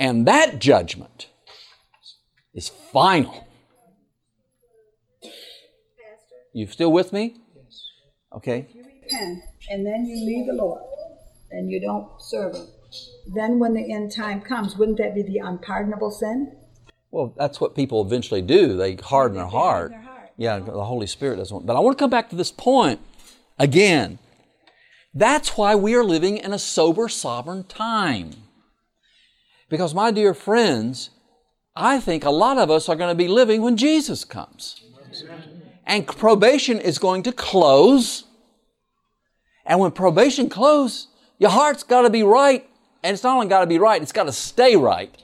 And 0.00 0.26
that 0.26 0.58
judgment 0.58 1.28
is 2.54 2.70
final. 2.70 3.46
You 6.54 6.66
still 6.66 6.90
with 6.90 7.12
me? 7.12 7.36
Yes. 7.54 7.82
Okay. 8.34 8.66
If 8.68 8.74
you 8.74 8.82
repent 8.82 9.42
and 9.68 9.86
then 9.86 10.06
you 10.06 10.16
leave 10.16 10.46
the 10.46 10.54
Lord 10.54 10.82
and 11.50 11.70
you 11.70 11.80
don't 11.80 12.10
serve 12.18 12.54
Him, 12.54 12.66
then 13.34 13.58
when 13.58 13.74
the 13.74 13.92
end 13.92 14.10
time 14.10 14.40
comes, 14.40 14.76
wouldn't 14.76 14.98
that 14.98 15.14
be 15.14 15.22
the 15.22 15.38
unpardonable 15.38 16.10
sin? 16.10 16.56
Well, 17.10 17.34
that's 17.36 17.60
what 17.60 17.76
people 17.76 18.00
eventually 18.04 18.42
do. 18.42 18.76
They 18.78 18.94
harden 18.96 19.36
their 19.36 19.46
heart. 19.46 19.90
Their 19.90 20.00
heart. 20.00 20.30
Yeah, 20.38 20.58
the 20.60 20.84
Holy 20.84 21.06
Spirit 21.06 21.36
doesn't 21.36 21.54
want. 21.54 21.66
But 21.66 21.76
I 21.76 21.80
want 21.80 21.98
to 21.98 22.02
come 22.02 22.10
back 22.10 22.30
to 22.30 22.36
this 22.36 22.50
point 22.50 23.00
again. 23.58 24.18
That's 25.12 25.58
why 25.58 25.74
we 25.74 25.94
are 25.94 26.04
living 26.04 26.38
in 26.38 26.54
a 26.54 26.58
sober, 26.58 27.08
sovereign 27.08 27.64
time. 27.64 28.30
Because, 29.70 29.94
my 29.94 30.10
dear 30.10 30.34
friends, 30.34 31.10
I 31.74 32.00
think 32.00 32.24
a 32.24 32.30
lot 32.30 32.58
of 32.58 32.70
us 32.70 32.88
are 32.88 32.96
going 32.96 33.08
to 33.08 33.14
be 33.14 33.28
living 33.28 33.62
when 33.62 33.76
Jesus 33.76 34.24
comes. 34.24 34.82
And 35.86 36.06
probation 36.06 36.78
is 36.78 36.98
going 36.98 37.22
to 37.22 37.32
close. 37.32 38.24
And 39.64 39.78
when 39.80 39.92
probation 39.92 40.48
closes, 40.48 41.06
your 41.38 41.50
heart's 41.50 41.84
got 41.84 42.02
to 42.02 42.10
be 42.10 42.22
right. 42.22 42.68
And 43.02 43.14
it's 43.14 43.22
not 43.22 43.36
only 43.36 43.46
got 43.46 43.60
to 43.60 43.66
be 43.66 43.78
right, 43.78 44.02
it's 44.02 44.12
got 44.12 44.24
to 44.24 44.32
stay 44.32 44.76
right. 44.76 45.16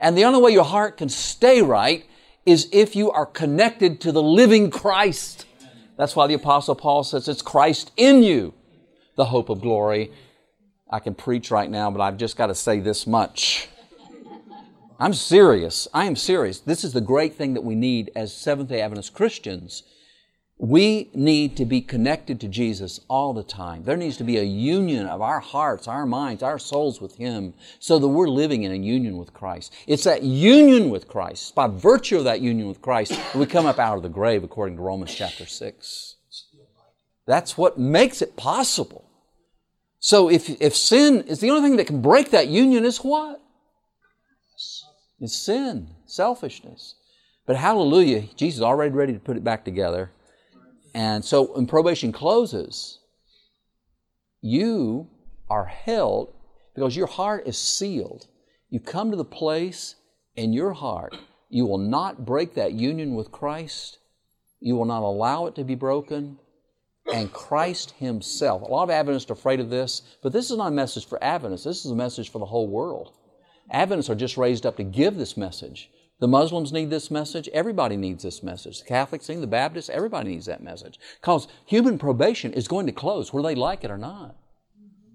And 0.00 0.16
the 0.18 0.24
only 0.24 0.40
way 0.40 0.50
your 0.50 0.64
heart 0.64 0.96
can 0.96 1.08
stay 1.08 1.62
right 1.62 2.04
is 2.44 2.68
if 2.72 2.96
you 2.96 3.10
are 3.12 3.26
connected 3.26 4.00
to 4.00 4.10
the 4.10 4.22
living 4.22 4.70
Christ. 4.70 5.46
That's 5.96 6.16
why 6.16 6.26
the 6.26 6.34
Apostle 6.34 6.74
Paul 6.74 7.04
says 7.04 7.28
it's 7.28 7.42
Christ 7.42 7.92
in 7.96 8.22
you, 8.22 8.54
the 9.16 9.26
hope 9.26 9.50
of 9.50 9.60
glory. 9.60 10.10
I 10.90 10.98
can 10.98 11.14
preach 11.14 11.50
right 11.50 11.70
now, 11.70 11.90
but 11.90 12.00
I've 12.00 12.16
just 12.16 12.36
got 12.36 12.48
to 12.48 12.54
say 12.54 12.80
this 12.80 13.06
much. 13.06 13.68
I'm 15.02 15.14
serious. 15.14 15.88
I 15.92 16.04
am 16.04 16.14
serious. 16.14 16.60
This 16.60 16.84
is 16.84 16.92
the 16.92 17.00
great 17.00 17.34
thing 17.34 17.54
that 17.54 17.64
we 17.64 17.74
need 17.74 18.12
as 18.14 18.32
Seventh 18.32 18.68
day 18.68 18.80
Adventist 18.80 19.12
Christians. 19.12 19.82
We 20.58 21.10
need 21.12 21.56
to 21.56 21.64
be 21.64 21.80
connected 21.80 22.40
to 22.40 22.46
Jesus 22.46 23.00
all 23.08 23.34
the 23.34 23.42
time. 23.42 23.82
There 23.82 23.96
needs 23.96 24.16
to 24.18 24.22
be 24.22 24.38
a 24.38 24.44
union 24.44 25.08
of 25.08 25.20
our 25.20 25.40
hearts, 25.40 25.88
our 25.88 26.06
minds, 26.06 26.40
our 26.44 26.56
souls 26.56 27.00
with 27.00 27.16
Him 27.16 27.52
so 27.80 27.98
that 27.98 28.06
we're 28.06 28.28
living 28.28 28.62
in 28.62 28.70
a 28.70 28.76
union 28.76 29.16
with 29.16 29.34
Christ. 29.34 29.74
It's 29.88 30.04
that 30.04 30.22
union 30.22 30.88
with 30.88 31.08
Christ, 31.08 31.56
by 31.56 31.66
virtue 31.66 32.18
of 32.18 32.24
that 32.24 32.40
union 32.40 32.68
with 32.68 32.80
Christ, 32.80 33.18
we 33.34 33.46
come 33.46 33.66
up 33.66 33.80
out 33.80 33.96
of 33.96 34.04
the 34.04 34.08
grave 34.08 34.44
according 34.44 34.76
to 34.76 34.82
Romans 34.82 35.12
chapter 35.12 35.46
6. 35.46 36.14
That's 37.26 37.58
what 37.58 37.76
makes 37.76 38.22
it 38.22 38.36
possible. 38.36 39.10
So 39.98 40.30
if, 40.30 40.48
if 40.62 40.76
sin 40.76 41.22
is 41.22 41.40
the 41.40 41.50
only 41.50 41.68
thing 41.68 41.76
that 41.78 41.88
can 41.88 42.02
break 42.02 42.30
that 42.30 42.46
union 42.46 42.84
is 42.84 42.98
what? 42.98 43.41
It's 45.22 45.36
sin, 45.36 45.86
selfishness. 46.04 46.96
But 47.46 47.54
hallelujah, 47.54 48.22
Jesus 48.34 48.58
is 48.58 48.62
already 48.62 48.92
ready 48.92 49.12
to 49.12 49.20
put 49.20 49.36
it 49.36 49.44
back 49.44 49.64
together. 49.64 50.10
And 50.94 51.24
so 51.24 51.44
when 51.44 51.68
probation 51.68 52.10
closes, 52.10 52.98
you 54.40 55.08
are 55.48 55.66
held 55.66 56.34
because 56.74 56.96
your 56.96 57.06
heart 57.06 57.46
is 57.46 57.56
sealed. 57.56 58.26
You 58.68 58.80
come 58.80 59.12
to 59.12 59.16
the 59.16 59.24
place 59.24 59.94
in 60.34 60.52
your 60.52 60.72
heart, 60.72 61.14
you 61.48 61.66
will 61.66 61.78
not 61.78 62.26
break 62.26 62.54
that 62.54 62.72
union 62.72 63.14
with 63.14 63.30
Christ. 63.30 63.98
You 64.58 64.74
will 64.74 64.86
not 64.86 65.02
allow 65.02 65.46
it 65.46 65.54
to 65.56 65.64
be 65.64 65.74
broken. 65.76 66.38
And 67.12 67.32
Christ 67.32 67.92
Himself. 67.98 68.62
A 68.62 68.64
lot 68.64 68.84
of 68.84 68.90
Adventists 68.90 69.30
are 69.30 69.34
afraid 69.34 69.60
of 69.60 69.70
this, 69.70 70.02
but 70.22 70.32
this 70.32 70.50
is 70.50 70.56
not 70.56 70.68
a 70.68 70.74
message 70.74 71.06
for 71.06 71.22
Adventists. 71.22 71.64
This 71.64 71.84
is 71.84 71.90
a 71.90 71.96
message 71.96 72.30
for 72.30 72.38
the 72.38 72.46
whole 72.46 72.68
world. 72.68 73.12
Adventists 73.70 74.10
are 74.10 74.14
just 74.14 74.36
raised 74.36 74.66
up 74.66 74.76
to 74.76 74.84
give 74.84 75.16
this 75.16 75.36
message. 75.36 75.90
The 76.20 76.28
Muslims 76.28 76.72
need 76.72 76.90
this 76.90 77.10
message. 77.10 77.48
Everybody 77.52 77.96
needs 77.96 78.22
this 78.22 78.42
message. 78.42 78.80
The 78.80 78.86
Catholics 78.86 79.26
the 79.26 79.46
Baptists, 79.46 79.90
everybody 79.90 80.30
needs 80.30 80.46
that 80.46 80.62
message. 80.62 81.00
Because 81.20 81.48
human 81.66 81.98
probation 81.98 82.52
is 82.52 82.68
going 82.68 82.86
to 82.86 82.92
close, 82.92 83.32
whether 83.32 83.48
they 83.48 83.54
like 83.54 83.82
it 83.82 83.90
or 83.90 83.98
not. 83.98 84.36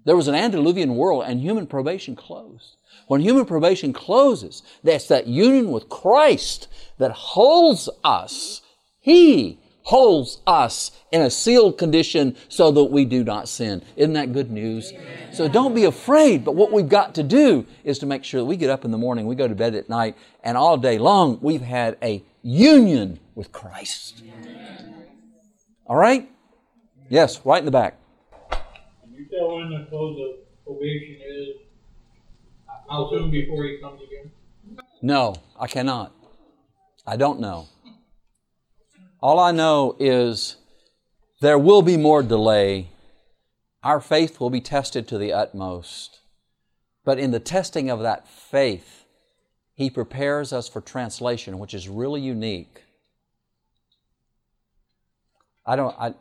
There 0.04 0.16
was 0.16 0.28
an 0.28 0.34
antediluvian 0.34 0.96
world 0.96 1.24
and 1.26 1.40
human 1.40 1.66
probation 1.66 2.14
closed. 2.16 2.76
When 3.06 3.20
human 3.20 3.46
probation 3.46 3.92
closes, 3.92 4.62
that's 4.84 5.08
that 5.08 5.26
union 5.26 5.70
with 5.70 5.88
Christ 5.88 6.68
that 6.98 7.10
holds 7.10 7.88
us. 8.04 8.62
He 9.00 9.58
holds 9.88 10.42
us 10.46 10.90
in 11.12 11.22
a 11.22 11.30
sealed 11.30 11.78
condition 11.78 12.36
so 12.50 12.70
that 12.70 12.84
we 12.84 13.06
do 13.06 13.24
not 13.24 13.48
sin. 13.48 13.82
Isn't 13.96 14.12
that 14.12 14.34
good 14.34 14.50
news? 14.50 14.92
Amen. 14.92 15.32
So 15.32 15.48
don't 15.48 15.74
be 15.74 15.84
afraid, 15.84 16.44
but 16.44 16.54
what 16.54 16.70
we've 16.70 16.90
got 16.90 17.14
to 17.14 17.22
do 17.22 17.64
is 17.84 17.98
to 18.00 18.06
make 18.06 18.22
sure 18.22 18.42
that 18.42 18.44
we 18.44 18.58
get 18.58 18.68
up 18.68 18.84
in 18.84 18.90
the 18.90 18.98
morning, 18.98 19.26
we 19.26 19.34
go 19.34 19.48
to 19.48 19.54
bed 19.54 19.74
at 19.74 19.88
night, 19.88 20.14
and 20.44 20.58
all 20.58 20.76
day 20.76 20.98
long 20.98 21.38
we've 21.40 21.62
had 21.62 21.96
a 22.02 22.22
union 22.42 23.18
with 23.34 23.50
Christ. 23.50 24.22
All 25.86 25.96
right? 25.96 26.28
Yes, 27.08 27.40
right 27.46 27.60
in 27.60 27.64
the 27.64 27.70
back. 27.70 27.96
Can 28.50 29.14
you 29.14 29.24
tell 29.30 29.56
when 29.56 29.70
the 29.70 29.86
close 29.88 30.20
of 30.20 30.66
probation 30.66 31.16
is? 31.26 31.48
How 32.90 33.08
soon 33.08 33.30
before 33.30 33.64
he 33.64 33.78
comes 33.80 34.02
again? 34.02 34.30
No, 35.00 35.36
I 35.58 35.66
cannot. 35.66 36.12
I 37.06 37.16
don't 37.16 37.40
know. 37.40 37.68
All 39.20 39.40
I 39.40 39.50
know 39.50 39.96
is 39.98 40.56
there 41.40 41.58
will 41.58 41.82
be 41.82 41.96
more 41.96 42.22
delay. 42.22 42.88
Our 43.82 44.00
faith 44.00 44.38
will 44.38 44.50
be 44.50 44.60
tested 44.60 45.08
to 45.08 45.18
the 45.18 45.32
utmost. 45.32 46.20
But 47.04 47.18
in 47.18 47.32
the 47.32 47.40
testing 47.40 47.90
of 47.90 48.00
that 48.00 48.28
faith, 48.28 49.04
He 49.74 49.90
prepares 49.90 50.52
us 50.52 50.68
for 50.68 50.80
translation, 50.80 51.58
which 51.58 51.74
is 51.74 51.88
really 51.88 52.20
unique. 52.20 52.84
I 55.66 55.74
don't, 55.74 55.94
I, 55.98 56.14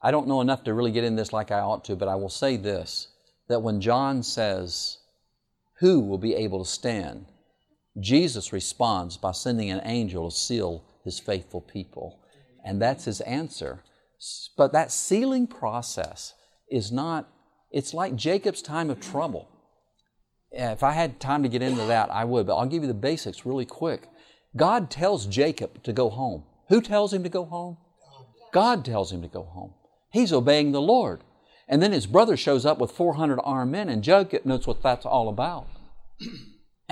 I 0.00 0.10
don't 0.10 0.26
know 0.26 0.40
enough 0.40 0.64
to 0.64 0.74
really 0.74 0.90
get 0.90 1.04
in 1.04 1.16
this 1.16 1.32
like 1.32 1.50
I 1.52 1.60
ought 1.60 1.84
to, 1.84 1.96
but 1.96 2.08
I 2.08 2.16
will 2.16 2.28
say 2.28 2.56
this 2.56 3.08
that 3.48 3.62
when 3.62 3.80
John 3.80 4.22
says, 4.22 4.98
Who 5.80 6.00
will 6.00 6.18
be 6.18 6.34
able 6.34 6.64
to 6.64 6.70
stand? 6.70 7.26
Jesus 8.00 8.52
responds 8.52 9.16
by 9.16 9.32
sending 9.32 9.70
an 9.70 9.82
angel 9.84 10.30
to 10.30 10.36
seal 10.36 10.84
his 11.04 11.20
faithful 11.20 11.60
people. 11.60 12.21
And 12.64 12.80
that's 12.80 13.04
his 13.04 13.20
answer. 13.22 13.82
But 14.56 14.72
that 14.72 14.92
sealing 14.92 15.46
process 15.46 16.34
is 16.70 16.92
not, 16.92 17.28
it's 17.70 17.92
like 17.92 18.16
Jacob's 18.16 18.62
time 18.62 18.90
of 18.90 19.00
trouble. 19.00 19.48
If 20.50 20.82
I 20.82 20.92
had 20.92 21.18
time 21.18 21.42
to 21.42 21.48
get 21.48 21.62
into 21.62 21.84
that, 21.86 22.10
I 22.10 22.24
would, 22.24 22.46
but 22.46 22.56
I'll 22.56 22.66
give 22.66 22.82
you 22.82 22.88
the 22.88 22.94
basics 22.94 23.46
really 23.46 23.64
quick. 23.64 24.08
God 24.54 24.90
tells 24.90 25.26
Jacob 25.26 25.82
to 25.82 25.92
go 25.92 26.10
home. 26.10 26.44
Who 26.68 26.80
tells 26.80 27.12
him 27.12 27.22
to 27.22 27.28
go 27.28 27.44
home? 27.44 27.78
God 28.52 28.84
tells 28.84 29.10
him 29.10 29.22
to 29.22 29.28
go 29.28 29.44
home. 29.44 29.72
He's 30.10 30.32
obeying 30.32 30.72
the 30.72 30.80
Lord. 30.80 31.22
And 31.68 31.82
then 31.82 31.92
his 31.92 32.06
brother 32.06 32.36
shows 32.36 32.66
up 32.66 32.78
with 32.78 32.92
400 32.92 33.40
armed 33.42 33.72
men, 33.72 33.88
and 33.88 34.04
Jacob 34.04 34.44
knows 34.44 34.66
what 34.66 34.82
that's 34.82 35.06
all 35.06 35.28
about. 35.28 35.68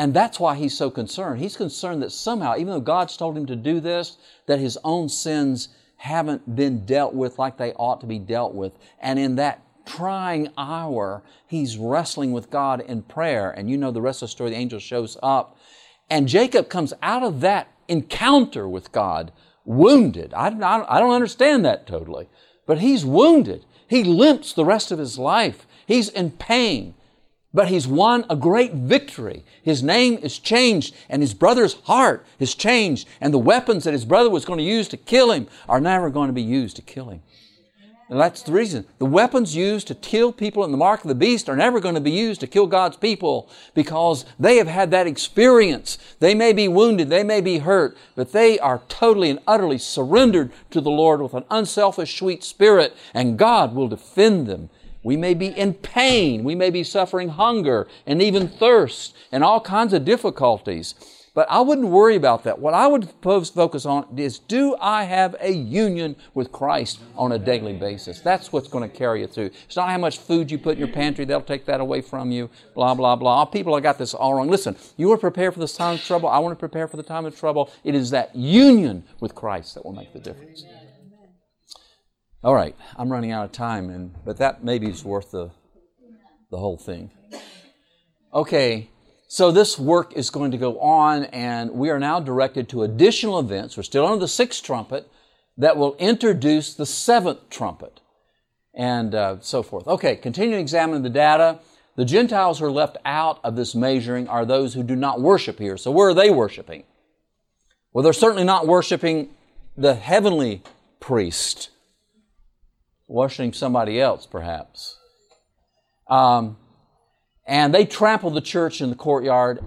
And 0.00 0.14
that's 0.14 0.40
why 0.40 0.54
he's 0.54 0.74
so 0.74 0.90
concerned. 0.90 1.40
He's 1.40 1.58
concerned 1.58 2.02
that 2.02 2.10
somehow, 2.10 2.54
even 2.56 2.68
though 2.68 2.80
God's 2.80 3.18
told 3.18 3.36
him 3.36 3.44
to 3.44 3.54
do 3.54 3.80
this, 3.80 4.16
that 4.46 4.58
his 4.58 4.78
own 4.82 5.10
sins 5.10 5.68
haven't 5.98 6.56
been 6.56 6.86
dealt 6.86 7.12
with 7.12 7.38
like 7.38 7.58
they 7.58 7.74
ought 7.74 8.00
to 8.00 8.06
be 8.06 8.18
dealt 8.18 8.54
with. 8.54 8.72
And 8.98 9.18
in 9.18 9.36
that 9.36 9.62
trying 9.84 10.48
hour, 10.56 11.22
he's 11.46 11.76
wrestling 11.76 12.32
with 12.32 12.48
God 12.48 12.80
in 12.80 13.02
prayer. 13.02 13.50
And 13.50 13.68
you 13.68 13.76
know 13.76 13.90
the 13.90 14.00
rest 14.00 14.22
of 14.22 14.28
the 14.28 14.30
story, 14.30 14.48
the 14.48 14.56
angel 14.56 14.78
shows 14.78 15.18
up. 15.22 15.58
And 16.08 16.28
Jacob 16.28 16.70
comes 16.70 16.94
out 17.02 17.22
of 17.22 17.42
that 17.42 17.68
encounter 17.86 18.66
with 18.66 18.92
God 18.92 19.32
wounded. 19.66 20.32
I, 20.32 20.48
I, 20.48 20.96
I 20.96 20.98
don't 20.98 21.12
understand 21.12 21.62
that 21.66 21.86
totally, 21.86 22.30
but 22.64 22.78
he's 22.78 23.04
wounded. 23.04 23.66
He 23.86 24.02
limps 24.02 24.54
the 24.54 24.64
rest 24.64 24.92
of 24.92 24.98
his 24.98 25.18
life. 25.18 25.66
He's 25.84 26.08
in 26.08 26.30
pain. 26.30 26.94
But 27.52 27.68
he's 27.68 27.88
won 27.88 28.24
a 28.30 28.36
great 28.36 28.74
victory. 28.74 29.44
His 29.62 29.82
name 29.82 30.18
is 30.18 30.38
changed, 30.38 30.94
and 31.08 31.20
his 31.20 31.34
brother's 31.34 31.74
heart 31.82 32.24
is 32.38 32.54
changed, 32.54 33.08
and 33.20 33.34
the 33.34 33.38
weapons 33.38 33.84
that 33.84 33.92
his 33.92 34.04
brother 34.04 34.30
was 34.30 34.44
going 34.44 34.58
to 34.58 34.64
use 34.64 34.86
to 34.88 34.96
kill 34.96 35.32
him 35.32 35.48
are 35.68 35.80
never 35.80 36.10
going 36.10 36.28
to 36.28 36.32
be 36.32 36.42
used 36.42 36.76
to 36.76 36.82
kill 36.82 37.10
him. 37.10 37.22
And 38.10 38.20
that's 38.20 38.42
the 38.42 38.50
reason. 38.50 38.86
The 38.98 39.06
weapons 39.06 39.54
used 39.54 39.86
to 39.86 39.94
kill 39.94 40.32
people 40.32 40.64
in 40.64 40.72
the 40.72 40.76
mark 40.76 41.02
of 41.02 41.08
the 41.08 41.14
beast 41.14 41.48
are 41.48 41.56
never 41.56 41.78
going 41.78 41.94
to 41.94 42.00
be 42.00 42.10
used 42.10 42.40
to 42.40 42.48
kill 42.48 42.66
God's 42.66 42.96
people 42.96 43.48
because 43.72 44.24
they 44.38 44.56
have 44.56 44.66
had 44.66 44.90
that 44.90 45.06
experience. 45.06 45.96
They 46.18 46.34
may 46.34 46.52
be 46.52 46.66
wounded, 46.66 47.08
they 47.08 47.22
may 47.22 47.40
be 47.40 47.58
hurt, 47.58 47.96
but 48.16 48.32
they 48.32 48.58
are 48.58 48.82
totally 48.88 49.30
and 49.30 49.38
utterly 49.46 49.78
surrendered 49.78 50.50
to 50.72 50.80
the 50.80 50.90
Lord 50.90 51.22
with 51.22 51.34
an 51.34 51.44
unselfish, 51.50 52.18
sweet 52.18 52.42
spirit, 52.42 52.96
and 53.14 53.38
God 53.38 53.76
will 53.76 53.86
defend 53.86 54.48
them. 54.48 54.70
We 55.02 55.16
may 55.16 55.34
be 55.34 55.46
in 55.46 55.74
pain, 55.74 56.44
we 56.44 56.54
may 56.54 56.70
be 56.70 56.84
suffering 56.84 57.30
hunger 57.30 57.88
and 58.06 58.20
even 58.20 58.48
thirst 58.48 59.16
and 59.32 59.42
all 59.42 59.60
kinds 59.60 59.92
of 59.92 60.04
difficulties. 60.04 60.94
But 61.32 61.46
I 61.48 61.60
wouldn't 61.60 61.88
worry 61.88 62.16
about 62.16 62.42
that. 62.44 62.58
What 62.58 62.74
I 62.74 62.88
would 62.88 63.08
focus 63.22 63.86
on 63.86 64.18
is 64.18 64.40
do 64.40 64.76
I 64.80 65.04
have 65.04 65.36
a 65.40 65.52
union 65.52 66.16
with 66.34 66.50
Christ 66.50 66.98
on 67.14 67.32
a 67.32 67.38
daily 67.38 67.72
basis? 67.72 68.20
That's 68.20 68.52
what's 68.52 68.66
going 68.66 68.88
to 68.88 68.94
carry 68.94 69.20
you 69.20 69.28
through. 69.28 69.50
It's 69.64 69.76
not 69.76 69.88
how 69.88 69.98
much 69.98 70.18
food 70.18 70.50
you 70.50 70.58
put 70.58 70.72
in 70.72 70.78
your 70.80 70.88
pantry, 70.88 71.24
they'll 71.24 71.40
take 71.40 71.66
that 71.66 71.80
away 71.80 72.00
from 72.00 72.32
you, 72.32 72.50
blah, 72.74 72.94
blah, 72.94 73.14
blah. 73.14 73.44
People 73.44 73.74
have 73.74 73.82
got 73.84 73.96
this 73.96 74.12
all 74.12 74.34
wrong. 74.34 74.48
Listen, 74.48 74.76
you 74.96 75.08
want 75.08 75.20
to 75.20 75.22
prepare 75.22 75.52
for 75.52 75.60
the 75.60 75.68
time 75.68 75.94
of 75.94 76.02
trouble, 76.02 76.28
I 76.28 76.40
want 76.40 76.52
to 76.52 76.60
prepare 76.60 76.88
for 76.88 76.96
the 76.96 77.02
time 77.04 77.24
of 77.24 77.38
trouble. 77.38 77.70
It 77.84 77.94
is 77.94 78.10
that 78.10 78.34
union 78.34 79.04
with 79.20 79.34
Christ 79.36 79.76
that 79.76 79.84
will 79.84 79.92
make 79.92 80.12
the 80.12 80.20
difference. 80.20 80.64
All 82.42 82.54
right, 82.54 82.74
I'm 82.96 83.12
running 83.12 83.32
out 83.32 83.44
of 83.44 83.52
time, 83.52 83.90
and 83.90 84.14
but 84.24 84.38
that 84.38 84.64
maybe 84.64 84.88
is 84.88 85.04
worth 85.04 85.30
the, 85.30 85.50
the 86.50 86.56
whole 86.56 86.78
thing. 86.78 87.10
Okay, 88.32 88.88
so 89.28 89.52
this 89.52 89.78
work 89.78 90.14
is 90.14 90.30
going 90.30 90.50
to 90.52 90.56
go 90.56 90.80
on, 90.80 91.24
and 91.24 91.70
we 91.72 91.90
are 91.90 91.98
now 91.98 92.18
directed 92.18 92.70
to 92.70 92.82
additional 92.82 93.38
events. 93.38 93.76
We're 93.76 93.82
still 93.82 94.06
under 94.06 94.20
the 94.20 94.28
sixth 94.28 94.64
trumpet 94.64 95.06
that 95.58 95.76
will 95.76 95.94
introduce 95.96 96.72
the 96.72 96.86
seventh 96.86 97.50
trumpet, 97.50 98.00
and 98.72 99.14
uh, 99.14 99.36
so 99.40 99.62
forth. 99.62 99.86
Okay, 99.86 100.16
continue 100.16 100.56
examining 100.56 101.02
the 101.02 101.10
data. 101.10 101.58
The 101.96 102.06
Gentiles 102.06 102.60
who 102.60 102.64
are 102.64 102.72
left 102.72 102.96
out 103.04 103.38
of 103.44 103.54
this 103.54 103.74
measuring 103.74 104.28
are 104.28 104.46
those 104.46 104.72
who 104.72 104.82
do 104.82 104.96
not 104.96 105.20
worship 105.20 105.58
here. 105.58 105.76
So 105.76 105.90
where 105.90 106.08
are 106.08 106.14
they 106.14 106.30
worshiping? 106.30 106.84
Well, 107.92 108.02
they're 108.02 108.14
certainly 108.14 108.44
not 108.44 108.66
worshiping 108.66 109.28
the 109.76 109.94
heavenly 109.94 110.62
priest, 111.00 111.68
worshiping 113.10 113.52
somebody 113.52 114.00
else, 114.00 114.24
perhaps. 114.24 114.96
Um, 116.08 116.56
and 117.46 117.74
they 117.74 117.84
trample 117.84 118.30
the 118.30 118.40
church 118.40 118.80
in 118.80 118.88
the 118.88 118.96
courtyard. 118.96 119.64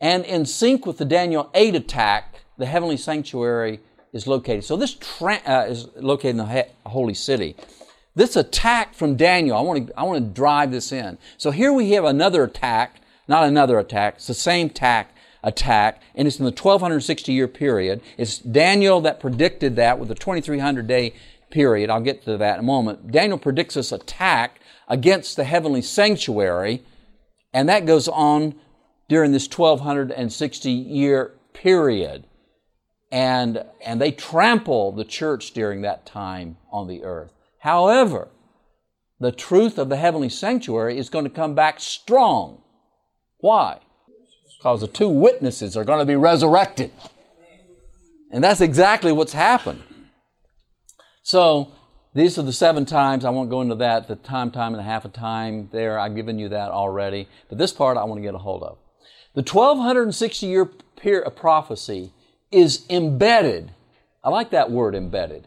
And 0.00 0.24
in 0.24 0.46
sync 0.46 0.86
with 0.86 0.98
the 0.98 1.04
Daniel 1.04 1.50
8 1.54 1.74
attack, 1.74 2.42
the 2.58 2.66
heavenly 2.66 2.96
sanctuary 2.96 3.80
is 4.12 4.26
located. 4.26 4.64
So 4.64 4.76
this 4.76 4.94
tra- 4.94 5.42
uh, 5.46 5.66
is 5.68 5.88
located 5.96 6.32
in 6.32 6.36
the 6.36 6.66
holy 6.86 7.14
city. 7.14 7.56
This 8.14 8.36
attack 8.36 8.94
from 8.94 9.16
Daniel, 9.16 9.56
I 9.56 9.60
want 9.60 9.88
to 9.88 9.98
I 9.98 10.02
want 10.02 10.24
to 10.24 10.30
drive 10.30 10.70
this 10.70 10.92
in. 10.92 11.18
So 11.36 11.50
here 11.50 11.72
we 11.72 11.92
have 11.92 12.04
another 12.04 12.42
attack, 12.42 13.00
not 13.28 13.44
another 13.44 13.78
attack. 13.78 14.16
It's 14.16 14.26
the 14.26 14.34
same 14.34 14.66
attack 14.66 15.14
attack, 15.44 16.02
and 16.16 16.26
it's 16.26 16.38
in 16.38 16.44
the 16.44 16.50
1260 16.50 17.32
year 17.32 17.46
period. 17.46 18.00
It's 18.16 18.38
Daniel 18.38 19.00
that 19.02 19.20
predicted 19.20 19.76
that 19.76 19.98
with 19.98 20.08
the 20.08 20.16
2300 20.16 20.86
day 20.86 21.14
period. 21.50 21.90
I'll 21.90 22.00
get 22.00 22.24
to 22.24 22.36
that 22.36 22.54
in 22.54 22.60
a 22.60 22.66
moment. 22.66 23.10
Daniel 23.10 23.38
predicts 23.38 23.74
this 23.74 23.92
attack 23.92 24.60
against 24.88 25.36
the 25.36 25.44
heavenly 25.44 25.82
sanctuary 25.82 26.84
and 27.52 27.68
that 27.68 27.86
goes 27.86 28.08
on 28.08 28.54
during 29.08 29.32
this 29.32 29.48
1260 29.48 30.70
year 30.70 31.34
period. 31.52 32.24
And, 33.10 33.64
and 33.84 34.00
they 34.00 34.12
trample 34.12 34.92
the 34.92 35.04
church 35.04 35.52
during 35.52 35.82
that 35.82 36.04
time 36.04 36.58
on 36.70 36.88
the 36.88 37.04
earth. 37.04 37.32
However, 37.60 38.28
the 39.18 39.32
truth 39.32 39.78
of 39.78 39.88
the 39.88 39.96
heavenly 39.96 40.28
sanctuary 40.28 40.98
is 40.98 41.08
going 41.08 41.24
to 41.24 41.30
come 41.30 41.54
back 41.54 41.80
strong. 41.80 42.62
Why? 43.38 43.80
Because 44.58 44.82
the 44.82 44.88
two 44.88 45.08
witnesses 45.08 45.76
are 45.76 45.84
going 45.84 46.00
to 46.00 46.04
be 46.04 46.16
resurrected. 46.16 46.92
And 48.30 48.44
that's 48.44 48.60
exactly 48.60 49.10
what's 49.10 49.32
happened. 49.32 49.82
So, 51.28 51.72
these 52.14 52.38
are 52.38 52.42
the 52.42 52.54
seven 52.54 52.86
times. 52.86 53.26
I 53.26 53.28
won't 53.28 53.50
go 53.50 53.60
into 53.60 53.74
that. 53.74 54.08
The 54.08 54.16
time, 54.16 54.50
time, 54.50 54.72
and 54.72 54.80
a 54.80 54.82
half 54.82 55.04
a 55.04 55.10
time 55.10 55.68
there. 55.72 55.98
I've 55.98 56.16
given 56.16 56.38
you 56.38 56.48
that 56.48 56.70
already. 56.70 57.28
But 57.50 57.58
this 57.58 57.70
part 57.70 57.98
I 57.98 58.04
want 58.04 58.16
to 58.16 58.22
get 58.22 58.34
a 58.34 58.38
hold 58.38 58.62
of. 58.62 58.78
The 59.34 59.42
1260 59.42 60.46
year 60.46 60.64
period 60.96 61.26
of 61.26 61.34
uh, 61.34 61.36
prophecy 61.36 62.14
is 62.50 62.86
embedded. 62.88 63.72
I 64.24 64.30
like 64.30 64.48
that 64.52 64.70
word 64.70 64.94
embedded 64.94 65.46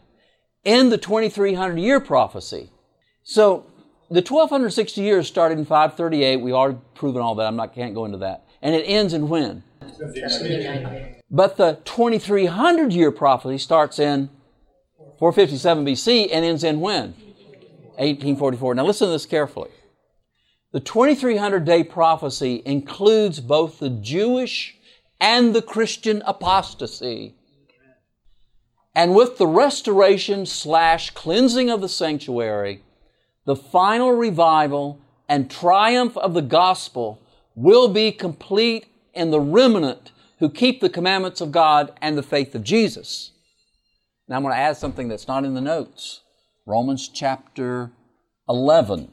in 0.62 0.90
the 0.90 0.98
2300 0.98 1.76
year 1.80 1.98
prophecy. 1.98 2.70
So 3.24 3.66
the 4.08 4.22
1260 4.22 5.00
years 5.00 5.26
started 5.26 5.58
in 5.58 5.64
538. 5.64 6.36
We 6.36 6.52
already 6.52 6.78
proven 6.94 7.22
all 7.22 7.34
that. 7.34 7.48
I'm 7.48 7.56
not 7.56 7.74
can't 7.74 7.92
go 7.92 8.04
into 8.04 8.18
that. 8.18 8.44
And 8.62 8.76
it 8.76 8.84
ends 8.84 9.14
in 9.14 9.28
when? 9.28 9.64
But 11.28 11.56
the 11.56 11.80
2300 11.84 12.92
year 12.92 13.10
prophecy 13.10 13.58
starts 13.58 13.98
in 13.98 14.30
457 15.22 15.86
BC 15.86 16.28
and 16.32 16.44
ends 16.44 16.64
in 16.64 16.80
when? 16.80 17.14
1844. 17.94 18.74
Now 18.74 18.84
listen 18.84 19.06
to 19.06 19.12
this 19.12 19.24
carefully. 19.24 19.70
The 20.72 20.80
2300 20.80 21.64
day 21.64 21.84
prophecy 21.84 22.60
includes 22.64 23.38
both 23.38 23.78
the 23.78 23.88
Jewish 23.88 24.76
and 25.20 25.54
the 25.54 25.62
Christian 25.62 26.24
apostasy. 26.26 27.36
And 28.96 29.14
with 29.14 29.38
the 29.38 29.46
restoration 29.46 30.44
slash 30.44 31.10
cleansing 31.10 31.70
of 31.70 31.80
the 31.80 31.88
sanctuary, 31.88 32.82
the 33.44 33.54
final 33.54 34.10
revival 34.10 34.98
and 35.28 35.48
triumph 35.48 36.16
of 36.16 36.34
the 36.34 36.42
gospel 36.42 37.22
will 37.54 37.86
be 37.86 38.10
complete 38.10 38.86
in 39.14 39.30
the 39.30 39.40
remnant 39.40 40.10
who 40.40 40.50
keep 40.50 40.80
the 40.80 40.90
commandments 40.90 41.40
of 41.40 41.52
God 41.52 41.96
and 42.02 42.18
the 42.18 42.24
faith 42.24 42.56
of 42.56 42.64
Jesus. 42.64 43.31
Now 44.32 44.38
I'm 44.38 44.44
going 44.44 44.54
to 44.54 44.60
add 44.60 44.78
something 44.78 45.08
that's 45.08 45.28
not 45.28 45.44
in 45.44 45.52
the 45.52 45.60
notes. 45.60 46.22
Romans 46.64 47.06
chapter 47.06 47.90
11, 48.48 49.12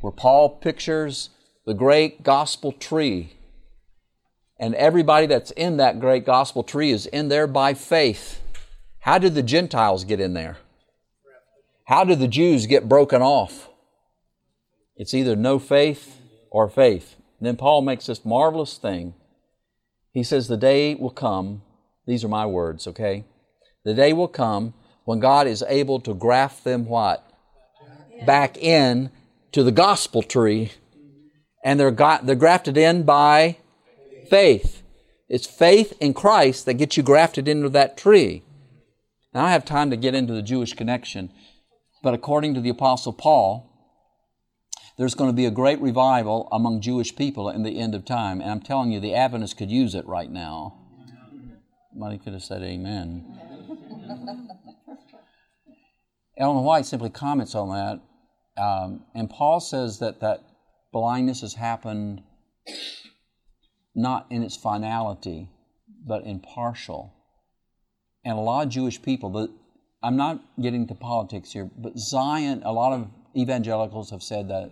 where 0.00 0.12
Paul 0.12 0.48
pictures 0.48 1.30
the 1.66 1.74
great 1.74 2.22
gospel 2.22 2.70
tree. 2.70 3.32
And 4.60 4.76
everybody 4.76 5.26
that's 5.26 5.50
in 5.50 5.78
that 5.78 5.98
great 5.98 6.24
gospel 6.24 6.62
tree 6.62 6.92
is 6.92 7.06
in 7.06 7.30
there 7.30 7.48
by 7.48 7.74
faith. 7.74 8.40
How 9.00 9.18
did 9.18 9.34
the 9.34 9.42
Gentiles 9.42 10.04
get 10.04 10.20
in 10.20 10.34
there? 10.34 10.58
How 11.86 12.04
did 12.04 12.20
the 12.20 12.28
Jews 12.28 12.66
get 12.66 12.88
broken 12.88 13.22
off? 13.22 13.70
It's 14.94 15.14
either 15.14 15.34
no 15.34 15.58
faith 15.58 16.20
or 16.48 16.70
faith. 16.70 17.16
And 17.40 17.48
then 17.48 17.56
Paul 17.56 17.82
makes 17.82 18.06
this 18.06 18.24
marvelous 18.24 18.78
thing. 18.78 19.14
He 20.12 20.22
says, 20.22 20.46
The 20.46 20.56
day 20.56 20.94
will 20.94 21.10
come, 21.10 21.62
these 22.06 22.22
are 22.22 22.28
my 22.28 22.46
words, 22.46 22.86
okay? 22.86 23.24
The 23.84 23.94
day 23.94 24.12
will 24.12 24.28
come 24.28 24.74
when 25.04 25.20
God 25.20 25.46
is 25.46 25.62
able 25.68 26.00
to 26.00 26.14
graft 26.14 26.64
them 26.64 26.86
what? 26.86 27.30
Back 28.26 28.56
in 28.56 29.10
to 29.52 29.62
the 29.62 29.72
gospel 29.72 30.22
tree. 30.22 30.72
And 31.62 31.78
they're, 31.78 31.90
got, 31.90 32.26
they're 32.26 32.34
grafted 32.34 32.76
in 32.76 33.04
by 33.04 33.58
faith. 34.28 34.82
It's 35.28 35.46
faith 35.46 35.94
in 36.00 36.14
Christ 36.14 36.66
that 36.66 36.74
gets 36.74 36.96
you 36.96 37.02
grafted 37.02 37.48
into 37.48 37.68
that 37.70 37.96
tree. 37.96 38.42
Now, 39.32 39.46
I 39.46 39.52
have 39.52 39.64
time 39.64 39.90
to 39.90 39.96
get 39.96 40.14
into 40.14 40.32
the 40.32 40.42
Jewish 40.42 40.74
connection, 40.74 41.30
but 42.02 42.14
according 42.14 42.54
to 42.54 42.60
the 42.60 42.68
Apostle 42.68 43.12
Paul, 43.12 43.70
there's 44.96 45.14
going 45.14 45.30
to 45.30 45.36
be 45.36 45.46
a 45.46 45.50
great 45.50 45.80
revival 45.80 46.48
among 46.52 46.80
Jewish 46.80 47.16
people 47.16 47.48
in 47.48 47.64
the 47.64 47.80
end 47.80 47.94
of 47.94 48.04
time. 48.04 48.40
And 48.40 48.50
I'm 48.50 48.60
telling 48.60 48.92
you, 48.92 49.00
the 49.00 49.14
Adventists 49.14 49.54
could 49.54 49.70
use 49.70 49.94
it 49.94 50.06
right 50.06 50.30
now. 50.30 50.78
Somebody 51.90 52.18
could 52.18 52.32
have 52.32 52.44
said 52.44 52.62
amen. 52.62 53.53
Ellen 56.36 56.64
White 56.64 56.86
simply 56.86 57.10
comments 57.10 57.54
on 57.54 57.68
that, 57.70 58.62
um, 58.62 59.04
and 59.14 59.30
Paul 59.30 59.60
says 59.60 59.98
that 60.00 60.20
that 60.20 60.42
blindness 60.92 61.40
has 61.42 61.54
happened 61.54 62.22
not 63.94 64.26
in 64.30 64.42
its 64.42 64.56
finality, 64.56 65.48
but 66.06 66.24
in 66.24 66.40
partial. 66.40 67.14
And 68.24 68.36
a 68.36 68.40
lot 68.40 68.66
of 68.66 68.72
Jewish 68.72 69.00
people, 69.00 69.30
but 69.30 69.50
I'm 70.02 70.16
not 70.16 70.42
getting 70.60 70.86
to 70.88 70.94
politics 70.94 71.52
here, 71.52 71.70
but 71.76 71.98
Zion, 71.98 72.62
a 72.64 72.72
lot 72.72 72.92
of 72.92 73.08
evangelicals 73.36 74.10
have 74.10 74.22
said 74.22 74.48
that 74.48 74.70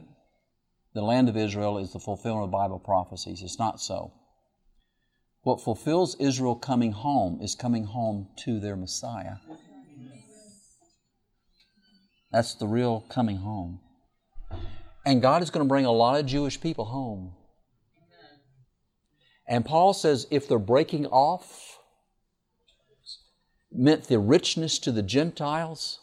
the 0.94 1.02
land 1.02 1.28
of 1.28 1.36
Israel 1.36 1.78
is 1.78 1.92
the 1.92 2.00
fulfillment 2.00 2.46
of 2.46 2.50
Bible 2.50 2.78
prophecies. 2.78 3.42
It's 3.42 3.58
not 3.58 3.80
so. 3.80 4.12
What 5.42 5.60
fulfills 5.60 6.14
Israel 6.20 6.54
coming 6.54 6.92
home 6.92 7.40
is 7.42 7.54
coming 7.54 7.84
home 7.84 8.28
to 8.44 8.60
their 8.60 8.76
Messiah. 8.76 9.36
That's 12.30 12.54
the 12.54 12.66
real 12.66 13.04
coming 13.08 13.38
home. 13.38 13.80
And 15.04 15.20
God 15.20 15.42
is 15.42 15.50
going 15.50 15.64
to 15.66 15.68
bring 15.68 15.84
a 15.84 15.92
lot 15.92 16.18
of 16.18 16.26
Jewish 16.26 16.60
people 16.60 16.86
home. 16.86 17.34
And 19.48 19.64
Paul 19.64 19.92
says 19.92 20.26
if 20.30 20.48
they're 20.48 20.58
breaking 20.58 21.06
off, 21.06 21.78
meant 23.72 24.04
the 24.04 24.18
richness 24.18 24.78
to 24.78 24.92
the 24.92 25.02
Gentiles, 25.02 25.98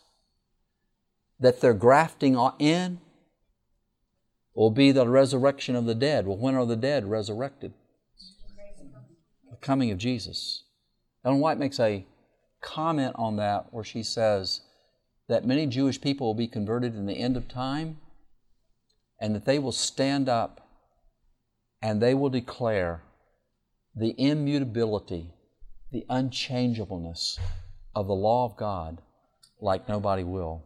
that 1.40 1.62
they're 1.62 1.74
grafting 1.74 2.38
in 2.60 3.00
will 4.54 4.70
be 4.70 4.92
the 4.92 5.08
resurrection 5.08 5.76
of 5.76 5.86
the 5.86 5.96
dead. 5.96 6.28
Well, 6.28 6.38
when 6.38 6.56
are 6.56 6.66
the 6.66 6.76
dead 6.76 7.10
resurrected? 7.10 7.74
Coming 9.62 9.92
of 9.92 9.98
Jesus. 9.98 10.64
Ellen 11.26 11.40
White 11.40 11.60
makes 11.60 11.80
a 11.80 12.06
comment 12.62 13.16
on 13.16 13.38
that 13.38 13.68
where 13.72 13.84
she 13.84 14.04
says 14.04 14.62
that 15.28 15.46
many 15.46 15.68
Jewish 15.68 16.02
people 16.02 16.28
will 16.28 16.34
be 16.34 16.48
converted 16.48 16.96
in 16.96 17.06
the 17.06 17.18
end 17.18 17.38
of 17.38 17.48
time 17.48 17.98
and 19.20 19.36
that 19.36 19.46
they 19.46 19.60
will 19.60 19.72
stand 19.72 20.28
up 20.30 20.68
and 21.82 22.02
they 22.02 22.14
will 22.14 22.30
declare 22.30 23.04
the 23.96 24.16
immutability, 24.18 25.34
the 25.92 26.06
unchangeableness 26.10 27.40
of 27.96 28.08
the 28.08 28.16
law 28.16 28.46
of 28.46 28.58
God 28.58 29.02
like 29.62 29.90
nobody 29.90 30.24
will. 30.24 30.64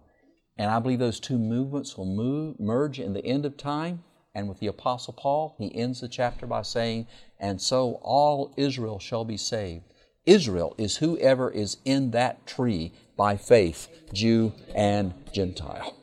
And 0.58 0.70
I 0.70 0.80
believe 0.80 1.00
those 1.00 1.20
two 1.20 1.40
movements 1.40 1.98
will 1.98 2.06
move, 2.06 2.60
merge 2.60 3.00
in 3.00 3.14
the 3.14 3.26
end 3.26 3.46
of 3.46 3.58
time. 3.58 4.04
And 4.36 4.50
with 4.50 4.60
the 4.60 4.68
Apostle 4.68 5.14
Paul, 5.14 5.56
he 5.60 5.74
ends 5.76 6.02
the 6.02 6.08
chapter 6.08 6.48
by 6.48 6.64
saying, 6.64 7.06
And 7.40 7.62
so 7.62 8.00
all 8.02 8.52
Israel 8.58 8.98
shall 9.00 9.26
be 9.26 9.38
saved. 9.38 9.84
Israel 10.26 10.74
is 10.78 10.98
whoever 10.98 11.52
is 11.52 11.78
in 11.86 12.12
that 12.12 12.46
tree 12.48 12.94
by 13.16 13.38
faith, 13.38 13.88
Jew 14.12 14.54
and 14.74 15.14
Gentile. 15.34 15.96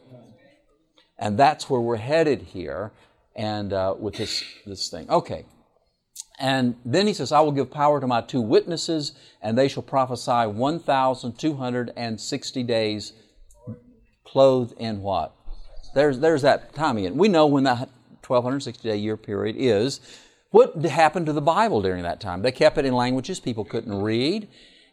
And 1.18 1.36
that's 1.38 1.68
where 1.68 1.80
we're 1.80 1.96
headed 1.96 2.42
here 2.42 2.92
and 3.34 3.72
uh, 3.72 3.96
with 3.98 4.14
this, 4.14 4.44
this 4.64 4.88
thing. 4.88 5.10
Okay. 5.10 5.44
And 6.38 6.76
then 6.84 7.06
he 7.06 7.14
says, 7.14 7.32
I 7.32 7.40
will 7.40 7.52
give 7.52 7.70
power 7.70 8.00
to 8.00 8.06
my 8.06 8.22
two 8.22 8.40
witnesses, 8.40 9.12
and 9.42 9.58
they 9.58 9.68
shall 9.68 9.82
prophesy 9.82 10.46
1,260 10.46 12.62
days, 12.62 13.12
clothed 14.24 14.72
in 14.78 15.02
what? 15.02 15.34
There's, 15.94 16.20
there's 16.20 16.40
that 16.42 16.74
time 16.74 16.96
again. 16.96 17.18
We 17.18 17.28
know 17.28 17.46
when 17.46 17.64
that 17.64 17.90
1,260 18.30 18.88
day 18.88 18.96
year 18.96 19.16
period 19.16 19.56
is. 19.58 20.00
What 20.50 20.76
happened 20.84 21.26
to 21.26 21.32
the 21.32 21.40
Bible 21.40 21.82
during 21.82 22.02
that 22.02 22.20
time? 22.20 22.42
They 22.42 22.52
kept 22.52 22.78
it 22.78 22.84
in 22.84 22.94
languages 22.94 23.38
people 23.40 23.64
couldn't 23.64 24.00
read, 24.00 24.48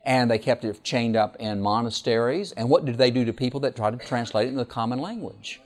and 0.05 0.29
they 0.29 0.37
kept 0.39 0.65
it 0.65 0.83
chained 0.83 1.15
up 1.15 1.35
in 1.39 1.61
monasteries. 1.61 2.51
And 2.51 2.69
what 2.69 2.85
did 2.85 2.97
they 2.97 3.11
do 3.11 3.25
to 3.25 3.33
people 3.33 3.59
that 3.61 3.75
tried 3.75 3.99
to 3.99 4.05
translate 4.05 4.45
it 4.45 4.49
into 4.49 4.59
the 4.59 4.65
common 4.65 4.99
language? 4.99 5.59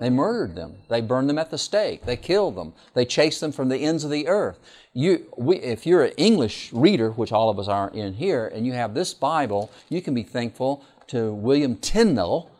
They 0.00 0.10
murdered 0.10 0.56
them. 0.56 0.76
They 0.88 1.00
burned 1.00 1.30
them 1.30 1.38
at 1.38 1.50
the 1.50 1.58
stake. 1.58 2.04
They 2.04 2.16
killed 2.16 2.56
them. 2.56 2.72
They 2.94 3.04
chased 3.04 3.40
them 3.40 3.52
from 3.52 3.68
the 3.68 3.78
ends 3.78 4.02
of 4.02 4.10
the 4.10 4.26
earth. 4.26 4.58
You, 4.92 5.26
we, 5.36 5.56
if 5.56 5.86
you're 5.86 6.04
an 6.04 6.12
English 6.16 6.72
reader, 6.72 7.10
which 7.10 7.30
all 7.30 7.48
of 7.48 7.58
us 7.58 7.68
are 7.68 7.90
in 7.90 8.14
here, 8.14 8.46
and 8.46 8.66
you 8.66 8.72
have 8.72 8.94
this 8.94 9.14
Bible, 9.14 9.70
you 9.88 10.02
can 10.02 10.14
be 10.14 10.22
thankful 10.22 10.84
to 11.08 11.32
William 11.32 11.76
Tyndale, 11.76 12.50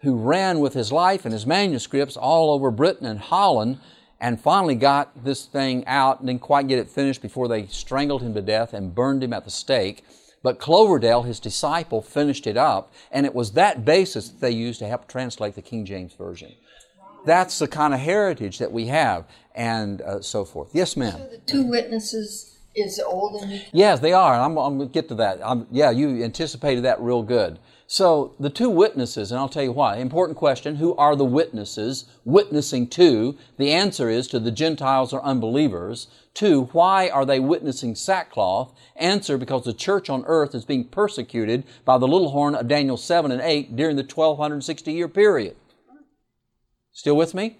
who 0.00 0.16
ran 0.16 0.58
with 0.58 0.74
his 0.74 0.92
life 0.92 1.24
and 1.24 1.32
his 1.32 1.46
manuscripts 1.46 2.16
all 2.16 2.52
over 2.52 2.70
Britain 2.70 3.06
and 3.06 3.20
Holland, 3.20 3.78
and 4.22 4.40
finally 4.40 4.76
got 4.76 5.24
this 5.24 5.44
thing 5.46 5.84
out 5.86 6.20
and 6.20 6.28
didn't 6.28 6.40
quite 6.40 6.68
get 6.68 6.78
it 6.78 6.88
finished 6.88 7.20
before 7.20 7.48
they 7.48 7.66
strangled 7.66 8.22
him 8.22 8.32
to 8.34 8.40
death 8.40 8.72
and 8.72 8.94
burned 8.94 9.22
him 9.22 9.32
at 9.32 9.44
the 9.44 9.50
stake. 9.50 10.04
But 10.44 10.60
Coverdale, 10.60 11.22
his 11.22 11.40
disciple, 11.40 12.00
finished 12.00 12.46
it 12.46 12.56
up, 12.56 12.92
and 13.10 13.26
it 13.26 13.34
was 13.34 13.52
that 13.52 13.84
basis 13.84 14.28
that 14.28 14.40
they 14.40 14.52
used 14.52 14.78
to 14.78 14.86
help 14.86 15.08
translate 15.08 15.56
the 15.56 15.62
King 15.62 15.84
James 15.84 16.14
Version. 16.14 16.52
That's 17.26 17.58
the 17.58 17.68
kind 17.68 17.92
of 17.92 18.00
heritage 18.00 18.58
that 18.58 18.72
we 18.72 18.86
have, 18.86 19.24
and 19.54 20.00
uh, 20.02 20.22
so 20.22 20.44
forth. 20.44 20.70
Yes, 20.72 20.96
ma'am. 20.96 21.18
So 21.18 21.28
the 21.28 21.38
two 21.38 21.64
witnesses 21.64 22.58
is 22.76 23.00
Old 23.04 23.42
and 23.42 23.50
New. 23.50 23.60
Yes, 23.72 24.00
they 24.00 24.12
are. 24.12 24.34
I'm, 24.34 24.56
I'm 24.56 24.78
going 24.78 24.88
to 24.88 24.92
get 24.92 25.08
to 25.08 25.16
that. 25.16 25.40
I'm, 25.44 25.66
yeah, 25.70 25.90
you 25.90 26.22
anticipated 26.22 26.84
that 26.84 27.00
real 27.00 27.22
good. 27.22 27.58
So 27.92 28.34
the 28.40 28.48
two 28.48 28.70
witnesses, 28.70 29.30
and 29.30 29.38
I'll 29.38 29.50
tell 29.50 29.64
you 29.64 29.72
why. 29.72 29.98
Important 29.98 30.38
question: 30.38 30.76
Who 30.76 30.96
are 30.96 31.14
the 31.14 31.26
witnesses 31.26 32.06
witnessing 32.24 32.86
to? 32.88 33.36
The 33.58 33.70
answer 33.70 34.08
is 34.08 34.26
to 34.28 34.40
the 34.40 34.50
Gentiles 34.50 35.12
or 35.12 35.22
unbelievers. 35.22 36.06
Two, 36.32 36.70
why 36.72 37.10
are 37.10 37.26
they 37.26 37.38
witnessing 37.38 37.94
sackcloth? 37.94 38.72
Answer, 38.96 39.36
because 39.36 39.64
the 39.64 39.74
church 39.74 40.08
on 40.08 40.24
earth 40.24 40.54
is 40.54 40.64
being 40.64 40.88
persecuted 40.88 41.64
by 41.84 41.98
the 41.98 42.08
little 42.08 42.30
horn 42.30 42.54
of 42.54 42.66
Daniel 42.66 42.96
7 42.96 43.30
and 43.30 43.42
8 43.42 43.76
during 43.76 43.96
the 43.96 44.04
1260 44.04 44.90
year 44.90 45.06
period. 45.06 45.56
Still 46.92 47.18
with 47.18 47.34
me? 47.34 47.58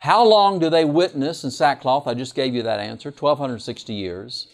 How 0.00 0.26
long 0.26 0.58
do 0.58 0.68
they 0.68 0.84
witness 0.84 1.44
in 1.44 1.52
sackcloth? 1.52 2.08
I 2.08 2.14
just 2.14 2.34
gave 2.34 2.52
you 2.52 2.64
that 2.64 2.80
answer 2.80 3.10
1260 3.10 3.94
years. 3.94 4.48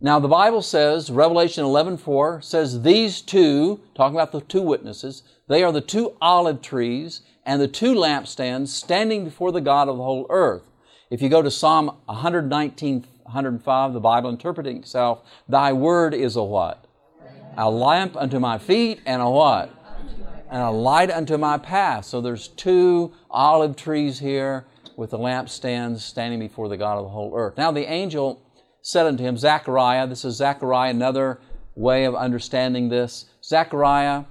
Now 0.00 0.18
the 0.18 0.28
Bible 0.28 0.62
says, 0.62 1.10
Revelation 1.10 1.64
11:4 1.64 2.44
says 2.44 2.82
these 2.82 3.20
two, 3.20 3.80
talking 3.94 4.16
about 4.16 4.32
the 4.32 4.40
two 4.40 4.62
witnesses, 4.62 5.22
they 5.48 5.62
are 5.62 5.72
the 5.72 5.80
two 5.80 6.16
olive 6.20 6.60
trees 6.60 7.22
and 7.44 7.60
the 7.60 7.68
two 7.68 7.94
lampstands 7.94 8.68
standing 8.68 9.24
before 9.24 9.52
the 9.52 9.60
God 9.60 9.88
of 9.88 9.96
the 9.96 10.02
whole 10.02 10.26
earth. 10.28 10.70
If 11.08 11.22
you 11.22 11.28
go 11.28 11.40
to 11.40 11.50
Psalm 11.50 11.96
119, 12.06 13.06
105, 13.22 13.92
the 13.92 14.00
Bible 14.00 14.30
interpreting 14.30 14.78
itself, 14.78 15.22
thy 15.48 15.72
word 15.72 16.12
is 16.12 16.36
a 16.36 16.42
what? 16.42 16.84
A 17.56 17.70
lamp 17.70 18.16
unto 18.16 18.38
my 18.38 18.58
feet 18.58 19.00
and 19.06 19.22
a 19.22 19.30
what? 19.30 19.72
and 20.50 20.62
a 20.62 20.70
light 20.70 21.10
unto 21.10 21.36
my 21.36 21.58
path. 21.58 22.04
So 22.04 22.20
there's 22.20 22.48
two 22.48 23.12
olive 23.30 23.76
trees 23.76 24.18
here 24.18 24.64
with 24.96 25.10
the 25.10 25.18
lampstands 25.18 26.00
standing 26.00 26.40
before 26.40 26.68
the 26.68 26.76
God 26.76 26.98
of 26.98 27.04
the 27.04 27.10
whole 27.10 27.32
earth. 27.34 27.56
Now 27.56 27.70
the 27.70 27.90
angel 27.90 28.40
said 28.86 29.04
unto 29.04 29.24
him, 29.24 29.36
Zechariah, 29.36 30.06
this 30.06 30.24
is 30.24 30.36
Zechariah, 30.36 30.90
another 30.90 31.40
way 31.74 32.04
of 32.04 32.14
understanding 32.14 32.88
this. 32.88 33.24
Zechariah, 33.42 34.26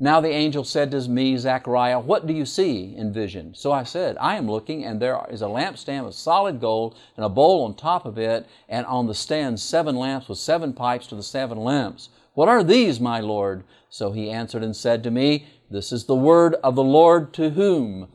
now 0.00 0.20
the 0.20 0.30
angel 0.30 0.64
said 0.64 0.90
to 0.90 1.08
me, 1.08 1.36
Zechariah, 1.36 2.00
what 2.00 2.26
do 2.26 2.32
you 2.32 2.44
see 2.44 2.92
in 2.96 3.12
vision? 3.12 3.54
So 3.54 3.70
I 3.70 3.84
said, 3.84 4.16
I 4.20 4.34
am 4.34 4.50
looking, 4.50 4.84
and 4.84 5.00
there 5.00 5.24
is 5.30 5.42
a 5.42 5.46
lampstand 5.46 6.08
of 6.08 6.14
solid 6.16 6.60
gold, 6.60 6.98
and 7.16 7.24
a 7.24 7.28
bowl 7.28 7.64
on 7.64 7.76
top 7.76 8.04
of 8.04 8.18
it, 8.18 8.48
and 8.68 8.84
on 8.86 9.06
the 9.06 9.14
stand 9.14 9.60
seven 9.60 9.94
lamps 9.94 10.28
with 10.28 10.38
seven 10.38 10.72
pipes 10.72 11.06
to 11.06 11.14
the 11.14 11.22
seven 11.22 11.58
lamps. 11.58 12.08
What 12.34 12.48
are 12.48 12.64
these, 12.64 12.98
my 12.98 13.20
Lord? 13.20 13.62
So 13.90 14.10
he 14.10 14.28
answered 14.28 14.64
and 14.64 14.74
said 14.74 15.04
to 15.04 15.12
me, 15.12 15.46
this 15.70 15.92
is 15.92 16.06
the 16.06 16.16
word 16.16 16.56
of 16.64 16.74
the 16.74 16.82
Lord 16.82 17.32
to 17.34 17.50
whom? 17.50 18.08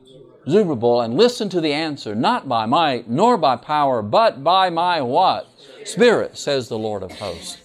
Zerubbabel, 0.46 1.00
and 1.00 1.16
listen 1.16 1.48
to 1.50 1.62
the 1.62 1.72
answer, 1.72 2.14
not 2.14 2.50
by 2.50 2.66
might, 2.66 3.10
nor 3.10 3.38
by 3.38 3.56
power, 3.56 4.02
but 4.02 4.44
by 4.44 4.70
my 4.70 5.02
what? 5.02 5.48
Spirit, 5.86 6.38
says 6.38 6.68
the 6.68 6.78
Lord 6.78 7.04
of 7.04 7.12
hosts. 7.14 7.62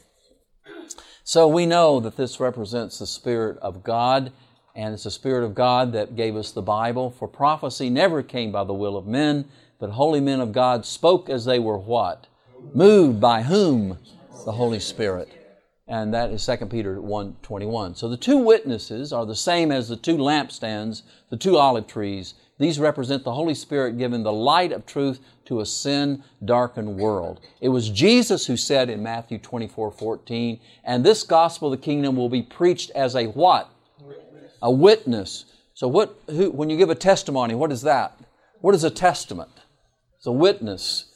So 1.24 1.48
we 1.48 1.66
know 1.66 2.00
that 2.00 2.16
this 2.16 2.40
represents 2.40 2.98
the 2.98 3.06
Spirit 3.06 3.58
of 3.58 3.82
God, 3.82 4.32
and 4.74 4.94
it's 4.94 5.04
the 5.04 5.10
Spirit 5.10 5.44
of 5.44 5.54
God 5.54 5.92
that 5.92 6.16
gave 6.16 6.36
us 6.36 6.52
the 6.52 6.62
Bible. 6.62 7.10
For 7.10 7.26
prophecy 7.26 7.90
never 7.90 8.22
came 8.22 8.52
by 8.52 8.64
the 8.64 8.72
will 8.72 8.96
of 8.96 9.06
men, 9.06 9.46
but 9.78 9.90
holy 9.90 10.20
men 10.20 10.40
of 10.40 10.52
God 10.52 10.86
spoke 10.86 11.28
as 11.28 11.44
they 11.44 11.58
were 11.58 11.78
what? 11.78 12.26
Moved 12.74 13.20
by 13.20 13.42
whom? 13.42 13.98
The 14.44 14.52
Holy 14.52 14.80
Spirit 14.80 15.40
and 15.90 16.14
that 16.14 16.30
is 16.30 16.46
2 16.46 16.66
Peter 16.66 16.98
1.21. 16.98 17.96
So 17.96 18.08
the 18.08 18.16
two 18.16 18.38
witnesses 18.38 19.12
are 19.12 19.26
the 19.26 19.34
same 19.34 19.72
as 19.72 19.88
the 19.88 19.96
two 19.96 20.16
lampstands, 20.16 21.02
the 21.30 21.36
two 21.36 21.56
olive 21.56 21.88
trees. 21.88 22.34
These 22.60 22.78
represent 22.78 23.24
the 23.24 23.32
Holy 23.32 23.54
Spirit 23.54 23.96
giving 23.96 24.22
the 24.22 24.32
light 24.32 24.70
of 24.70 24.84
truth 24.84 25.18
to 25.46 25.60
a 25.60 25.66
sin-darkened 25.66 26.98
world. 26.98 27.40
It 27.62 27.70
was 27.70 27.88
Jesus 27.88 28.46
who 28.46 28.56
said 28.58 28.90
in 28.90 29.02
Matthew 29.02 29.38
24:14, 29.38 30.60
and 30.84 31.02
this 31.02 31.22
gospel 31.22 31.72
of 31.72 31.80
the 31.80 31.82
kingdom 31.82 32.16
will 32.16 32.28
be 32.28 32.42
preached 32.42 32.90
as 32.90 33.16
a 33.16 33.28
what? 33.28 33.70
Witness. 33.98 34.52
A 34.60 34.70
witness. 34.70 35.44
So 35.72 35.88
what, 35.88 36.14
who, 36.28 36.50
when 36.50 36.68
you 36.68 36.76
give 36.76 36.90
a 36.90 36.94
testimony, 36.94 37.54
what 37.54 37.72
is 37.72 37.80
that? 37.80 38.20
What 38.60 38.74
is 38.74 38.84
a 38.84 38.90
testament? 38.90 39.52
It's 40.18 40.26
a 40.26 40.32
witness. 40.32 41.06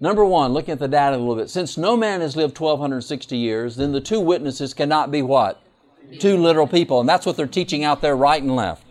Number 0.00 0.24
one, 0.24 0.54
looking 0.54 0.72
at 0.72 0.78
the 0.78 0.88
data 0.88 1.16
a 1.16 1.18
little 1.18 1.36
bit, 1.36 1.50
since 1.50 1.76
no 1.76 1.98
man 1.98 2.22
has 2.22 2.34
lived 2.34 2.58
1260 2.58 3.36
years, 3.36 3.76
then 3.76 3.92
the 3.92 4.00
two 4.00 4.20
witnesses 4.20 4.72
cannot 4.72 5.10
be 5.10 5.20
what? 5.20 5.60
Two 6.18 6.38
literal 6.38 6.66
people. 6.66 6.98
And 7.00 7.08
that's 7.08 7.26
what 7.26 7.36
they're 7.36 7.46
teaching 7.46 7.84
out 7.84 8.00
there 8.00 8.16
right 8.16 8.42
and 8.42 8.56
left. 8.56 8.86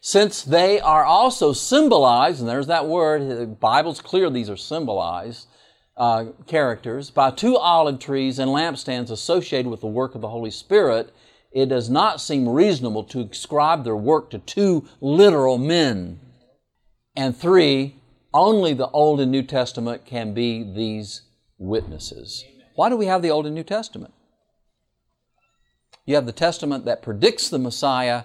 Since 0.00 0.42
they 0.42 0.80
are 0.80 1.04
also 1.04 1.52
symbolized, 1.52 2.40
and 2.40 2.48
there's 2.48 2.68
that 2.68 2.86
word, 2.86 3.28
the 3.28 3.46
Bible's 3.46 4.00
clear 4.00 4.30
these 4.30 4.50
are 4.50 4.56
symbolized 4.56 5.48
uh, 5.96 6.26
characters, 6.46 7.10
by 7.10 7.30
two 7.30 7.56
olive 7.56 7.98
trees 7.98 8.38
and 8.38 8.50
lampstands 8.50 9.10
associated 9.10 9.70
with 9.70 9.80
the 9.80 9.86
work 9.86 10.14
of 10.14 10.20
the 10.20 10.28
Holy 10.28 10.50
Spirit, 10.50 11.12
it 11.52 11.70
does 11.70 11.88
not 11.88 12.20
seem 12.20 12.48
reasonable 12.48 13.02
to 13.04 13.20
ascribe 13.20 13.84
their 13.84 13.96
work 13.96 14.30
to 14.30 14.38
two 14.38 14.86
literal 15.00 15.56
men. 15.56 16.20
And 17.16 17.34
three, 17.34 17.96
only 18.34 18.74
the 18.74 18.90
Old 18.90 19.20
and 19.20 19.32
New 19.32 19.42
Testament 19.42 20.04
can 20.04 20.34
be 20.34 20.62
these 20.62 21.22
witnesses. 21.56 22.44
Why 22.74 22.90
do 22.90 22.96
we 22.96 23.06
have 23.06 23.22
the 23.22 23.30
Old 23.30 23.46
and 23.46 23.54
New 23.54 23.64
Testament? 23.64 24.12
You 26.04 26.14
have 26.14 26.26
the 26.26 26.32
Testament 26.32 26.84
that 26.84 27.02
predicts 27.02 27.48
the 27.48 27.58
Messiah, 27.58 28.24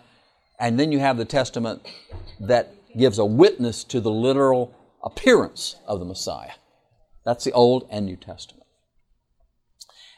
and 0.62 0.80
then 0.80 0.92
you 0.92 1.00
have 1.00 1.18
the 1.18 1.26
Testament 1.26 1.82
that 2.40 2.74
gives 2.98 3.18
a 3.18 3.26
witness 3.26 3.84
to 3.86 4.00
the 4.00 4.12
literal 4.12 4.74
appearance 5.04 5.76
of 5.88 6.00
the 6.00 6.06
Messiah. 6.06 6.52
That's 7.26 7.44
the 7.44 7.52
Old 7.52 7.88
and 7.90 8.06
New 8.06 8.16
Testament. 8.16 8.68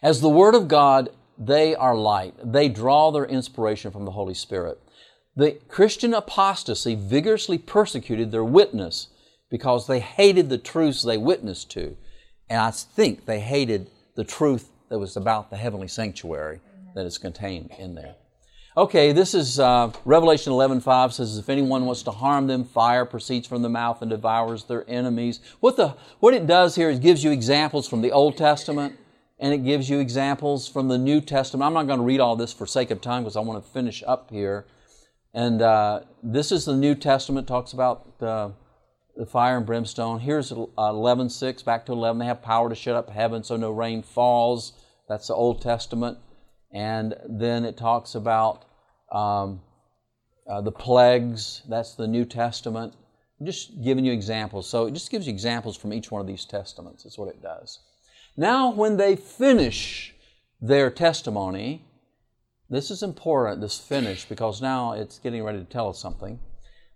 As 0.03 0.19
the 0.19 0.29
Word 0.29 0.53
of 0.53 0.67
God, 0.67 1.09
they 1.37 1.73
are 1.73 1.95
light. 1.95 2.35
They 2.43 2.67
draw 2.67 3.09
their 3.09 3.25
inspiration 3.25 3.91
from 3.91 4.03
the 4.03 4.11
Holy 4.11 4.33
Spirit. 4.33 4.79
The 5.35 5.53
Christian 5.69 6.13
apostasy 6.13 6.93
vigorously 6.93 7.57
persecuted 7.57 8.31
their 8.31 8.43
witness 8.43 9.07
because 9.49 9.87
they 9.87 10.01
hated 10.01 10.49
the 10.49 10.57
truths 10.57 11.03
they 11.03 11.17
witnessed 11.17 11.71
to. 11.71 11.95
And 12.49 12.59
I 12.59 12.71
think 12.71 13.25
they 13.25 13.39
hated 13.39 13.89
the 14.15 14.25
truth 14.25 14.69
that 14.89 14.99
was 14.99 15.15
about 15.15 15.49
the 15.49 15.57
heavenly 15.57 15.87
sanctuary 15.87 16.59
that 16.95 17.05
is 17.05 17.17
contained 17.17 17.71
in 17.79 17.95
there. 17.95 18.15
Okay, 18.75 19.11
this 19.11 19.35
is 19.35 19.59
uh, 19.59 19.91
Revelation 20.03 20.51
11:5 20.51 21.13
says, 21.13 21.37
"If 21.37 21.47
anyone 21.47 21.85
wants 21.85 22.01
to 22.03 22.11
harm 22.11 22.47
them, 22.47 22.63
fire 22.63 23.05
proceeds 23.05 23.47
from 23.47 23.61
the 23.61 23.69
mouth 23.69 24.01
and 24.01 24.09
devours 24.09 24.63
their 24.63 24.83
enemies." 24.89 25.41
What 25.59 25.77
the 25.77 25.93
what 26.19 26.33
it 26.33 26.47
does 26.47 26.73
here 26.73 26.89
is 26.89 26.97
gives 26.97 27.23
you 27.23 27.29
examples 27.29 27.87
from 27.87 28.01
the 28.01 28.11
Old 28.11 28.35
Testament 28.35 28.97
and 29.37 29.53
it 29.53 29.59
gives 29.59 29.91
you 29.91 29.99
examples 29.99 30.67
from 30.67 30.87
the 30.87 30.97
New 30.97 31.21
Testament. 31.21 31.67
I'm 31.67 31.73
not 31.73 31.85
going 31.85 31.99
to 31.99 32.05
read 32.05 32.19
all 32.19 32.35
this 32.35 32.51
for 32.51 32.65
sake 32.65 32.89
of 32.89 32.99
time 32.99 33.23
because 33.23 33.35
I 33.35 33.41
want 33.41 33.63
to 33.63 33.71
finish 33.71 34.03
up 34.07 34.31
here. 34.31 34.65
And 35.35 35.61
uh, 35.61 36.01
this 36.23 36.51
is 36.51 36.65
the 36.65 36.75
New 36.75 36.95
Testament 36.95 37.47
talks 37.47 37.73
about 37.73 38.17
the 38.17 38.53
fire 39.27 39.57
and 39.57 39.67
brimstone. 39.67 40.19
Here's 40.19 40.51
11:6 40.51 41.61
uh, 41.61 41.63
back 41.63 41.85
to 41.85 41.91
11. 41.91 42.17
They 42.17 42.25
have 42.25 42.41
power 42.41 42.69
to 42.69 42.75
shut 42.75 42.95
up 42.95 43.11
heaven 43.11 43.43
so 43.43 43.55
no 43.55 43.69
rain 43.69 44.01
falls. 44.01 44.73
That's 45.07 45.27
the 45.27 45.35
Old 45.35 45.61
Testament. 45.61 46.17
And 46.73 47.15
then 47.29 47.65
it 47.65 47.77
talks 47.77 48.15
about 48.15 48.65
um, 49.11 49.61
uh, 50.47 50.61
the 50.61 50.71
plagues. 50.71 51.61
That's 51.69 51.93
the 51.93 52.07
New 52.07 52.25
Testament. 52.25 52.93
I'm 53.39 53.45
just 53.45 53.83
giving 53.83 54.05
you 54.05 54.11
examples. 54.11 54.67
So 54.67 54.87
it 54.87 54.93
just 54.93 55.11
gives 55.11 55.27
you 55.27 55.33
examples 55.33 55.77
from 55.77 55.93
each 55.93 56.11
one 56.11 56.21
of 56.21 56.27
these 56.27 56.45
testaments. 56.45 57.03
That's 57.03 57.17
what 57.17 57.29
it 57.29 57.41
does. 57.41 57.79
Now, 58.35 58.71
when 58.71 58.97
they 58.97 59.15
finish 59.15 60.15
their 60.61 60.89
testimony, 60.89 61.85
this 62.69 62.89
is 62.89 63.03
important, 63.03 63.61
this 63.61 63.77
finish, 63.77 64.25
because 64.25 64.61
now 64.61 64.93
it's 64.93 65.19
getting 65.19 65.43
ready 65.43 65.59
to 65.59 65.65
tell 65.65 65.89
us 65.89 65.99
something. 65.99 66.39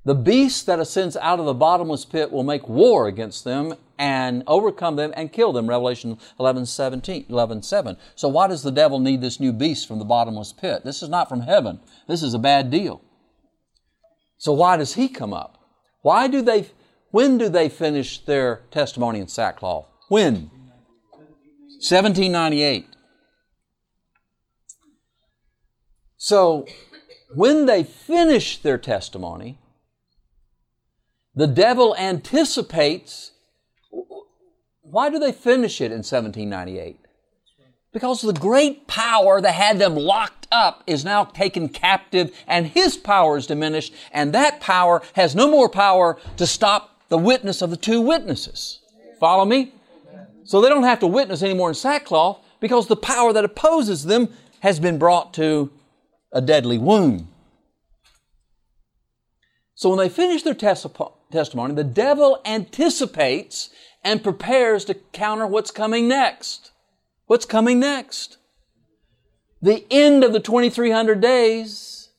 The 0.08 0.16
beast 0.16 0.68
that 0.68 0.80
ascends 0.80 1.18
out 1.18 1.42
of 1.42 1.46
the 1.46 1.54
bottomless 1.54 2.06
pit 2.06 2.32
will 2.32 2.46
make 2.46 2.70
war 2.70 3.10
against 3.10 3.44
them 3.44 3.76
and 4.00 4.42
overcome 4.48 4.96
them 4.96 5.14
and 5.18 5.34
kill 5.34 5.52
them. 5.52 5.68
Revelation 5.68 6.18
11, 6.40 6.66
17, 6.66 7.26
11 7.28 7.62
7. 7.62 7.98
So 8.16 8.30
why 8.30 8.48
does 8.48 8.64
the 8.64 8.72
devil 8.72 9.00
need 9.00 9.20
this 9.20 9.42
new 9.42 9.52
beast 9.52 9.86
from 9.86 10.00
the 10.00 10.06
bottomless 10.06 10.54
pit? 10.54 10.86
This 10.86 11.04
is 11.04 11.10
not 11.10 11.28
from 11.28 11.42
heaven. 11.42 11.82
This 12.08 12.24
is 12.24 12.34
a 12.34 12.40
bad 12.40 12.72
deal. 12.72 13.02
So 14.38 14.54
why 14.54 14.78
does 14.78 14.94
he 14.94 15.10
come 15.10 15.34
up? 15.34 15.62
Why 16.04 16.30
do 16.30 16.42
they, 16.42 16.70
when 17.12 17.38
do 17.38 17.50
they 17.50 17.68
finish 17.68 18.24
their 18.24 18.62
testimony 18.72 19.20
in 19.20 19.28
sackcloth? 19.28 19.88
When? 20.08 20.50
1798. 21.82 22.88
So 26.16 26.66
when 27.36 27.66
they 27.66 27.84
finish 27.84 28.62
their 28.62 28.78
testimony, 28.78 29.58
the 31.38 31.48
devil 31.48 31.96
anticipates. 31.98 33.32
Why 34.82 35.12
do 35.12 35.20
they 35.20 35.32
finish 35.32 35.80
it 35.80 35.92
in 35.92 36.00
1798? 36.00 36.98
Because 37.94 38.22
the 38.22 38.34
great 38.34 38.88
power 38.88 39.40
that 39.40 39.54
had 39.54 39.78
them 39.78 39.96
locked 39.96 40.48
up 40.52 40.84
is 40.88 41.06
now 41.06 41.26
taken 41.26 41.70
captive 41.70 42.36
and 42.48 42.66
his 42.66 42.98
power 42.98 43.38
is 43.38 43.46
diminished, 43.46 43.94
and 44.12 44.34
that 44.34 44.60
power 44.60 45.04
has 45.14 45.36
no 45.36 45.50
more 45.50 45.70
power 45.70 46.18
to 46.38 46.48
stop 46.48 47.02
the 47.10 47.18
witness 47.20 47.62
of 47.62 47.70
the 47.70 47.78
two 47.78 48.02
witnesses. 48.02 48.80
Follow 49.20 49.46
me? 49.46 49.74
So 50.44 50.60
they 50.60 50.70
don't 50.70 50.84
have 50.84 51.00
to 51.02 51.08
witness 51.08 51.44
anymore 51.44 51.70
in 51.70 51.76
sackcloth 51.76 52.44
because 52.60 52.88
the 52.88 52.96
power 52.96 53.32
that 53.34 53.46
opposes 53.46 54.06
them 54.06 54.30
has 54.62 54.80
been 54.80 54.98
brought 54.98 55.36
to 55.36 55.72
a 56.32 56.42
deadly 56.42 56.80
wound. 56.80 57.28
So 59.76 59.90
when 59.90 60.00
they 60.00 60.10
finish 60.10 60.42
their 60.42 60.56
testimony, 61.32 61.74
the 61.74 61.84
devil 61.84 62.42
anticipates 62.46 63.70
and 64.04 64.24
prepares 64.24 64.86
to 64.86 64.94
counter 64.94 65.46
what's 65.48 65.72
coming 65.72 66.08
next. 66.08 66.72
What's 67.26 67.46
coming 67.46 67.80
next? 67.80 68.38
The 69.62 69.86
end 69.92 70.24
of 70.24 70.34
the 70.34 70.40
2300 70.40 71.20
days 71.20 72.10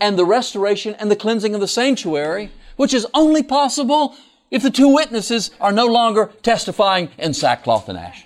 and 0.00 0.18
the 0.18 0.24
restoration 0.24 0.94
and 0.94 1.10
the 1.10 1.16
cleansing 1.16 1.54
of 1.54 1.60
the 1.60 1.68
sanctuary, 1.68 2.50
which 2.76 2.94
is 2.94 3.06
only 3.12 3.42
possible 3.42 4.14
if 4.50 4.62
the 4.62 4.70
two 4.70 4.92
witnesses 4.94 5.50
are 5.60 5.72
no 5.72 5.86
longer 5.86 6.32
testifying 6.42 7.10
in 7.18 7.34
sackcloth 7.34 7.88
and 7.88 7.98
ashes. 7.98 8.24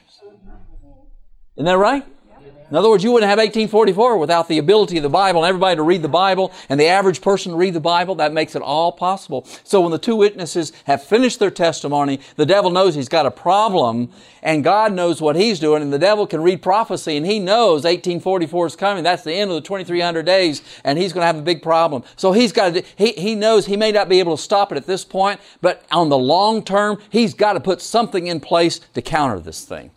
Isn't 1.56 1.66
that 1.66 1.78
right? 1.78 2.06
In 2.70 2.76
other 2.76 2.88
words, 2.88 3.02
you 3.02 3.10
wouldn't 3.10 3.28
have 3.28 3.38
1844 3.38 4.16
without 4.16 4.46
the 4.46 4.58
ability 4.58 4.96
of 4.96 5.02
the 5.02 5.08
Bible 5.08 5.42
and 5.42 5.48
everybody 5.48 5.74
to 5.74 5.82
read 5.82 6.02
the 6.02 6.08
Bible 6.08 6.52
and 6.68 6.78
the 6.78 6.86
average 6.86 7.20
person 7.20 7.50
to 7.50 7.58
read 7.58 7.74
the 7.74 7.80
Bible. 7.80 8.14
That 8.14 8.32
makes 8.32 8.54
it 8.54 8.62
all 8.62 8.92
possible. 8.92 9.44
So 9.64 9.80
when 9.80 9.90
the 9.90 9.98
two 9.98 10.14
witnesses 10.14 10.72
have 10.84 11.02
finished 11.02 11.40
their 11.40 11.50
testimony, 11.50 12.20
the 12.36 12.46
devil 12.46 12.70
knows 12.70 12.94
he's 12.94 13.08
got 13.08 13.26
a 13.26 13.30
problem 13.30 14.10
and 14.40 14.62
God 14.62 14.92
knows 14.92 15.20
what 15.20 15.34
he's 15.34 15.58
doing 15.58 15.82
and 15.82 15.92
the 15.92 15.98
devil 15.98 16.28
can 16.28 16.42
read 16.42 16.62
prophecy 16.62 17.16
and 17.16 17.26
he 17.26 17.40
knows 17.40 17.82
1844 17.82 18.66
is 18.66 18.76
coming. 18.76 19.02
That's 19.02 19.24
the 19.24 19.34
end 19.34 19.50
of 19.50 19.56
the 19.56 19.62
2300 19.62 20.24
days 20.24 20.62
and 20.84 20.96
he's 20.96 21.12
going 21.12 21.22
to 21.22 21.26
have 21.26 21.38
a 21.38 21.42
big 21.42 21.62
problem. 21.62 22.04
So 22.14 22.30
he's 22.30 22.52
got 22.52 22.74
to, 22.74 22.84
he, 22.94 23.12
he 23.12 23.34
knows 23.34 23.66
he 23.66 23.76
may 23.76 23.90
not 23.90 24.08
be 24.08 24.20
able 24.20 24.36
to 24.36 24.42
stop 24.42 24.70
it 24.70 24.76
at 24.76 24.86
this 24.86 25.04
point, 25.04 25.40
but 25.60 25.84
on 25.90 26.08
the 26.08 26.18
long 26.18 26.62
term, 26.62 26.98
he's 27.10 27.34
got 27.34 27.54
to 27.54 27.60
put 27.60 27.82
something 27.82 28.28
in 28.28 28.38
place 28.38 28.78
to 28.94 29.02
counter 29.02 29.40
this 29.40 29.64
thing. 29.64 29.90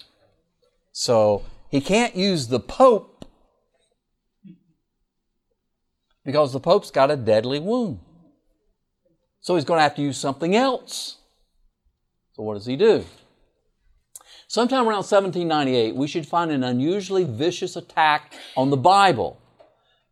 So 0.91 1.43
he 1.73 1.81
can't 1.81 2.15
use 2.15 2.49
the 2.49 2.59
Pope 2.59 3.25
because 6.23 6.53
the 6.53 6.59
Pope's 6.59 6.91
got 6.91 7.09
a 7.09 7.15
deadly 7.15 7.57
wound. 7.57 7.99
So 9.41 9.55
he's 9.55 9.65
going 9.65 9.79
to 9.79 9.81
have 9.81 9.95
to 9.95 10.03
use 10.03 10.15
something 10.15 10.55
else. 10.55 11.17
So 12.33 12.43
what 12.43 12.53
does 12.53 12.67
he 12.67 12.75
do? 12.75 13.05
Sometime 14.47 14.81
around 14.81 14.97
1798, 14.97 15.95
we 15.95 16.05
should 16.05 16.27
find 16.27 16.51
an 16.51 16.63
unusually 16.63 17.23
vicious 17.23 17.75
attack 17.75 18.33
on 18.55 18.69
the 18.69 18.77
Bible. 18.77 19.41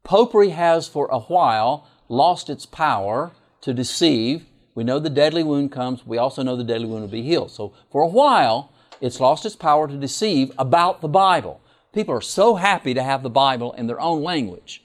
Popery 0.04 0.50
has 0.50 0.88
for 0.88 1.06
a 1.12 1.20
while 1.20 1.88
lost 2.10 2.50
its 2.50 2.66
power 2.66 3.34
to 3.62 3.72
deceive. 3.72 4.48
We 4.74 4.84
know 4.84 4.98
the 4.98 5.12
deadly 5.12 5.44
wound 5.44 5.72
comes. 5.72 6.08
We 6.08 6.18
also 6.18 6.42
know 6.42 6.56
the 6.56 6.64
deadly 6.64 6.88
wound 6.88 7.02
will 7.02 7.08
be 7.10 7.22
healed. 7.22 7.52
So 7.52 7.76
for 7.92 8.02
a 8.02 8.08
while, 8.08 8.72
it's 9.02 9.20
lost 9.20 9.46
its 9.46 9.56
power 9.56 9.88
to 9.88 9.98
deceive 9.98 10.52
about 10.58 11.02
the 11.02 11.08
Bible. 11.08 11.60
People 11.94 12.16
are 12.16 12.22
so 12.22 12.56
happy 12.56 12.94
to 12.94 13.04
have 13.04 13.24
the 13.24 13.30
Bible 13.30 13.74
in 13.74 13.88
their 13.88 14.00
own 14.00 14.24
language. 14.24 14.84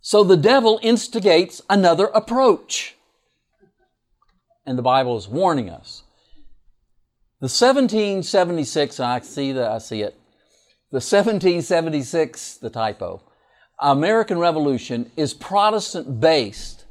So 0.00 0.22
the 0.22 0.36
devil 0.36 0.78
instigates 0.82 1.62
another 1.70 2.06
approach. 2.06 2.96
And 4.66 4.76
the 4.76 4.82
Bible 4.82 5.16
is 5.16 5.28
warning 5.28 5.70
us. 5.70 6.02
The 7.40 7.46
1776, 7.46 9.00
I 9.00 9.20
see 9.20 9.52
that, 9.52 9.70
I 9.70 9.78
see 9.78 10.02
it. 10.02 10.14
The 10.90 10.96
1776, 10.96 12.56
the 12.58 12.70
typo, 12.70 13.22
American 13.80 14.38
Revolution 14.38 15.10
is 15.16 15.34
Protestant 15.34 16.20
based. 16.20 16.84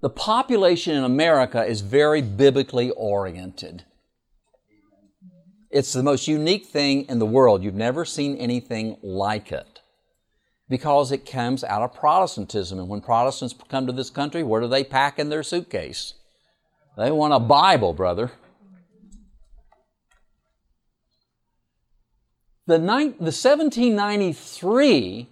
The 0.00 0.10
population 0.10 0.96
in 0.96 1.04
America 1.04 1.64
is 1.64 1.80
very 1.80 2.22
biblically 2.22 2.90
oriented. 2.90 3.84
It's 5.72 5.94
the 5.94 6.02
most 6.02 6.28
unique 6.28 6.66
thing 6.66 7.06
in 7.08 7.18
the 7.18 7.26
world. 7.26 7.64
You've 7.64 7.74
never 7.74 8.04
seen 8.04 8.36
anything 8.36 8.98
like 9.02 9.50
it 9.50 9.80
because 10.68 11.10
it 11.10 11.24
comes 11.24 11.64
out 11.64 11.80
of 11.80 11.94
Protestantism. 11.94 12.78
And 12.78 12.88
when 12.88 13.00
Protestants 13.00 13.54
come 13.68 13.86
to 13.86 13.92
this 13.92 14.10
country, 14.10 14.42
where 14.42 14.60
do 14.60 14.68
they 14.68 14.84
pack 14.84 15.18
in 15.18 15.30
their 15.30 15.42
suitcase? 15.42 16.12
They 16.98 17.10
want 17.10 17.32
a 17.32 17.38
Bible, 17.38 17.94
brother. 17.94 18.32
The, 22.66 22.78
ni- 22.78 23.16
the 23.18 23.32
1793 23.32 25.28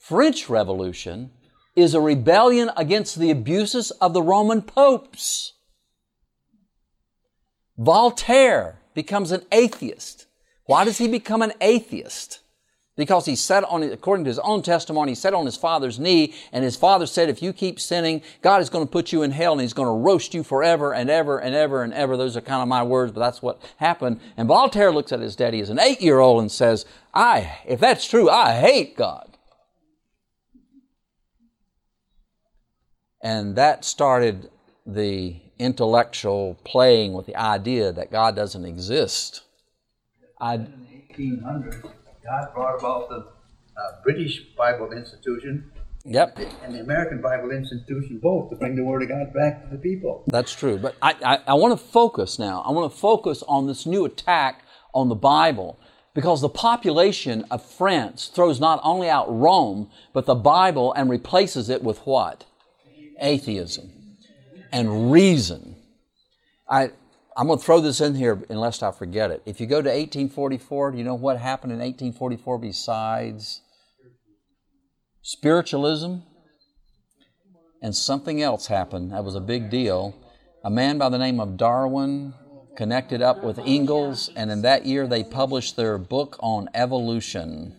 French 0.00 0.48
Revolution 0.48 1.30
is 1.76 1.94
a 1.94 2.00
rebellion 2.00 2.70
against 2.76 3.18
the 3.18 3.30
abuses 3.30 3.90
of 3.92 4.14
the 4.14 4.22
Roman 4.22 4.62
popes. 4.62 5.52
Voltaire 7.78 8.81
becomes 8.94 9.32
an 9.32 9.42
atheist. 9.50 10.26
Why 10.66 10.84
does 10.84 10.98
he 10.98 11.08
become 11.08 11.42
an 11.42 11.52
atheist? 11.60 12.40
Because 12.94 13.24
he 13.24 13.36
sat 13.36 13.64
on, 13.64 13.82
according 13.82 14.24
to 14.26 14.28
his 14.28 14.38
own 14.40 14.60
testimony, 14.60 15.12
he 15.12 15.16
sat 15.16 15.32
on 15.32 15.46
his 15.46 15.56
father's 15.56 15.98
knee, 15.98 16.34
and 16.52 16.62
his 16.62 16.76
father 16.76 17.06
said, 17.06 17.30
if 17.30 17.42
you 17.42 17.54
keep 17.54 17.80
sinning, 17.80 18.20
God 18.42 18.60
is 18.60 18.68
going 18.68 18.86
to 18.86 18.90
put 18.90 19.12
you 19.12 19.22
in 19.22 19.30
hell, 19.30 19.52
and 19.52 19.62
he's 19.62 19.72
going 19.72 19.88
to 19.88 20.04
roast 20.04 20.34
you 20.34 20.42
forever 20.42 20.92
and 20.92 21.08
ever 21.08 21.38
and 21.38 21.54
ever 21.54 21.82
and 21.82 21.94
ever. 21.94 22.18
Those 22.18 22.36
are 22.36 22.42
kind 22.42 22.60
of 22.60 22.68
my 22.68 22.82
words, 22.82 23.10
but 23.12 23.20
that's 23.20 23.40
what 23.40 23.62
happened. 23.78 24.20
And 24.36 24.46
Voltaire 24.46 24.92
looks 24.92 25.10
at 25.10 25.20
his 25.20 25.34
daddy 25.34 25.60
as 25.60 25.70
an 25.70 25.80
eight-year-old 25.80 26.42
and 26.42 26.52
says, 26.52 26.84
I, 27.14 27.60
if 27.66 27.80
that's 27.80 28.06
true, 28.06 28.28
I 28.28 28.60
hate 28.60 28.94
God. 28.94 29.38
And 33.22 33.56
that 33.56 33.86
started 33.86 34.50
the 34.84 35.40
intellectual 35.58 36.58
playing 36.64 37.12
with 37.12 37.26
the 37.26 37.36
idea 37.36 37.92
that 37.92 38.10
God 38.10 38.36
doesn't 38.36 38.64
exist. 38.64 39.42
I, 40.40 40.54
in 40.54 40.60
1800, 41.08 41.82
God 41.82 42.48
brought 42.54 42.78
about 42.78 43.08
the 43.08 43.16
uh, 43.16 44.02
British 44.04 44.42
Bible 44.56 44.92
Institution 44.92 45.70
Yep. 46.04 46.38
And 46.64 46.74
the 46.74 46.80
American 46.80 47.22
Bible 47.22 47.52
institution 47.52 48.18
both 48.20 48.50
to 48.50 48.56
bring 48.56 48.74
the 48.74 48.82
Word 48.82 49.02
of 49.02 49.08
God 49.08 49.32
back 49.32 49.62
to 49.62 49.76
the 49.76 49.80
people. 49.80 50.24
That's 50.26 50.52
true. 50.52 50.76
But 50.78 50.96
I, 51.00 51.14
I, 51.24 51.38
I 51.48 51.54
want 51.54 51.78
to 51.78 51.86
focus 51.86 52.38
now. 52.38 52.60
I 52.62 52.72
want 52.72 52.92
to 52.92 52.98
focus 52.98 53.44
on 53.46 53.66
this 53.66 53.86
new 53.86 54.04
attack 54.04 54.64
on 54.92 55.08
the 55.08 55.14
Bible 55.14 55.78
because 56.12 56.40
the 56.40 56.48
population 56.48 57.44
of 57.50 57.64
France 57.64 58.30
throws 58.34 58.58
not 58.58 58.80
only 58.82 59.08
out 59.08 59.26
Rome, 59.28 59.90
but 60.12 60.26
the 60.26 60.34
Bible 60.34 60.92
and 60.94 61.08
replaces 61.08 61.70
it 61.70 61.82
with 61.82 61.98
what? 62.00 62.44
Atheism 63.20 64.01
and 64.72 65.12
reason. 65.12 65.76
I, 66.68 66.90
I'm 67.36 67.46
going 67.46 67.58
to 67.58 67.64
throw 67.64 67.80
this 67.80 68.00
in 68.00 68.14
here 68.14 68.42
unless 68.48 68.82
I 68.82 68.90
forget 68.90 69.30
it. 69.30 69.42
If 69.46 69.60
you 69.60 69.66
go 69.66 69.82
to 69.82 69.88
1844, 69.88 70.92
do 70.92 70.98
you 70.98 71.04
know 71.04 71.14
what 71.14 71.38
happened 71.38 71.72
in 71.72 71.78
1844 71.78 72.58
besides 72.58 73.60
spiritualism? 75.20 76.16
And 77.82 77.94
something 77.94 78.40
else 78.40 78.68
happened. 78.68 79.12
That 79.12 79.24
was 79.24 79.34
a 79.34 79.40
big 79.40 79.68
deal. 79.68 80.16
A 80.64 80.70
man 80.70 80.98
by 80.98 81.08
the 81.08 81.18
name 81.18 81.40
of 81.40 81.56
Darwin 81.56 82.34
connected 82.76 83.20
up 83.20 83.42
with 83.42 83.58
Engels, 83.58 84.30
and 84.36 84.50
in 84.50 84.62
that 84.62 84.86
year 84.86 85.06
they 85.06 85.24
published 85.24 85.76
their 85.76 85.98
book 85.98 86.36
on 86.40 86.68
evolution. 86.74 87.76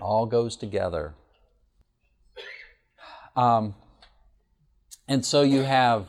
All 0.00 0.26
goes 0.26 0.56
together. 0.56 1.14
Um, 3.34 3.74
and 5.08 5.24
so 5.24 5.42
you 5.42 5.62
have 5.62 6.06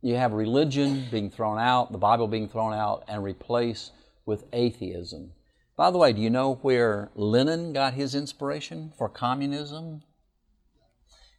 you 0.00 0.14
have 0.14 0.32
religion 0.32 1.06
being 1.10 1.28
thrown 1.30 1.58
out, 1.58 1.90
the 1.90 1.98
Bible 1.98 2.28
being 2.28 2.48
thrown 2.48 2.72
out, 2.72 3.04
and 3.08 3.24
replaced 3.24 3.92
with 4.24 4.44
atheism. 4.52 5.32
By 5.76 5.90
the 5.90 5.98
way, 5.98 6.12
do 6.12 6.20
you 6.20 6.30
know 6.30 6.54
where 6.62 7.10
Lenin 7.14 7.72
got 7.72 7.94
his 7.94 8.14
inspiration 8.14 8.92
for 8.96 9.08
communism? 9.08 10.02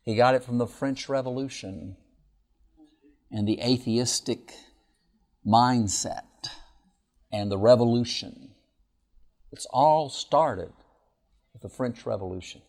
He 0.03 0.15
got 0.15 0.35
it 0.35 0.43
from 0.43 0.57
the 0.57 0.67
French 0.67 1.07
Revolution 1.07 1.95
and 3.31 3.47
the 3.47 3.61
atheistic 3.61 4.53
mindset 5.45 6.23
and 7.31 7.51
the 7.51 7.57
revolution. 7.57 8.51
It's 9.51 9.67
all 9.71 10.09
started 10.09 10.73
with 11.53 11.61
the 11.61 11.69
French 11.69 12.05
Revolution. 12.05 12.61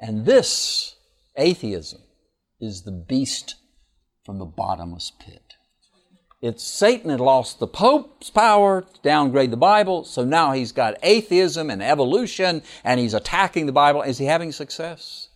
And 0.00 0.24
this 0.24 0.96
atheism 1.36 2.00
is 2.60 2.82
the 2.82 2.92
beast 2.92 3.56
from 4.24 4.38
the 4.38 4.44
bottomless 4.44 5.12
pit. 5.18 5.54
It's 6.42 6.62
Satan 6.62 7.10
had 7.10 7.20
lost 7.20 7.58
the 7.58 7.66
Pope's 7.66 8.30
power 8.30 8.82
to 8.82 9.00
downgrade 9.02 9.50
the 9.50 9.56
Bible, 9.56 10.04
so 10.04 10.24
now 10.24 10.52
he's 10.52 10.70
got 10.72 10.98
atheism 11.02 11.70
and 11.70 11.82
evolution, 11.82 12.62
and 12.84 13.00
he's 13.00 13.14
attacking 13.14 13.66
the 13.66 13.72
Bible. 13.72 14.02
Is 14.02 14.18
he 14.18 14.26
having 14.26 14.52
success? 14.52 15.28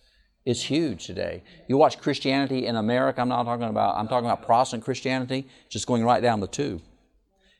It's 0.45 0.63
huge 0.63 1.05
today. 1.05 1.43
You 1.67 1.77
watch 1.77 1.99
Christianity 1.99 2.65
in 2.65 2.75
America, 2.75 3.21
I'm 3.21 3.29
not 3.29 3.43
talking 3.43 3.67
about, 3.67 3.95
I'm 3.95 4.07
talking 4.07 4.25
about 4.25 4.45
Protestant 4.45 4.83
Christianity, 4.83 5.47
just 5.69 5.87
going 5.87 6.03
right 6.03 6.21
down 6.21 6.39
the 6.39 6.47
tube. 6.47 6.81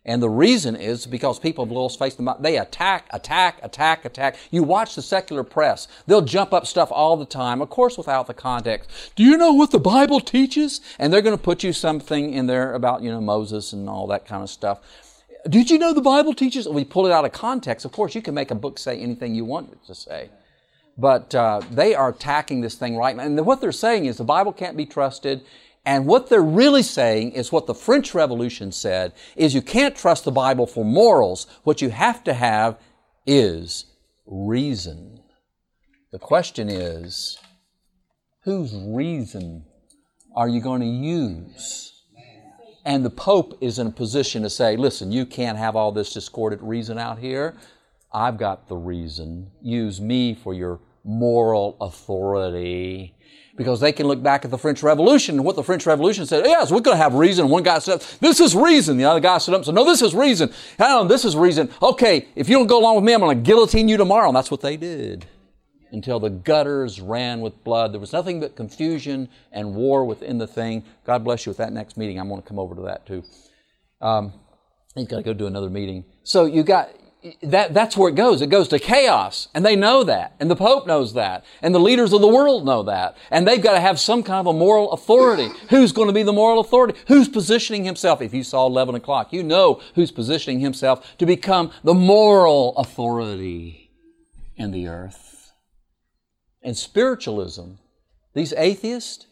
And 0.04 0.22
the 0.22 0.30
reason 0.30 0.76
is 0.76 1.06
because 1.06 1.38
people 1.38 1.64
have 1.64 1.72
lost 1.72 2.00
faith 2.00 2.20
They 2.40 2.58
attack, 2.58 3.06
attack, 3.12 3.60
attack, 3.62 4.04
attack. 4.04 4.36
You 4.50 4.64
watch 4.64 4.96
the 4.96 5.02
secular 5.02 5.44
press. 5.44 5.88
They'll 6.08 6.24
jump 6.24 6.54
up 6.54 6.66
stuff 6.66 6.92
all 6.92 7.18
the 7.18 7.26
time, 7.26 7.62
of 7.62 7.70
course 7.70 8.00
without 8.00 8.26
the 8.26 8.34
context. 8.34 8.90
Do 9.16 9.24
you 9.24 9.38
know 9.38 9.54
what 9.54 9.70
the 9.70 9.80
Bible 9.80 10.20
teaches? 10.20 10.82
And 10.98 11.14
they're 11.14 11.22
going 11.22 11.38
to 11.38 11.44
put 11.44 11.64
you 11.64 11.72
something 11.72 12.34
in 12.34 12.48
there 12.48 12.74
about, 12.74 13.04
you 13.04 13.12
know, 13.12 13.22
Moses 13.22 13.74
and 13.74 13.88
all 13.88 14.08
that 14.08 14.26
kind 14.26 14.42
of 14.42 14.50
stuff. 14.50 14.80
Did 15.48 15.70
you 15.70 15.78
know 15.78 15.94
the 15.94 16.02
Bible 16.02 16.34
teaches? 16.34 16.68
We 16.68 16.84
pull 16.84 17.06
it 17.06 17.12
out 17.12 17.26
of 17.26 17.32
context. 17.32 17.86
Of 17.86 17.92
course, 17.92 18.16
you 18.16 18.22
can 18.24 18.34
make 18.34 18.52
a 18.52 18.56
book 18.56 18.80
say 18.80 19.00
anything 19.00 19.36
you 19.36 19.46
want 19.46 19.72
it 19.72 19.86
to 19.86 19.96
say. 19.96 20.30
But 20.98 21.34
uh, 21.34 21.62
they 21.72 21.96
are 21.96 22.10
attacking 22.10 22.62
this 22.62 22.76
thing 22.76 22.96
right 22.98 23.16
now. 23.16 23.24
And 23.24 23.44
what 23.46 23.62
they're 23.62 23.72
saying 23.72 24.06
is 24.06 24.18
the 24.18 24.24
Bible 24.24 24.52
can't 24.52 24.78
be 24.78 24.86
trusted. 24.86 25.44
And 25.86 26.06
what 26.06 26.30
they're 26.30 26.42
really 26.42 26.84
saying 26.84 27.32
is 27.32 27.52
what 27.52 27.66
the 27.66 27.74
French 27.74 28.14
Revolution 28.14 28.72
said, 28.72 29.14
is 29.36 29.56
you 29.56 29.62
can't 29.62 29.96
trust 29.96 30.26
the 30.26 30.32
Bible 30.32 30.68
for 30.68 30.86
morals. 30.86 31.48
What 31.64 31.82
you 31.82 31.90
have 31.90 32.24
to 32.26 32.34
have 32.34 32.80
is 33.26 33.86
reason. 34.26 35.20
The 36.12 36.20
question 36.20 36.70
is, 36.70 37.40
whose 38.44 38.76
reason 38.76 39.66
are 40.36 40.48
you 40.48 40.62
going 40.62 40.82
to 40.82 40.88
use? 40.88 41.88
And 42.84 43.06
the 43.06 43.12
Pope 43.12 43.58
is 43.62 43.80
in 43.80 43.88
a 43.88 43.92
position 43.92 44.44
to 44.44 44.50
say, 44.50 44.76
listen, 44.76 45.12
you 45.12 45.26
can't 45.26 45.58
have 45.58 45.76
all 45.76 45.92
this 45.92 46.14
discordant 46.14 46.62
reason 46.62 46.98
out 46.98 47.20
here. 47.20 47.56
I've 48.14 48.38
got 48.38 48.68
the 48.68 48.76
reason. 48.76 49.52
Use 49.62 50.02
me 50.02 50.36
for 50.36 50.54
your 50.54 50.80
moral 51.04 51.78
authority. 51.80 53.16
Because 53.62 53.80
they 53.80 53.92
can 53.92 54.08
look 54.08 54.24
back 54.24 54.44
at 54.44 54.50
the 54.50 54.58
French 54.58 54.82
Revolution 54.82 55.36
and 55.36 55.46
what 55.46 55.56
the 55.56 55.64
French 55.64 55.86
Revolution 55.86 56.26
said, 56.26 56.46
yes, 56.46 56.72
we're 56.72 56.80
going 56.80 56.98
to 56.98 57.04
have 57.04 57.14
reason. 57.14 57.48
One 57.48 57.62
guy 57.62 57.78
said, 57.78 58.02
this 58.20 58.40
is 58.40 58.56
reason. 58.56 58.98
The 58.98 59.06
other 59.06 59.20
guy 59.20 59.38
stood 59.38 59.54
up 59.54 59.60
and 59.60 59.66
said, 59.66 59.76
no, 59.76 59.86
this 59.86 60.02
is 60.02 60.16
reason. 60.16 60.52
Hang 60.80 61.08
this 61.08 61.26
is 61.26 61.36
reason. 61.36 61.70
Okay, 61.82 62.28
if 62.36 62.50
you 62.50 62.58
don't 62.58 62.66
go 62.66 62.80
along 62.80 62.96
with 62.96 63.04
me, 63.04 63.14
I'm 63.14 63.20
going 63.20 63.38
to 63.38 63.44
guillotine 63.44 63.88
you 63.88 63.98
tomorrow. 63.98 64.30
And 64.30 64.36
that's 64.36 64.50
what 64.50 64.62
they 64.62 64.78
did. 64.78 65.28
Until 65.92 66.20
the 66.20 66.32
gutters 66.32 67.00
ran 67.00 67.42
with 67.42 67.64
blood. 67.64 67.94
There 67.94 68.00
was 68.00 68.14
nothing 68.14 68.40
but 68.40 68.56
confusion 68.56 69.30
and 69.52 69.76
war 69.76 70.06
within 70.06 70.40
the 70.40 70.48
thing. 70.48 70.84
God 71.06 71.24
bless 71.24 71.46
you 71.46 71.52
with 71.52 71.58
that 71.58 71.72
next 71.72 71.98
meeting. 71.98 72.20
I'm 72.20 72.30
going 72.30 72.42
to 72.42 72.48
come 72.48 72.58
over 72.58 72.74
to 72.74 72.82
that 72.84 73.06
too. 73.06 73.24
Um, 74.02 74.34
he's 74.96 75.08
got 75.08 75.18
to 75.18 75.24
go 75.24 75.34
do 75.34 75.46
another 75.46 75.70
meeting. 75.70 76.06
So 76.24 76.46
you 76.46 76.64
got, 76.64 76.90
that, 77.44 77.74
that's 77.74 77.96
where 77.96 78.10
it 78.10 78.16
goes. 78.16 78.42
It 78.42 78.48
goes 78.48 78.68
to 78.70 78.80
chaos. 78.80 79.48
And 79.54 79.66
they 79.66 79.76
know 79.76 80.04
that. 80.04 80.36
And 80.40 80.50
the 80.50 80.56
Pope 80.56 80.88
knows 80.88 81.14
that. 81.14 81.46
And 81.62 81.74
the 81.74 81.80
leaders 81.80 82.14
of 82.14 82.22
the 82.22 82.28
world 82.28 82.66
know 82.66 82.84
that. 82.84 83.18
And 83.30 83.48
they've 83.48 83.62
got 83.62 83.74
to 83.74 83.80
have 83.80 84.00
some 84.00 84.24
kind 84.24 84.40
of 84.40 84.56
a 84.56 84.58
moral 84.58 84.92
authority. 84.92 85.50
Who's 85.70 85.92
going 85.92 86.08
to 86.08 86.14
be 86.14 86.24
the 86.24 86.34
moral 86.34 86.60
authority? 86.60 87.00
Who's 87.08 87.30
positioning 87.30 87.84
himself? 87.84 88.22
If 88.22 88.34
you 88.34 88.44
saw 88.44 88.66
11 88.66 88.96
o'clock, 88.96 89.32
you 89.32 89.44
know 89.44 89.82
who's 89.96 90.12
positioning 90.12 90.60
himself 90.60 91.18
to 91.18 91.26
become 91.26 91.72
the 91.84 91.94
moral 91.94 92.76
authority 92.78 93.92
in 94.56 94.72
the 94.72 94.88
earth. 94.88 95.52
And 96.64 96.78
spiritualism, 96.78 97.74
these 98.34 98.54
atheists, 98.54 99.26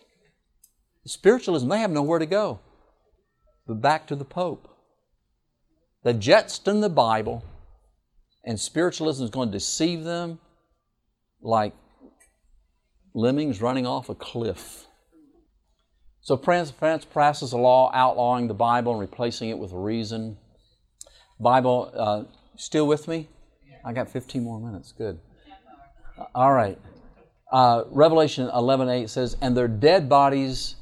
spiritualism, 1.06 1.68
they 1.70 1.80
have 1.80 1.92
nowhere 1.92 2.20
to 2.20 2.26
go 2.26 2.60
but 3.70 3.82
back 3.82 4.08
to 4.08 4.16
the 4.16 4.26
Pope. 4.26 4.68
The 6.04 6.14
jetson 6.14 6.82
the 6.82 6.90
Bible 6.90 7.44
and 8.44 8.60
spiritualism 8.60 9.24
is 9.24 9.30
going 9.30 9.50
to 9.50 9.54
deceive 9.54 10.04
them 10.04 10.40
like 11.42 11.74
lemmings 13.14 13.62
running 13.62 13.86
off 13.86 14.10
a 14.10 14.16
cliff. 14.16 14.86
So 16.22 16.38
France, 16.38 16.70
France 16.70 17.06
passes 17.06 17.54
a 17.54 17.58
law 17.58 17.92
outlawing 17.94 18.48
the 18.48 18.54
Bible 18.54 18.92
and 18.92 19.02
replacing 19.02 19.50
it 19.50 19.58
with 19.58 19.72
reason. 19.72 20.38
Bible, 21.40 21.92
uh, 21.96 22.24
still 22.58 22.88
with 22.88 23.08
me? 23.08 23.28
I 23.84 23.94
got 23.94 24.10
15 24.10 24.44
more 24.44 24.60
minutes. 24.60 24.92
Good. 24.92 25.20
All 26.36 26.54
right. 26.54 26.78
Uh, 27.52 27.84
Revelation 27.90 28.50
11:8 28.50 29.10
says, 29.10 29.38
"And 29.42 29.56
their 29.56 29.68
dead 29.68 30.10
bodies 30.10 30.76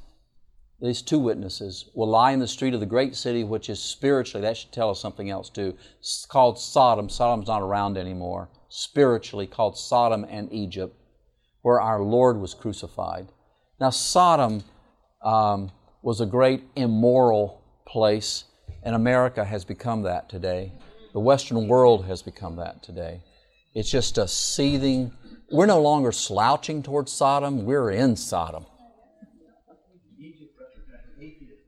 these 0.79 1.01
two 1.01 1.17
witnesses 1.17 1.89
will 1.95 2.07
lie 2.07 2.31
in 2.31 2.39
the 2.39 2.47
street 2.47 2.75
of 2.75 2.79
the 2.79 2.85
great 2.85 3.15
city, 3.15 3.43
which 3.43 3.69
is 3.69 3.79
spiritually, 3.79 4.45
that 4.45 4.57
should 4.57 4.71
tell 4.71 4.91
us 4.91 4.99
something 4.99 5.29
else 5.29 5.49
too. 5.49 5.75
It's 5.99 6.25
called 6.25 6.59
Sodom. 6.59 7.09
Sodom's 7.09 7.47
not 7.47 7.63
around 7.63 7.97
anymore. 7.97 8.49
Spiritually 8.69 9.47
called 9.47 9.77
Sodom 9.77 10.25
and 10.29 10.53
Egypt, 10.53 10.95
where 11.63 11.81
our 11.81 12.01
Lord 12.01 12.39
was 12.39 12.53
crucified. 12.53 13.27
Now, 13.79 13.89
Sodom 13.89 14.63
um, 15.23 15.71
was 16.03 16.21
a 16.21 16.27
great 16.27 16.63
immoral 16.75 17.63
place, 17.87 18.43
and 18.83 18.93
America 18.93 19.43
has 19.43 19.65
become 19.65 20.03
that 20.03 20.29
today. 20.29 20.73
The 21.13 21.19
Western 21.19 21.67
world 21.67 22.05
has 22.05 22.21
become 22.21 22.57
that 22.57 22.83
today. 22.83 23.23
It's 23.73 23.89
just 23.89 24.19
a 24.19 24.27
seething, 24.27 25.11
we're 25.51 25.65
no 25.65 25.81
longer 25.81 26.11
slouching 26.11 26.83
towards 26.83 27.11
Sodom, 27.11 27.65
we're 27.65 27.89
in 27.89 28.15
Sodom. 28.15 28.67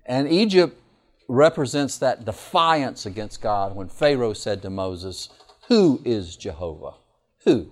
And 0.09 0.27
Egypt 0.27 0.75
represents 1.27 1.99
that 1.99 2.25
defiance 2.25 3.05
against 3.05 3.43
God 3.43 3.75
when 3.75 3.87
Pharaoh 3.89 4.33
said 4.33 4.63
to 4.63 4.71
Moses, 4.71 5.29
Who 5.67 6.01
is 6.03 6.35
Jehovah? 6.35 6.95
Who 7.45 7.71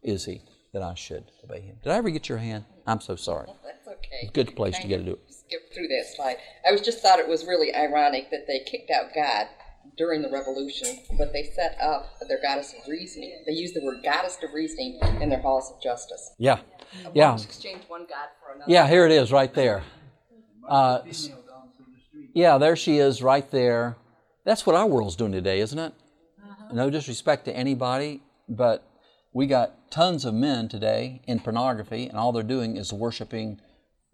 is 0.00 0.24
he 0.24 0.42
that 0.72 0.82
I 0.82 0.94
should 0.94 1.32
obey 1.42 1.62
him? 1.62 1.76
Did 1.82 1.90
I 1.90 1.96
ever 1.96 2.10
get 2.10 2.28
your 2.28 2.38
hand? 2.38 2.64
I'm 2.86 3.00
so 3.00 3.16
sorry. 3.16 3.48
That's 3.64 3.88
okay. 3.88 4.30
Good 4.32 4.54
place 4.54 4.78
to 4.78 4.86
get 4.86 4.98
to 4.98 5.02
do 5.02 5.12
it. 5.14 5.20
Skip 5.28 5.74
through 5.74 5.88
that 5.88 6.04
slide. 6.14 6.36
I 6.66 6.70
was 6.70 6.80
just 6.80 7.00
thought 7.00 7.18
it 7.18 7.26
was 7.26 7.44
really 7.44 7.74
ironic 7.74 8.30
that 8.30 8.46
they 8.46 8.60
kicked 8.60 8.92
out 8.92 9.06
God 9.12 9.48
during 9.98 10.22
the 10.22 10.30
revolution, 10.30 11.00
but 11.18 11.32
they 11.32 11.50
set 11.56 11.76
up 11.82 12.06
their 12.28 12.40
goddess 12.40 12.72
of 12.72 12.88
reasoning. 12.88 13.42
They 13.48 13.52
used 13.52 13.74
the 13.74 13.84
word 13.84 14.04
goddess 14.04 14.38
of 14.44 14.54
reasoning 14.54 15.00
in 15.20 15.28
their 15.28 15.40
halls 15.40 15.72
of 15.74 15.82
justice. 15.82 16.34
Yeah. 16.38 16.60
Yeah. 17.14 17.34
Exchange 17.34 17.82
one 17.88 18.02
God 18.02 18.28
for 18.40 18.54
another. 18.54 18.70
Yeah, 18.70 18.86
here 18.86 19.04
it 19.06 19.12
is 19.12 19.32
right 19.32 19.52
there. 19.52 19.82
Uh, 20.66 21.00
yeah, 22.34 22.58
there 22.58 22.76
she 22.76 22.98
is 22.98 23.22
right 23.22 23.50
there. 23.50 23.96
That's 24.44 24.66
what 24.66 24.76
our 24.76 24.86
world's 24.86 25.16
doing 25.16 25.32
today, 25.32 25.60
isn't 25.60 25.78
it? 25.78 25.94
Uh-huh. 26.42 26.74
No 26.74 26.90
disrespect 26.90 27.46
to 27.46 27.56
anybody, 27.56 28.20
but 28.48 28.84
We 29.34 29.48
got 29.48 29.90
tons 29.90 30.24
of 30.24 30.32
men 30.32 30.68
today 30.68 31.20
in 31.26 31.40
pornography, 31.40 32.06
and 32.06 32.16
all 32.16 32.30
they're 32.30 32.44
doing 32.44 32.76
is 32.76 32.92
worshiping 32.92 33.60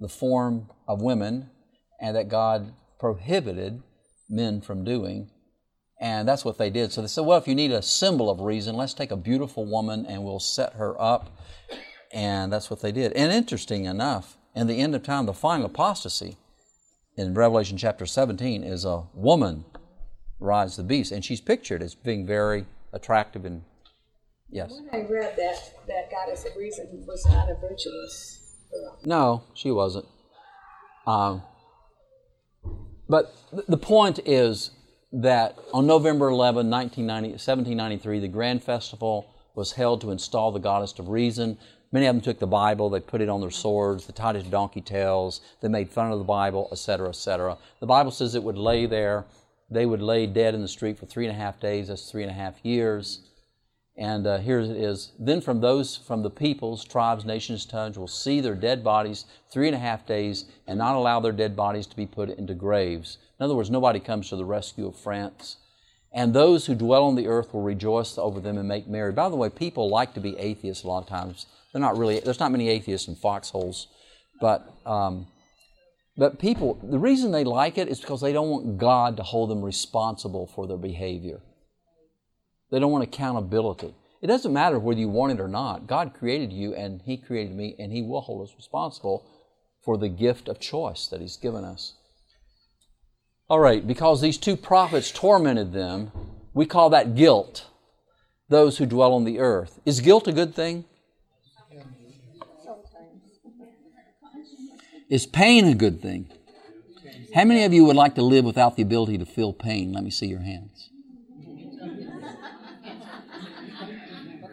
the 0.00 0.08
form 0.08 0.70
of 0.88 1.02
women, 1.02 1.50
and 2.00 2.16
that 2.16 2.30
God 2.30 2.72
prohibited 2.98 3.82
men 4.30 4.62
from 4.62 4.82
doing. 4.82 5.30
And 6.00 6.26
that's 6.26 6.42
what 6.42 6.56
they 6.56 6.70
did. 6.70 6.90
So 6.90 7.02
they 7.02 7.08
said, 7.08 7.26
well, 7.26 7.36
if 7.36 7.46
you 7.46 7.54
need 7.54 7.70
a 7.70 7.82
symbol 7.82 8.30
of 8.30 8.40
reason, 8.40 8.76
let's 8.76 8.94
take 8.94 9.10
a 9.10 9.16
beautiful 9.16 9.66
woman 9.66 10.06
and 10.06 10.24
we'll 10.24 10.40
set 10.40 10.72
her 10.74 10.98
up. 10.98 11.38
And 12.10 12.50
that's 12.50 12.70
what 12.70 12.80
they 12.80 12.90
did. 12.90 13.12
And 13.12 13.30
interesting 13.30 13.84
enough, 13.84 14.38
in 14.54 14.66
the 14.66 14.80
end 14.80 14.94
of 14.94 15.02
time, 15.02 15.26
the 15.26 15.34
final 15.34 15.66
apostasy 15.66 16.38
in 17.20 17.34
Revelation 17.34 17.76
chapter 17.76 18.06
17 18.06 18.64
is 18.64 18.86
a 18.86 19.04
woman 19.12 19.66
rides 20.38 20.76
the 20.76 20.82
beast. 20.82 21.12
And 21.12 21.22
she's 21.22 21.40
pictured 21.40 21.82
as 21.82 21.94
being 21.94 22.26
very 22.26 22.64
attractive 22.92 23.44
and 23.44 23.62
yes. 24.50 24.72
When 24.72 24.88
I 24.92 25.06
read 25.06 25.36
that, 25.36 25.74
that 25.86 26.10
goddess 26.10 26.46
of 26.46 26.56
reason 26.56 27.04
was 27.06 27.24
not 27.26 27.50
a 27.50 27.54
virtuous 27.54 28.56
girl. 28.70 28.98
No, 29.04 29.44
she 29.54 29.70
wasn't. 29.70 30.06
Um, 31.06 31.42
but 33.08 33.34
the 33.68 33.76
point 33.76 34.20
is 34.24 34.70
that 35.12 35.58
on 35.74 35.86
November 35.86 36.28
11, 36.28 36.70
1793, 36.70 38.18
the 38.18 38.28
Grand 38.28 38.62
Festival 38.64 39.34
was 39.54 39.72
held 39.72 40.00
to 40.00 40.10
install 40.10 40.52
the 40.52 40.60
goddess 40.60 40.98
of 40.98 41.08
reason. 41.08 41.58
Many 41.92 42.06
of 42.06 42.14
them 42.14 42.22
took 42.22 42.38
the 42.38 42.46
Bible, 42.46 42.88
they 42.88 43.00
put 43.00 43.20
it 43.20 43.28
on 43.28 43.40
their 43.40 43.50
swords, 43.50 44.06
they 44.06 44.12
tied 44.12 44.36
it 44.36 44.44
to 44.44 44.50
donkey 44.50 44.80
tails, 44.80 45.40
they 45.60 45.68
made 45.68 45.90
fun 45.90 46.12
of 46.12 46.18
the 46.18 46.24
Bible, 46.24 46.68
etc., 46.70 47.08
etc. 47.08 47.58
The 47.80 47.86
Bible 47.86 48.12
says 48.12 48.34
it 48.34 48.44
would 48.44 48.58
lay 48.58 48.86
there, 48.86 49.24
they 49.68 49.86
would 49.86 50.02
lay 50.02 50.26
dead 50.26 50.54
in 50.54 50.62
the 50.62 50.68
street 50.68 50.98
for 50.98 51.06
three 51.06 51.26
and 51.26 51.34
a 51.36 51.38
half 51.38 51.58
days, 51.58 51.88
that's 51.88 52.10
three 52.10 52.22
and 52.22 52.30
a 52.30 52.34
half 52.34 52.64
years. 52.64 53.20
And 53.96 54.26
uh, 54.26 54.38
here 54.38 54.60
it 54.60 54.70
is. 54.70 55.12
Then 55.18 55.40
from 55.40 55.60
those, 55.60 55.96
from 55.96 56.22
the 56.22 56.30
peoples, 56.30 56.84
tribes, 56.84 57.24
nations, 57.24 57.66
tongues, 57.66 57.98
will 57.98 58.08
see 58.08 58.40
their 58.40 58.54
dead 58.54 58.82
bodies 58.82 59.26
three 59.50 59.66
and 59.66 59.76
a 59.76 59.80
half 59.80 60.06
days 60.06 60.46
and 60.66 60.78
not 60.78 60.94
allow 60.94 61.20
their 61.20 61.32
dead 61.32 61.54
bodies 61.54 61.86
to 61.88 61.96
be 61.96 62.06
put 62.06 62.30
into 62.30 62.54
graves. 62.54 63.18
In 63.38 63.44
other 63.44 63.54
words, 63.54 63.68
nobody 63.68 64.00
comes 64.00 64.28
to 64.28 64.36
the 64.36 64.44
rescue 64.44 64.86
of 64.86 64.96
France. 64.96 65.56
And 66.12 66.32
those 66.32 66.66
who 66.66 66.74
dwell 66.74 67.04
on 67.04 67.14
the 67.14 67.28
earth 67.28 67.52
will 67.52 67.62
rejoice 67.62 68.16
over 68.16 68.40
them 68.40 68.58
and 68.58 68.66
make 68.66 68.88
merry. 68.88 69.12
By 69.12 69.28
the 69.28 69.36
way, 69.36 69.50
people 69.50 69.88
like 69.88 70.14
to 70.14 70.20
be 70.20 70.36
atheists 70.38 70.82
a 70.82 70.88
lot 70.88 71.02
of 71.02 71.08
times. 71.08 71.46
They're 71.72 71.80
not 71.80 71.96
really, 71.98 72.20
there's 72.20 72.40
not 72.40 72.52
many 72.52 72.68
atheists 72.68 73.08
in 73.08 73.14
foxholes. 73.16 73.88
But, 74.40 74.66
um, 74.86 75.26
but 76.16 76.38
people, 76.38 76.78
the 76.82 76.98
reason 76.98 77.30
they 77.30 77.44
like 77.44 77.78
it 77.78 77.88
is 77.88 78.00
because 78.00 78.20
they 78.20 78.32
don't 78.32 78.48
want 78.48 78.78
God 78.78 79.16
to 79.18 79.22
hold 79.22 79.50
them 79.50 79.62
responsible 79.62 80.46
for 80.54 80.66
their 80.66 80.76
behavior. 80.76 81.40
They 82.70 82.78
don't 82.78 82.92
want 82.92 83.04
accountability. 83.04 83.94
It 84.22 84.26
doesn't 84.26 84.52
matter 84.52 84.78
whether 84.78 85.00
you 85.00 85.08
want 85.08 85.32
it 85.32 85.40
or 85.40 85.48
not. 85.48 85.86
God 85.86 86.14
created 86.14 86.52
you 86.52 86.74
and 86.74 87.00
He 87.02 87.16
created 87.16 87.54
me, 87.54 87.74
and 87.78 87.92
He 87.92 88.02
will 88.02 88.20
hold 88.20 88.46
us 88.46 88.54
responsible 88.56 89.26
for 89.84 89.96
the 89.96 90.08
gift 90.08 90.48
of 90.48 90.60
choice 90.60 91.06
that 91.08 91.20
He's 91.20 91.36
given 91.36 91.64
us. 91.64 91.94
All 93.48 93.58
right, 93.58 93.84
because 93.84 94.20
these 94.20 94.38
two 94.38 94.56
prophets 94.56 95.10
tormented 95.10 95.72
them, 95.72 96.12
we 96.54 96.66
call 96.66 96.90
that 96.90 97.16
guilt, 97.16 97.66
those 98.48 98.78
who 98.78 98.86
dwell 98.86 99.12
on 99.14 99.24
the 99.24 99.38
earth. 99.38 99.80
Is 99.84 100.00
guilt 100.00 100.28
a 100.28 100.32
good 100.32 100.54
thing? 100.54 100.84
Is 105.10 105.26
pain 105.26 105.66
a 105.66 105.74
good 105.74 106.00
thing? 106.00 106.30
How 107.34 107.44
many 107.44 107.64
of 107.64 107.72
you 107.72 107.84
would 107.84 107.96
like 107.96 108.14
to 108.14 108.22
live 108.22 108.44
without 108.44 108.76
the 108.76 108.82
ability 108.82 109.18
to 109.18 109.26
feel 109.26 109.52
pain? 109.52 109.92
Let 109.92 110.04
me 110.04 110.10
see 110.10 110.26
your 110.26 110.40
hands. 110.40 110.90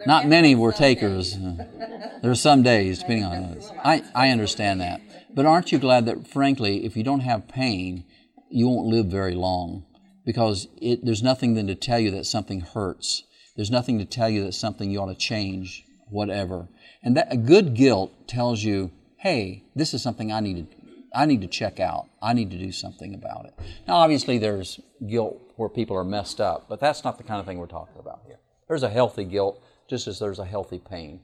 Not 0.04 0.26
many 0.26 0.56
were 0.56 0.72
takers. 0.72 1.36
There 1.36 2.30
are 2.30 2.34
some 2.34 2.64
days, 2.64 2.98
depending 2.98 3.24
on. 3.24 3.60
I, 3.84 4.02
I 4.14 4.30
understand 4.30 4.80
that. 4.80 5.00
But 5.32 5.46
aren't 5.46 5.70
you 5.70 5.78
glad 5.78 6.06
that, 6.06 6.26
frankly, 6.26 6.84
if 6.84 6.96
you 6.96 7.04
don't 7.04 7.20
have 7.20 7.46
pain, 7.46 8.04
you 8.50 8.66
won't 8.68 8.88
live 8.88 9.06
very 9.06 9.34
long? 9.34 9.84
Because 10.24 10.66
it, 10.80 11.04
there's 11.04 11.22
nothing 11.22 11.54
then 11.54 11.68
to 11.68 11.74
tell 11.76 12.00
you 12.00 12.10
that 12.12 12.26
something 12.26 12.60
hurts. 12.60 13.22
There's 13.54 13.70
nothing 13.70 13.98
to 13.98 14.04
tell 14.04 14.28
you 14.28 14.44
that 14.44 14.54
something 14.54 14.90
you 14.90 15.00
ought 15.00 15.06
to 15.06 15.14
change, 15.14 15.84
whatever. 16.08 16.68
And 17.02 17.16
that 17.16 17.32
a 17.32 17.36
good 17.36 17.74
guilt 17.74 18.26
tells 18.26 18.64
you, 18.64 18.90
hey, 19.18 19.64
this 19.74 19.94
is 19.94 20.02
something 20.02 20.32
I 20.32 20.40
need 20.40 20.70
to, 20.70 20.76
I 21.14 21.26
need 21.26 21.40
to 21.40 21.48
check 21.48 21.80
out. 21.80 22.08
I 22.22 22.32
need 22.32 22.50
to 22.52 22.58
do 22.58 22.72
something 22.72 23.14
about 23.14 23.46
it. 23.46 23.54
Now, 23.86 23.96
obviously, 23.96 24.38
there's 24.38 24.80
guilt 25.06 25.52
where 25.56 25.68
people 25.68 25.96
are 25.96 26.04
messed 26.04 26.40
up, 26.40 26.68
but 26.68 26.80
that's 26.80 27.04
not 27.04 27.18
the 27.18 27.24
kind 27.24 27.40
of 27.40 27.46
thing 27.46 27.58
we're 27.58 27.66
talking 27.66 27.98
about 27.98 28.22
here. 28.26 28.38
There's 28.68 28.82
a 28.82 28.88
healthy 28.88 29.24
guilt 29.24 29.62
just 29.88 30.06
as 30.06 30.18
there's 30.18 30.38
a 30.38 30.44
healthy 30.44 30.78
pain. 30.78 31.20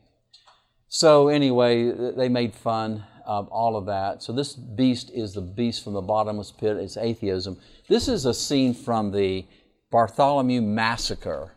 So, 0.88 1.28
anyway, 1.28 1.90
they 1.90 2.28
made 2.28 2.55
fun 2.55 3.05
of 3.26 3.49
all 3.49 3.76
of 3.76 3.86
that. 3.86 4.22
So, 4.22 4.32
this 4.32 4.55
beast 4.55 5.11
is 5.14 5.34
the 5.34 5.40
beast 5.40 5.84
from 5.84 5.92
the 5.92 6.03
bottomless 6.03 6.51
pit, 6.51 6.76
it's 6.76 6.97
atheism. 6.97 7.59
This 7.88 8.09
is 8.09 8.26
a 8.26 8.34
scene 8.34 8.74
from 8.74 9.12
the 9.12 9.47
Bartholomew 9.90 10.62
Massacre, 10.62 11.53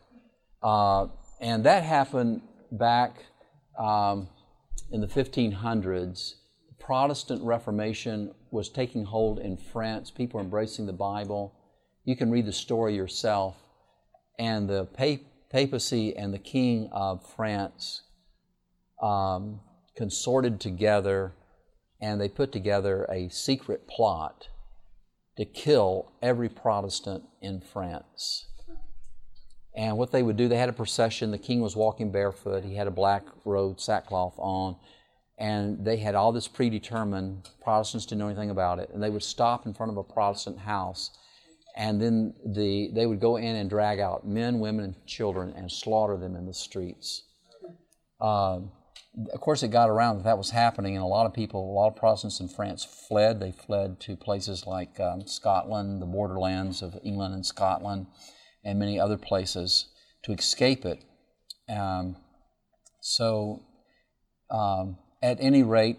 uh, 0.62 1.08
and 1.40 1.64
that 1.64 1.82
happened 1.82 2.42
back 2.70 3.16
um, 3.78 4.28
in 4.90 5.00
the 5.00 5.06
1500s. 5.06 6.34
The 6.68 6.84
Protestant 6.84 7.42
Reformation 7.42 8.34
was 8.50 8.68
taking 8.68 9.04
hold 9.04 9.38
in 9.38 9.56
France, 9.56 10.10
people 10.10 10.40
embracing 10.40 10.86
the 10.86 10.92
Bible. 10.92 11.54
You 12.04 12.16
can 12.16 12.30
read 12.30 12.46
the 12.46 12.52
story 12.52 12.94
yourself. 12.94 13.56
And 14.38 14.68
the 14.68 14.84
papacy 14.84 15.28
papacy 15.50 16.16
and 16.16 16.32
the 16.32 16.38
king 16.38 16.88
of 16.92 17.26
France 17.34 18.02
um, 19.02 19.60
consorted 19.96 20.60
together 20.60 21.32
and 22.00 22.20
they 22.20 22.28
put 22.28 22.52
together 22.52 23.04
a 23.10 23.28
secret 23.28 23.88
plot 23.88 24.48
to 25.36 25.44
kill 25.44 26.12
every 26.22 26.48
Protestant 26.48 27.24
in 27.40 27.60
France. 27.60 28.46
And 29.78 29.96
what 29.96 30.12
they 30.12 30.22
would 30.22 30.36
do, 30.36 30.48
they 30.48 30.58
had 30.58 30.68
a 30.68 30.74
procession. 30.74 31.30
The 31.30 31.38
king 31.38 31.62
was 31.62 31.74
walking 31.74 32.12
barefoot. 32.12 32.64
He 32.64 32.74
had 32.74 32.86
a 32.86 32.90
black 32.90 33.24
robe, 33.46 33.80
sackcloth 33.80 34.34
on. 34.36 34.76
And 35.38 35.84
they 35.84 35.96
had 35.96 36.14
all 36.14 36.32
this 36.32 36.48
predetermined. 36.48 37.48
Protestants 37.62 38.04
didn't 38.04 38.18
know 38.18 38.26
anything 38.26 38.50
about 38.50 38.80
it. 38.80 38.90
And 38.92 39.02
they 39.02 39.08
would 39.08 39.22
stop 39.22 39.64
in 39.64 39.72
front 39.72 39.92
of 39.92 39.96
a 39.96 40.02
Protestant 40.02 40.58
house 40.58 41.16
and 41.78 42.02
then 42.02 42.34
the, 42.44 42.90
they 42.92 43.06
would 43.06 43.20
go 43.20 43.36
in 43.36 43.54
and 43.54 43.70
drag 43.70 44.00
out 44.00 44.26
men, 44.26 44.58
women, 44.58 44.84
and 44.84 45.06
children 45.06 45.54
and 45.56 45.70
slaughter 45.70 46.16
them 46.16 46.34
in 46.34 46.44
the 46.44 46.52
streets. 46.52 47.22
Um, 48.20 48.72
of 49.32 49.40
course, 49.40 49.62
it 49.62 49.68
got 49.68 49.88
around 49.88 50.18
that 50.18 50.24
that 50.24 50.38
was 50.38 50.50
happening, 50.50 50.96
and 50.96 51.04
a 51.04 51.06
lot 51.06 51.24
of 51.24 51.32
people, 51.32 51.70
a 51.70 51.74
lot 51.74 51.86
of 51.86 51.94
Protestants 51.94 52.40
in 52.40 52.48
France 52.48 52.84
fled. 52.84 53.38
They 53.38 53.52
fled 53.52 54.00
to 54.00 54.16
places 54.16 54.66
like 54.66 54.98
um, 54.98 55.26
Scotland, 55.28 56.02
the 56.02 56.06
borderlands 56.06 56.82
of 56.82 56.98
England 57.04 57.34
and 57.34 57.46
Scotland, 57.46 58.06
and 58.68 58.78
many 58.78 59.00
other 59.00 59.16
places 59.16 59.86
to 60.24 60.32
escape 60.32 60.84
it. 60.84 61.02
Um, 61.68 62.16
so, 63.00 63.62
um, 64.50 64.98
at 65.22 65.38
any 65.40 65.62
rate, 65.62 65.98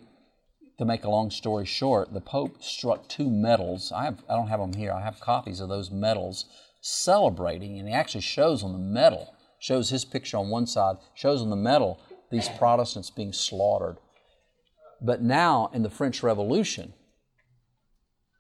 to 0.78 0.86
make 0.86 1.04
a 1.04 1.10
long 1.10 1.32
story 1.32 1.66
short, 1.66 2.14
the 2.14 2.22
Pope 2.22 2.64
struck 2.64 3.08
two 3.08 3.30
medals. 3.30 3.92
I, 3.92 4.06
have, 4.06 4.24
I 4.30 4.36
don't 4.36 4.48
have 4.48 4.60
them 4.60 4.74
here. 4.74 4.94
I 4.94 5.02
have 5.02 5.20
copies 5.20 5.60
of 5.60 5.68
those 5.68 5.92
medals 5.92 6.46
celebrating, 6.82 7.80
and 7.80 7.88
he 7.88 7.94
actually 7.94 8.22
shows 8.22 8.64
on 8.64 8.72
the 8.72 8.80
medal, 8.80 9.34
shows 9.60 9.90
his 9.90 10.06
picture 10.06 10.38
on 10.38 10.50
one 10.50 10.68
side, 10.68 10.98
shows 11.16 11.42
on 11.42 11.50
the 11.50 11.56
medal 11.56 12.00
these 12.32 12.48
Protestants 12.50 13.10
being 13.10 13.34
slaughtered. 13.34 13.98
But 15.02 15.22
now 15.22 15.70
in 15.74 15.82
the 15.82 15.90
French 15.90 16.22
Revolution, 16.22 16.94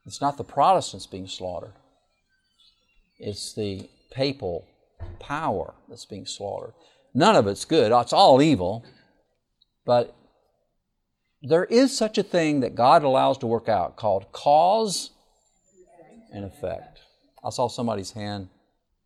it's 0.06 0.22
not 0.22 0.38
the 0.38 0.44
Protestants 0.44 1.08
being 1.08 1.28
slaughtered, 1.28 1.74
it's 3.18 3.54
the 3.54 3.90
papal 4.12 4.68
power 5.20 5.76
that's 5.88 6.06
being 6.06 6.26
slaughtered. 6.26 6.74
None 7.14 7.36
of 7.36 7.48
it's 7.48 7.66
good, 7.66 7.92
it's 7.92 8.14
all 8.14 8.42
evil, 8.42 8.86
but 9.86 10.16
there 11.42 11.66
is 11.66 11.98
such 11.98 12.18
a 12.18 12.24
thing 12.24 12.60
that 12.60 12.76
God 12.76 13.04
allows 13.04 13.38
to 13.40 13.48
work 13.48 13.70
out 13.70 13.96
called 13.96 14.32
cause 14.32 15.12
and 16.34 16.46
effect. 16.46 17.00
I 17.44 17.50
saw 17.50 17.68
somebody's 17.68 18.12
hand. 18.12 18.50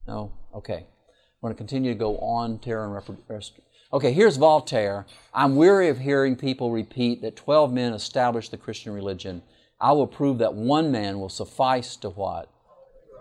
No? 0.08 0.34
Okay. 0.54 0.74
I'm 0.74 1.42
going 1.42 1.54
to 1.54 1.58
continue 1.58 1.94
to 1.94 2.00
go 2.00 2.18
on 2.20 2.60
terror 2.60 2.86
and. 2.86 3.62
Okay, 3.92 4.12
here's 4.12 4.38
Voltaire. 4.38 5.06
I'm 5.34 5.56
weary 5.56 5.90
of 5.90 6.00
hearing 6.00 6.36
people 6.36 6.72
repeat 6.72 7.22
that 7.22 7.36
12 7.36 7.72
men 7.72 7.94
established 7.94 8.52
the 8.52 8.58
Christian 8.58 8.94
religion. 8.94 9.44
I 9.80 9.92
will 9.92 10.08
prove 10.08 10.40
that 10.40 10.56
one 10.56 10.92
man 10.92 11.20
will 11.20 11.30
suffice 11.30 11.96
to 11.98 12.10
what? 12.10 12.50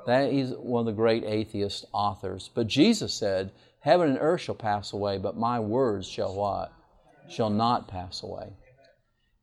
That 0.07 0.33
is 0.33 0.53
one 0.53 0.81
of 0.81 0.87
the 0.87 0.93
great 0.93 1.25
atheist 1.25 1.85
authors. 1.93 2.51
But 2.55 2.67
Jesus 2.67 3.15
said, 3.15 3.53
Heaven 3.81 4.11
and 4.11 4.19
earth 4.21 4.43
shall 4.43 4.55
pass 4.55 4.93
away, 4.93 5.19
but 5.19 5.37
my 5.37 5.59
words 5.59 6.09
shall 6.09 6.35
what? 6.35 6.73
Shall 7.29 7.51
not 7.51 7.89
pass 7.89 8.23
away. 8.23 8.53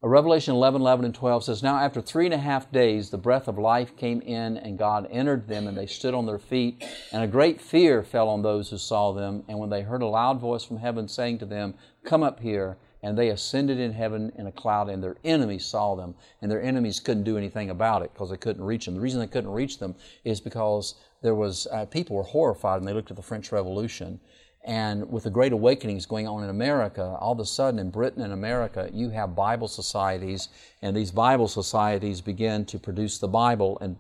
Revelation 0.02 0.56
11, 0.56 0.80
11, 0.80 1.04
and 1.04 1.14
12 1.14 1.44
says, 1.44 1.62
Now 1.62 1.78
after 1.78 2.02
three 2.02 2.24
and 2.24 2.34
a 2.34 2.38
half 2.38 2.72
days, 2.72 3.10
the 3.10 3.18
breath 3.18 3.50
of 3.50 3.58
life 3.58 3.98
came 3.98 4.22
in, 4.22 4.56
and 4.56 4.80
God 4.80 5.06
entered 5.12 5.50
them, 5.50 5.68
and 5.68 5.78
they 5.78 5.88
stood 5.88 6.14
on 6.14 6.26
their 6.26 6.40
feet. 6.40 6.86
And 7.12 7.22
a 7.22 7.28
great 7.28 7.60
fear 7.60 8.02
fell 8.02 8.30
on 8.30 8.42
those 8.42 8.70
who 8.70 8.78
saw 8.78 9.12
them. 9.12 9.44
And 9.50 9.60
when 9.60 9.70
they 9.70 9.82
heard 9.82 10.02
a 10.02 10.08
loud 10.08 10.40
voice 10.40 10.64
from 10.64 10.78
heaven 10.78 11.10
saying 11.10 11.40
to 11.40 11.46
them, 11.46 11.74
Come 12.06 12.24
up 12.24 12.40
here, 12.40 12.78
and 13.02 13.18
they 13.18 13.30
ascended 13.30 13.80
in 13.80 13.94
heaven 13.94 14.32
in 14.36 14.48
a 14.48 14.52
cloud, 14.52 14.90
and 14.90 15.04
their 15.04 15.18
enemies 15.24 15.66
saw 15.66 15.96
them. 15.96 16.16
And 16.42 16.52
their 16.52 16.62
enemies 16.62 17.00
couldn't 17.00 17.24
do 17.24 17.38
anything 17.38 17.70
about 17.70 18.02
it 18.02 18.14
because 18.14 18.30
they 18.30 18.38
couldn't 18.38 18.64
reach 18.64 18.86
them. 18.86 18.96
The 18.96 19.02
reason 19.02 19.20
they 19.20 19.28
couldn't 19.28 19.52
reach 19.52 19.80
them 19.80 19.96
is 20.24 20.40
because 20.40 20.96
there 21.22 21.36
was 21.36 21.68
uh, 21.72 21.86
people 21.86 22.16
were 22.16 22.24
horrified, 22.24 22.80
and 22.80 22.88
they 22.88 22.94
looked 22.94 23.12
at 23.12 23.18
the 23.18 23.24
French 23.24 23.52
Revolution 23.52 24.20
and 24.64 25.10
with 25.10 25.24
the 25.24 25.30
great 25.30 25.54
awakenings 25.54 26.06
going 26.06 26.28
on 26.28 26.44
in 26.44 26.50
America, 26.50 27.18
all 27.20 27.32
of 27.32 27.40
a 27.40 27.46
sudden 27.46 27.80
in 27.80 27.90
Britain 27.90 28.22
and 28.22 28.34
America, 28.34 28.90
you 28.94 29.10
have 29.10 29.36
Bible 29.36 29.68
societies, 29.68 30.50
and 30.82 30.96
these 30.96 31.12
Bible 31.12 31.48
societies 31.48 32.20
began 32.20 32.66
to 32.66 32.78
produce 32.78 33.20
the 33.20 33.28
Bible 33.28 33.78
and, 33.80 33.96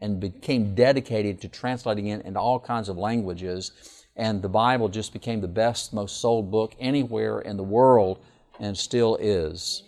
and 0.00 0.18
became 0.18 0.74
dedicated 0.74 1.40
to 1.42 1.48
translating 1.48 2.06
it 2.06 2.24
into 2.24 2.40
all 2.40 2.58
kinds 2.58 2.88
of 2.88 2.96
languages. 2.96 3.72
And 4.16 4.40
the 4.40 4.48
Bible 4.48 4.88
just 4.88 5.12
became 5.12 5.40
the 5.40 5.48
best, 5.48 5.92
most 5.92 6.20
sold 6.20 6.50
book 6.50 6.74
anywhere 6.80 7.40
in 7.40 7.56
the 7.56 7.62
world, 7.62 8.18
and 8.60 8.76
still 8.76 9.16
is. 9.16 9.84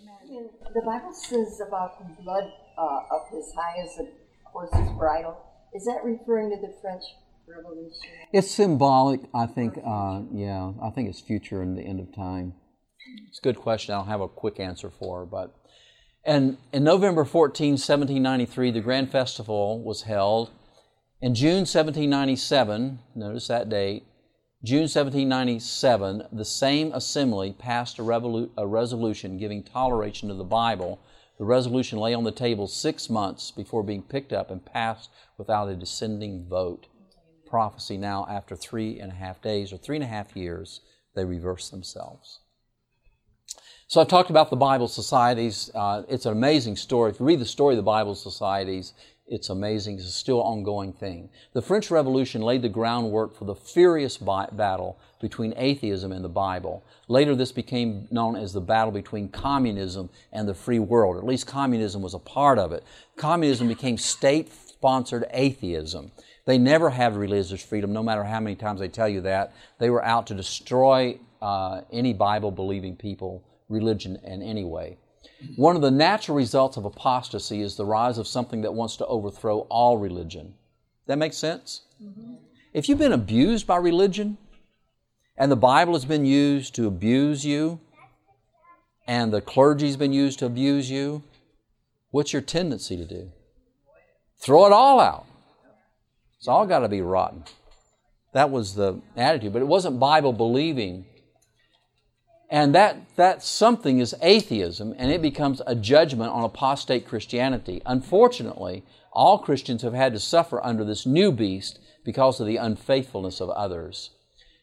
The 0.73 0.81
Bible 0.85 1.13
says 1.13 1.61
about 1.67 1.99
the 1.99 2.23
blood 2.23 2.45
uh, 2.77 3.15
of 3.15 3.29
his 3.29 3.53
high 3.53 3.81
as 3.81 3.97
a 3.99 4.09
horse's 4.45 4.89
bridle. 4.97 5.37
Is 5.73 5.85
that 5.85 5.99
referring 6.03 6.49
to 6.51 6.57
the 6.57 6.73
French 6.81 7.03
revolution? 7.47 8.09
It's 8.31 8.49
symbolic, 8.49 9.21
I 9.33 9.45
think. 9.45 9.77
Uh, 9.77 10.21
yeah, 10.33 10.71
I 10.81 10.89
think 10.89 11.09
it's 11.09 11.19
future 11.19 11.61
and 11.61 11.77
the 11.77 11.81
end 11.81 11.99
of 11.99 12.15
time. 12.15 12.53
It's 13.27 13.39
a 13.39 13.41
good 13.41 13.57
question. 13.57 13.93
I 13.93 13.97
don't 13.97 14.07
have 14.07 14.21
a 14.21 14.27
quick 14.27 14.59
answer 14.59 14.89
for, 14.89 15.25
but 15.25 15.55
and 16.23 16.57
in 16.71 16.83
November 16.83 17.25
14, 17.25 17.73
1793, 17.73 18.71
the 18.71 18.79
Grand 18.79 19.11
Festival 19.11 19.81
was 19.83 20.03
held. 20.03 20.51
In 21.19 21.33
June 21.33 21.65
1797, 21.65 22.99
notice 23.15 23.47
that 23.47 23.69
date, 23.69 24.05
June 24.63 24.81
1797, 24.81 26.27
the 26.31 26.45
same 26.45 26.91
assembly 26.93 27.51
passed 27.57 27.97
a, 27.97 28.03
revolu- 28.03 28.51
a, 28.57 28.67
resolution 28.67 29.37
giving 29.37 29.63
toleration 29.63 30.29
to 30.29 30.35
the 30.35 30.43
Bible. 30.43 30.99
The 31.39 31.45
resolution 31.45 31.97
lay 31.97 32.13
on 32.13 32.23
the 32.23 32.31
table 32.31 32.67
six 32.67 33.09
months 33.09 33.49
before 33.49 33.81
being 33.81 34.03
picked 34.03 34.31
up 34.31 34.51
and 34.51 34.63
passed 34.63 35.09
without 35.37 35.69
a 35.69 35.75
dissenting 35.75 36.45
vote 36.47 36.87
prophecy 37.51 37.97
now, 37.97 38.25
after 38.29 38.55
three 38.55 38.97
and 38.99 39.11
a 39.11 39.15
half 39.15 39.41
days 39.41 39.71
or 39.71 39.77
three 39.77 39.97
and 39.97 40.05
a 40.05 40.07
half 40.07 40.35
years, 40.35 40.79
they 41.15 41.25
reverse 41.25 41.69
themselves. 41.69 42.39
So 43.87 43.99
I've 43.99 44.07
talked 44.07 44.29
about 44.29 44.49
the 44.49 44.55
Bible 44.55 44.87
societies. 44.87 45.69
Uh, 45.75 46.03
it's 46.07 46.25
an 46.25 46.31
amazing 46.31 46.77
story. 46.77 47.11
If 47.11 47.19
you 47.19 47.25
read 47.25 47.41
the 47.41 47.45
story 47.45 47.73
of 47.73 47.77
the 47.77 47.83
Bible 47.83 48.15
societies, 48.15 48.93
it's 49.31 49.49
amazing. 49.49 49.95
It's 49.95 50.07
a 50.07 50.11
still 50.11 50.43
ongoing 50.43 50.91
thing. 50.91 51.29
The 51.53 51.61
French 51.61 51.89
Revolution 51.89 52.41
laid 52.41 52.61
the 52.61 52.69
groundwork 52.69 53.33
for 53.33 53.45
the 53.45 53.55
furious 53.55 54.17
bi- 54.17 54.49
battle 54.51 54.99
between 55.21 55.53
atheism 55.55 56.11
and 56.11 56.23
the 56.23 56.29
Bible. 56.29 56.83
Later, 57.07 57.33
this 57.33 57.53
became 57.53 58.09
known 58.11 58.35
as 58.35 58.51
the 58.51 58.59
battle 58.59 58.91
between 58.91 59.29
communism 59.29 60.09
and 60.33 60.49
the 60.49 60.53
free 60.53 60.79
world. 60.79 61.15
At 61.17 61.25
least 61.25 61.47
communism 61.47 62.01
was 62.01 62.13
a 62.13 62.19
part 62.19 62.59
of 62.59 62.73
it. 62.73 62.83
Communism 63.15 63.69
became 63.69 63.97
state 63.97 64.51
sponsored 64.51 65.25
atheism. 65.31 66.11
They 66.45 66.57
never 66.57 66.89
have 66.89 67.15
religious 67.15 67.63
freedom, 67.63 67.93
no 67.93 68.03
matter 68.03 68.25
how 68.25 68.41
many 68.41 68.57
times 68.57 68.81
they 68.81 68.89
tell 68.89 69.07
you 69.07 69.21
that. 69.21 69.53
They 69.79 69.89
were 69.89 70.03
out 70.03 70.27
to 70.27 70.33
destroy 70.33 71.19
uh, 71.41 71.81
any 71.89 72.11
Bible 72.11 72.51
believing 72.51 72.97
people, 72.97 73.45
religion 73.69 74.19
in 74.25 74.41
any 74.41 74.65
way. 74.65 74.97
One 75.55 75.75
of 75.75 75.81
the 75.81 75.91
natural 75.91 76.37
results 76.37 76.77
of 76.77 76.85
apostasy 76.85 77.61
is 77.61 77.75
the 77.75 77.85
rise 77.85 78.17
of 78.17 78.27
something 78.27 78.61
that 78.61 78.73
wants 78.73 78.95
to 78.97 79.05
overthrow 79.05 79.59
all 79.69 79.97
religion. 79.97 80.53
That 81.07 81.17
makes 81.17 81.37
sense? 81.37 81.81
Mm-hmm. 82.01 82.35
If 82.73 82.87
you've 82.87 82.99
been 82.99 83.11
abused 83.11 83.67
by 83.67 83.77
religion, 83.77 84.37
and 85.37 85.51
the 85.51 85.55
Bible 85.55 85.93
has 85.93 86.05
been 86.05 86.25
used 86.25 86.75
to 86.75 86.87
abuse 86.87 87.43
you, 87.45 87.79
and 89.07 89.33
the 89.33 89.41
clergy's 89.41 89.97
been 89.97 90.13
used 90.13 90.39
to 90.39 90.45
abuse 90.45 90.89
you, 90.89 91.23
what's 92.11 92.33
your 92.33 92.41
tendency 92.41 92.95
to 92.95 93.05
do? 93.05 93.31
Throw 94.39 94.65
it 94.65 94.71
all 94.71 94.99
out. 94.99 95.25
It's 96.37 96.47
all 96.47 96.65
got 96.65 96.79
to 96.79 96.89
be 96.89 97.01
rotten. 97.01 97.43
That 98.33 98.49
was 98.49 98.75
the 98.75 99.01
attitude, 99.17 99.53
but 99.53 99.61
it 99.61 99.67
wasn't 99.67 99.99
Bible 99.99 100.33
believing. 100.33 101.05
And 102.51 102.75
that, 102.75 103.15
that 103.15 103.41
something 103.41 103.99
is 103.99 104.13
atheism, 104.21 104.93
and 104.97 105.09
it 105.09 105.21
becomes 105.21 105.61
a 105.65 105.73
judgment 105.73 106.31
on 106.31 106.43
apostate 106.43 107.07
Christianity. 107.07 107.81
Unfortunately, 107.85 108.83
all 109.13 109.39
Christians 109.39 109.81
have 109.81 109.93
had 109.93 110.13
to 110.13 110.19
suffer 110.19 110.63
under 110.63 110.83
this 110.83 111.05
new 111.05 111.31
beast 111.31 111.79
because 112.03 112.39
of 112.39 112.47
the 112.47 112.57
unfaithfulness 112.57 113.39
of 113.39 113.49
others. 113.51 114.11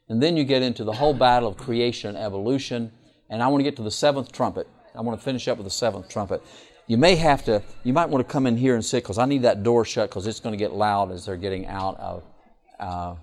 And 0.08 0.22
then 0.22 0.36
you 0.36 0.44
get 0.44 0.62
into 0.62 0.84
the 0.84 0.92
whole 0.92 1.14
battle 1.14 1.48
of 1.48 1.56
creation 1.56 2.14
and 2.14 2.24
evolution. 2.24 2.92
And 3.30 3.42
I 3.42 3.48
want 3.48 3.60
to 3.60 3.64
get 3.64 3.76
to 3.76 3.82
the 3.82 3.90
seventh 3.90 4.32
trumpet. 4.32 4.68
I 4.94 5.00
want 5.00 5.18
to 5.18 5.24
finish 5.24 5.48
up 5.48 5.58
with 5.58 5.66
the 5.66 5.70
seventh 5.70 6.08
trumpet 6.08 6.42
you 6.88 6.96
may 6.96 7.14
have 7.16 7.44
to, 7.44 7.62
you 7.84 7.92
might 7.92 8.08
want 8.08 8.26
to 8.26 8.32
come 8.32 8.46
in 8.46 8.56
here 8.56 8.74
and 8.74 8.84
sit 8.84 9.04
because 9.04 9.18
I 9.18 9.26
need 9.26 9.42
that 9.42 9.62
door 9.62 9.84
shut 9.84 10.08
because 10.08 10.26
it's 10.26 10.40
going 10.40 10.54
to 10.54 10.56
get 10.56 10.72
loud 10.72 11.12
as 11.12 11.26
they're 11.26 11.36
getting 11.36 11.66
out 11.66 12.00
of, 12.00 12.24
uh, 12.80 13.14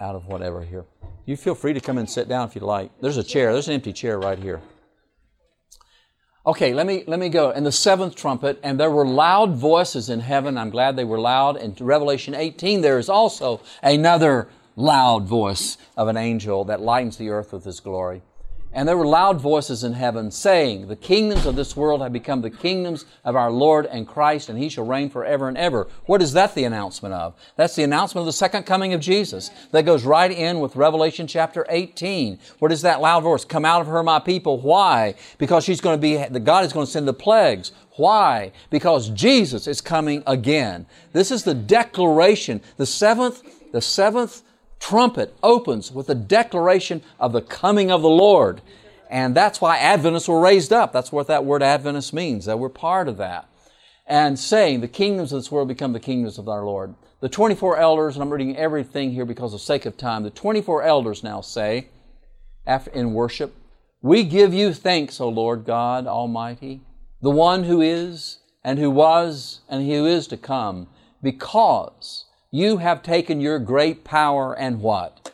out 0.00 0.14
of 0.14 0.26
whatever 0.26 0.62
here. 0.62 0.84
You 1.26 1.36
feel 1.36 1.54
free 1.54 1.72
to 1.72 1.80
come 1.80 1.98
and 1.98 2.08
sit 2.08 2.28
down 2.28 2.48
if 2.48 2.54
you'd 2.54 2.64
like. 2.64 2.90
There's 3.00 3.16
a 3.16 3.22
chair. 3.22 3.52
There's 3.52 3.68
an 3.68 3.74
empty 3.74 3.92
chair 3.92 4.18
right 4.18 4.38
here. 4.38 4.60
Okay, 6.46 6.72
let 6.72 6.86
me 6.86 7.04
let 7.06 7.20
me 7.20 7.28
go. 7.28 7.50
And 7.50 7.66
the 7.66 7.72
seventh 7.72 8.16
trumpet, 8.16 8.58
and 8.62 8.80
there 8.80 8.90
were 8.90 9.06
loud 9.06 9.56
voices 9.56 10.08
in 10.08 10.20
heaven. 10.20 10.56
I'm 10.56 10.70
glad 10.70 10.96
they 10.96 11.04
were 11.04 11.20
loud. 11.20 11.58
In 11.58 11.74
Revelation 11.78 12.34
18, 12.34 12.80
there 12.80 12.98
is 12.98 13.10
also 13.10 13.60
another 13.82 14.48
loud 14.74 15.26
voice 15.26 15.76
of 15.98 16.08
an 16.08 16.16
angel 16.16 16.64
that 16.64 16.80
lightens 16.80 17.18
the 17.18 17.28
earth 17.28 17.52
with 17.52 17.64
his 17.64 17.80
glory. 17.80 18.22
And 18.72 18.88
there 18.88 18.96
were 18.96 19.06
loud 19.06 19.40
voices 19.40 19.82
in 19.82 19.94
heaven 19.94 20.30
saying, 20.30 20.86
The 20.86 20.94
kingdoms 20.94 21.44
of 21.44 21.56
this 21.56 21.76
world 21.76 22.02
have 22.02 22.12
become 22.12 22.40
the 22.40 22.50
kingdoms 22.50 23.04
of 23.24 23.34
our 23.34 23.50
Lord 23.50 23.84
and 23.86 24.06
Christ, 24.06 24.48
and 24.48 24.56
he 24.56 24.68
shall 24.68 24.86
reign 24.86 25.10
forever 25.10 25.48
and 25.48 25.58
ever. 25.58 25.88
What 26.06 26.22
is 26.22 26.32
that 26.34 26.54
the 26.54 26.62
announcement 26.62 27.12
of? 27.12 27.34
That's 27.56 27.74
the 27.74 27.82
announcement 27.82 28.22
of 28.22 28.26
the 28.26 28.32
second 28.32 28.64
coming 28.64 28.94
of 28.94 29.00
Jesus. 29.00 29.50
That 29.72 29.86
goes 29.86 30.04
right 30.04 30.30
in 30.30 30.60
with 30.60 30.76
Revelation 30.76 31.26
chapter 31.26 31.66
18. 31.68 32.38
What 32.60 32.70
is 32.70 32.82
that 32.82 33.00
loud 33.00 33.24
voice? 33.24 33.44
Come 33.44 33.64
out 33.64 33.80
of 33.80 33.88
her, 33.88 34.04
my 34.04 34.20
people. 34.20 34.60
Why? 34.60 35.16
Because 35.38 35.64
she's 35.64 35.80
going 35.80 35.98
to 35.98 36.00
be, 36.00 36.16
the 36.16 36.38
God 36.38 36.64
is 36.64 36.72
going 36.72 36.86
to 36.86 36.92
send 36.92 37.08
the 37.08 37.12
plagues. 37.12 37.72
Why? 37.96 38.52
Because 38.70 39.08
Jesus 39.10 39.66
is 39.66 39.80
coming 39.80 40.22
again. 40.28 40.86
This 41.12 41.32
is 41.32 41.42
the 41.42 41.54
declaration, 41.54 42.60
the 42.76 42.86
seventh, 42.86 43.42
the 43.72 43.80
seventh 43.80 44.42
trumpet 44.80 45.36
opens 45.42 45.92
with 45.92 46.08
a 46.08 46.14
declaration 46.14 47.02
of 47.20 47.32
the 47.32 47.42
coming 47.42 47.90
of 47.92 48.02
the 48.02 48.08
Lord. 48.08 48.62
And 49.08 49.34
that's 49.34 49.60
why 49.60 49.78
Adventists 49.78 50.28
were 50.28 50.40
raised 50.40 50.72
up. 50.72 50.92
That's 50.92 51.12
what 51.12 51.26
that 51.28 51.44
word 51.44 51.62
Adventist 51.62 52.12
means, 52.12 52.46
that 52.46 52.58
we're 52.58 52.68
part 52.68 53.06
of 53.06 53.16
that. 53.18 53.48
And 54.06 54.38
saying, 54.38 54.80
the 54.80 54.88
kingdoms 54.88 55.32
of 55.32 55.38
this 55.38 55.52
world 55.52 55.68
become 55.68 55.92
the 55.92 56.00
kingdoms 56.00 56.38
of 56.38 56.48
our 56.48 56.64
Lord. 56.64 56.94
The 57.20 57.28
24 57.28 57.76
elders, 57.76 58.16
and 58.16 58.22
I'm 58.22 58.30
reading 58.30 58.56
everything 58.56 59.12
here 59.12 59.24
because 59.24 59.52
of 59.52 59.60
sake 59.60 59.84
of 59.86 59.96
time, 59.96 60.22
the 60.22 60.30
24 60.30 60.82
elders 60.82 61.22
now 61.22 61.40
say, 61.40 61.88
in 62.94 63.12
worship, 63.12 63.54
We 64.00 64.24
give 64.24 64.54
you 64.54 64.72
thanks, 64.72 65.20
O 65.20 65.28
Lord 65.28 65.64
God 65.64 66.06
Almighty, 66.06 66.82
the 67.20 67.30
one 67.30 67.64
who 67.64 67.80
is, 67.80 68.38
and 68.64 68.78
who 68.78 68.90
was, 68.90 69.60
and 69.68 69.86
who 69.86 70.06
is 70.06 70.26
to 70.28 70.36
come, 70.36 70.88
because 71.22 72.26
you 72.50 72.78
have 72.78 73.02
taken 73.02 73.40
your 73.40 73.58
great 73.58 74.04
power 74.04 74.54
and 74.54 74.80
what? 74.80 75.32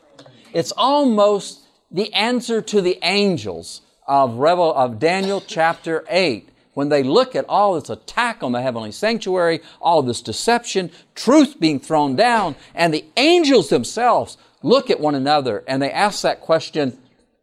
It's 0.53 0.73
almost 0.73 1.67
the 1.91 2.13
answer 2.13 2.61
to 2.63 2.81
the 2.81 2.99
angels 3.03 3.83
of, 4.07 4.35
Revel, 4.35 4.75
of 4.75 4.99
Daniel 4.99 5.41
chapter 5.41 6.05
8 6.09 6.51
when 6.75 6.91
they 6.91 7.03
look 7.03 7.35
at 7.35 7.47
all 7.49 7.75
this 7.75 7.89
attack 7.89 8.43
on 8.43 8.53
the 8.53 8.61
heavenly 8.61 8.93
sanctuary, 8.93 9.61
all 9.81 10.03
this 10.03 10.21
deception, 10.21 10.91
truth 11.15 11.59
being 11.59 11.81
thrown 11.81 12.15
down, 12.17 12.55
and 12.75 12.93
the 12.93 13.05
angels 13.17 13.71
themselves 13.71 14.37
look 14.63 14.91
at 14.91 15.01
one 15.01 15.15
another 15.15 15.65
and 15.67 15.81
they 15.81 15.91
ask 15.91 16.23
that 16.23 16.43
question, 16.43 16.99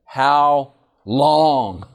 how 0.05 0.73
long? 1.03 1.87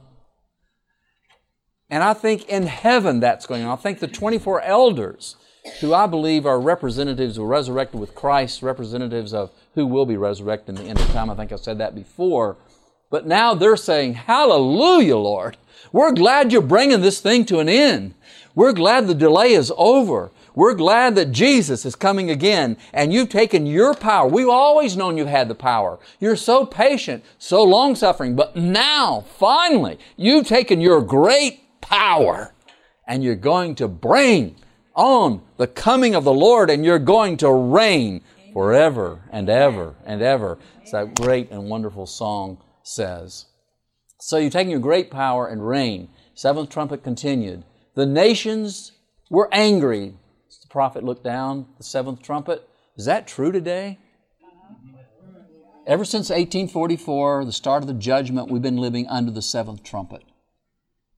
And 1.89 2.03
I 2.03 2.13
think 2.13 2.49
in 2.49 2.67
heaven 2.67 3.21
that's 3.21 3.45
going 3.45 3.63
on. 3.63 3.71
I 3.71 3.81
think 3.81 3.99
the 3.99 4.07
24 4.07 4.61
elders 4.61 5.37
who 5.81 5.93
I 5.93 6.07
believe 6.07 6.45
are 6.45 6.59
representatives 6.59 7.35
who 7.35 7.43
were 7.43 7.49
resurrected 7.49 7.99
with 7.99 8.15
Christ, 8.15 8.61
representatives 8.61 9.33
of 9.33 9.51
who 9.75 9.85
will 9.85 10.05
be 10.05 10.17
resurrected 10.17 10.77
in 10.77 10.83
the 10.83 10.89
end 10.89 10.99
of 10.99 11.07
time. 11.11 11.29
I 11.29 11.35
think 11.35 11.51
I 11.51 11.57
said 11.57 11.77
that 11.79 11.95
before. 11.95 12.57
But 13.09 13.25
now 13.25 13.53
they're 13.53 13.77
saying, 13.77 14.13
Hallelujah, 14.13 15.17
Lord. 15.17 15.57
We're 15.91 16.11
glad 16.11 16.51
you're 16.51 16.61
bringing 16.61 17.01
this 17.01 17.19
thing 17.19 17.45
to 17.45 17.59
an 17.59 17.69
end. 17.69 18.13
We're 18.53 18.73
glad 18.73 19.07
the 19.07 19.15
delay 19.15 19.53
is 19.53 19.71
over. 19.77 20.31
We're 20.53 20.75
glad 20.75 21.15
that 21.15 21.31
Jesus 21.31 21.85
is 21.85 21.95
coming 21.95 22.29
again 22.29 22.77
and 22.91 23.13
you've 23.13 23.29
taken 23.29 23.65
your 23.65 23.93
power. 23.93 24.27
We've 24.27 24.49
always 24.49 24.97
known 24.97 25.17
you've 25.17 25.27
had 25.27 25.47
the 25.47 25.55
power. 25.55 25.99
You're 26.19 26.35
so 26.35 26.65
patient, 26.65 27.23
so 27.37 27.63
long 27.63 27.95
suffering, 27.95 28.35
but 28.35 28.55
now, 28.55 29.23
finally, 29.37 29.97
you've 30.17 30.47
taken 30.47 30.81
your 30.81 31.01
great 31.01 31.81
power. 31.81 32.53
And 33.07 33.23
you're 33.23 33.35
going 33.35 33.73
to 33.75 33.87
bring 33.87 34.55
on 34.99 35.41
the 35.55 35.65
coming 35.65 36.13
of 36.13 36.25
the 36.25 36.33
Lord 36.33 36.69
and 36.69 36.83
you're 36.83 36.99
going 36.99 37.37
to 37.37 37.49
reign 37.51 38.21
forever 38.51 39.21
and 39.31 39.49
ever 39.49 39.95
and 40.05 40.21
ever. 40.21 40.59
As 40.83 40.91
that 40.91 41.15
great 41.15 41.49
and 41.51 41.69
wonderful 41.69 42.05
song 42.05 42.61
says. 42.83 43.45
So 44.19 44.37
you're 44.37 44.49
taking 44.49 44.71
your 44.71 44.81
great 44.81 45.09
power 45.09 45.47
and 45.47 45.65
reign. 45.65 46.09
Seventh 46.35 46.69
trumpet 46.69 47.01
continued. 47.01 47.63
The 47.95 48.05
nations 48.05 48.91
were 49.29 49.47
angry. 49.53 50.15
The 50.61 50.67
prophet 50.69 51.03
looked 51.03 51.23
down, 51.23 51.67
the 51.77 51.83
seventh 51.83 52.21
trumpet. 52.21 52.67
Is 52.97 53.05
that 53.05 53.25
true 53.25 53.53
today? 53.53 53.99
Ever 55.87 56.03
since 56.03 56.29
1844, 56.29 57.45
the 57.45 57.53
start 57.53 57.83
of 57.83 57.87
the 57.87 57.93
judgment, 57.93 58.51
we've 58.51 58.61
been 58.61 58.77
living 58.77 59.07
under 59.07 59.31
the 59.31 59.41
seventh 59.41 59.81
trumpet. 59.81 60.23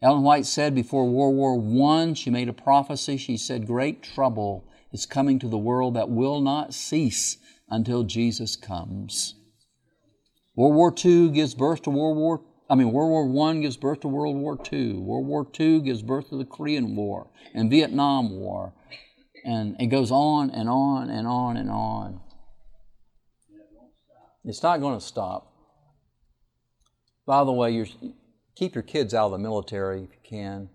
Ellen 0.01 0.23
White 0.23 0.45
said 0.47 0.73
before 0.73 1.07
World 1.07 1.35
War 1.35 1.91
I, 1.91 2.13
she 2.13 2.29
made 2.29 2.49
a 2.49 2.53
prophecy. 2.53 3.17
She 3.17 3.37
said, 3.37 3.67
Great 3.67 4.01
trouble 4.01 4.67
is 4.91 5.05
coming 5.05 5.37
to 5.39 5.47
the 5.47 5.57
world 5.57 5.93
that 5.95 6.09
will 6.09 6.41
not 6.41 6.73
cease 6.73 7.37
until 7.69 8.03
Jesus 8.03 8.55
comes. 8.55 9.35
World 10.55 10.75
War 10.75 10.93
II 11.05 11.29
gives 11.29 11.53
birth 11.53 11.83
to 11.83 11.89
World 11.91 12.17
War 12.17 12.41
I 12.71 12.75
mean, 12.75 12.93
World 12.93 13.31
War 13.31 13.49
I 13.49 13.57
gives 13.57 13.75
birth 13.75 13.99
to 13.99 14.07
World 14.07 14.37
War 14.37 14.57
II. 14.71 14.93
World 14.93 15.27
War 15.27 15.45
II 15.59 15.81
gives 15.81 16.01
birth 16.01 16.29
to 16.29 16.37
the 16.37 16.45
Korean 16.45 16.95
War 16.95 17.29
and 17.53 17.69
Vietnam 17.69 18.39
War. 18.39 18.73
And 19.43 19.75
it 19.77 19.87
goes 19.87 20.09
on 20.09 20.49
and 20.51 20.69
on 20.69 21.09
and 21.09 21.27
on 21.27 21.57
and 21.57 21.69
on. 21.69 22.21
It's 24.45 24.63
not 24.63 24.79
going 24.79 24.97
to 24.97 25.05
stop. 25.05 25.51
By 27.25 27.43
the 27.43 27.51
way, 27.51 27.85
keep 28.55 28.75
your 28.75 28.83
kids 28.83 29.13
out 29.13 29.27
of 29.27 29.31
the 29.31 29.37
military 29.37 30.03
if 30.03 30.11
you 30.11 30.19
can. 30.23 30.69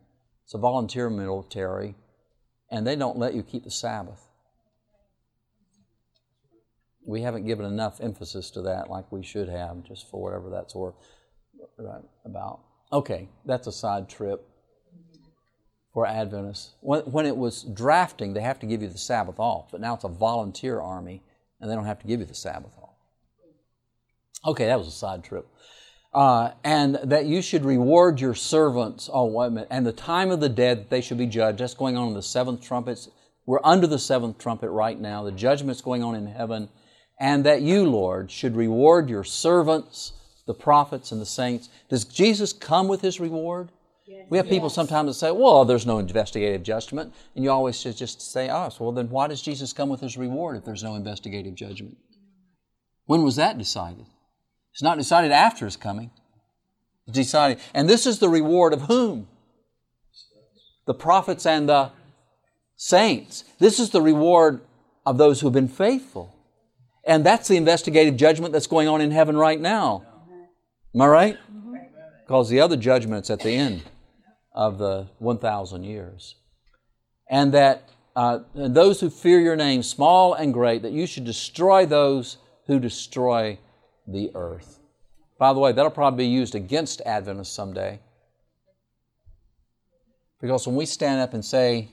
It's 0.44 0.54
a 0.54 0.58
volunteer 0.58 1.10
military, 1.10 1.96
and 2.70 2.86
they 2.86 2.96
don't 2.96 3.18
let 3.18 3.34
you 3.34 3.42
keep 3.42 3.64
the 3.64 3.70
Sabbath. 3.70 4.22
We 7.04 7.22
haven't 7.22 7.46
given 7.46 7.66
enough 7.66 8.00
emphasis 8.00 8.50
to 8.52 8.62
that 8.62 8.90
like 8.90 9.10
we 9.12 9.22
should 9.22 9.48
have, 9.48 9.84
just 9.84 10.10
for 10.10 10.22
whatever 10.22 10.50
that's 10.50 10.74
worth 10.74 10.94
about. 12.24 12.60
Okay, 12.92 13.28
that's 13.44 13.66
a 13.66 13.72
side 13.72 14.08
trip 14.08 14.48
for 15.92 16.06
Adventists. 16.06 16.74
When, 16.80 17.00
when 17.02 17.26
it 17.26 17.36
was 17.36 17.62
drafting, 17.62 18.34
they 18.34 18.42
have 18.42 18.58
to 18.60 18.66
give 18.66 18.82
you 18.82 18.88
the 18.88 18.98
Sabbath 18.98 19.38
off, 19.38 19.70
but 19.70 19.80
now 19.80 19.94
it's 19.94 20.04
a 20.04 20.08
volunteer 20.08 20.80
army, 20.80 21.22
and 21.60 21.70
they 21.70 21.74
don't 21.74 21.86
have 21.86 22.00
to 22.00 22.06
give 22.06 22.20
you 22.20 22.26
the 22.26 22.34
Sabbath 22.34 22.72
off. 22.80 22.94
Okay, 24.44 24.66
that 24.66 24.78
was 24.78 24.88
a 24.88 24.92
side 24.92 25.24
trip. 25.24 25.48
Uh, 26.16 26.52
and 26.64 26.98
that 27.04 27.26
you 27.26 27.42
should 27.42 27.62
reward 27.62 28.22
your 28.22 28.34
servants. 28.34 29.10
Oh, 29.12 29.26
wait 29.26 29.48
a 29.48 29.50
minute. 29.50 29.68
And 29.70 29.86
the 29.86 29.92
time 29.92 30.30
of 30.30 30.40
the 30.40 30.48
dead 30.48 30.78
that 30.78 30.90
they 30.90 31.02
should 31.02 31.18
be 31.18 31.26
judged. 31.26 31.58
That's 31.58 31.74
going 31.74 31.98
on 31.98 32.08
in 32.08 32.14
the 32.14 32.22
seventh 32.22 32.62
trumpets. 32.62 33.10
We're 33.44 33.60
under 33.62 33.86
the 33.86 33.98
seventh 33.98 34.38
trumpet 34.38 34.70
right 34.70 34.98
now. 34.98 35.24
The 35.24 35.32
judgment's 35.32 35.82
going 35.82 36.02
on 36.02 36.14
in 36.14 36.26
heaven. 36.26 36.70
And 37.20 37.44
that 37.44 37.60
you, 37.60 37.84
Lord, 37.84 38.30
should 38.30 38.56
reward 38.56 39.10
your 39.10 39.24
servants 39.24 40.14
the 40.46 40.54
prophets 40.54 41.12
and 41.12 41.20
the 41.20 41.26
saints. 41.26 41.68
Does 41.90 42.04
Jesus 42.04 42.54
come 42.54 42.88
with 42.88 43.02
his 43.02 43.20
reward? 43.20 43.70
Yes. 44.06 44.26
We 44.30 44.38
have 44.38 44.48
people 44.48 44.68
yes. 44.68 44.74
sometimes 44.74 45.08
that 45.08 45.14
say, 45.14 45.32
well, 45.32 45.66
there's 45.66 45.84
no 45.84 45.98
investigative 45.98 46.62
judgment. 46.62 47.12
And 47.34 47.44
you 47.44 47.50
always 47.50 47.78
should 47.78 47.96
just 47.96 48.22
say, 48.32 48.48
oh, 48.48 48.70
well, 48.80 48.92
then 48.92 49.10
why 49.10 49.26
does 49.26 49.42
Jesus 49.42 49.74
come 49.74 49.90
with 49.90 50.00
his 50.00 50.16
reward 50.16 50.56
if 50.56 50.64
there's 50.64 50.82
no 50.82 50.94
investigative 50.94 51.56
judgment? 51.56 51.98
When 53.04 53.22
was 53.22 53.36
that 53.36 53.58
decided? 53.58 54.06
It's 54.76 54.82
not 54.82 54.98
decided 54.98 55.32
after 55.32 55.64
his 55.64 55.74
coming. 55.74 56.10
It's 57.06 57.16
decided. 57.16 57.60
And 57.72 57.88
this 57.88 58.04
is 58.04 58.18
the 58.18 58.28
reward 58.28 58.74
of 58.74 58.82
whom? 58.82 59.26
The 60.84 60.92
prophets 60.92 61.46
and 61.46 61.66
the 61.66 61.92
saints. 62.76 63.44
This 63.58 63.80
is 63.80 63.88
the 63.88 64.02
reward 64.02 64.60
of 65.06 65.16
those 65.16 65.40
who 65.40 65.46
have 65.46 65.54
been 65.54 65.66
faithful. 65.66 66.36
And 67.06 67.24
that's 67.24 67.48
the 67.48 67.56
investigative 67.56 68.18
judgment 68.18 68.52
that's 68.52 68.66
going 68.66 68.86
on 68.86 69.00
in 69.00 69.12
heaven 69.12 69.38
right 69.38 69.58
now. 69.58 70.04
Am 70.94 71.00
I 71.00 71.06
right? 71.06 71.38
Because 72.26 72.50
the 72.50 72.60
other 72.60 72.76
judgment's 72.76 73.30
at 73.30 73.40
the 73.40 73.52
end 73.52 73.82
of 74.52 74.76
the 74.76 75.08
1,000 75.20 75.84
years. 75.84 76.36
And 77.30 77.54
that 77.54 77.88
uh, 78.14 78.40
and 78.54 78.74
those 78.74 79.00
who 79.00 79.08
fear 79.08 79.40
your 79.40 79.56
name, 79.56 79.82
small 79.82 80.34
and 80.34 80.52
great, 80.52 80.82
that 80.82 80.92
you 80.92 81.06
should 81.06 81.24
destroy 81.24 81.86
those 81.86 82.36
who 82.66 82.78
destroy 82.78 83.58
the 84.06 84.30
earth. 84.34 84.80
By 85.38 85.52
the 85.52 85.58
way, 85.58 85.72
that'll 85.72 85.90
probably 85.90 86.24
be 86.24 86.30
used 86.30 86.54
against 86.54 87.02
Adventists 87.04 87.54
someday. 87.54 88.00
Because 90.40 90.66
when 90.66 90.76
we 90.76 90.86
stand 90.86 91.20
up 91.20 91.34
and 91.34 91.44
say, 91.44 91.88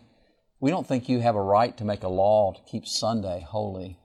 we 0.60 0.70
don't 0.70 0.88
think 0.88 1.10
you 1.10 1.20
have 1.20 1.36
a 1.36 1.42
right 1.42 1.76
to 1.78 1.86
make 1.86 2.04
a 2.04 2.08
law 2.08 2.54
to 2.54 2.62
keep 2.70 2.88
Sunday 2.88 3.46
holy, 3.48 4.00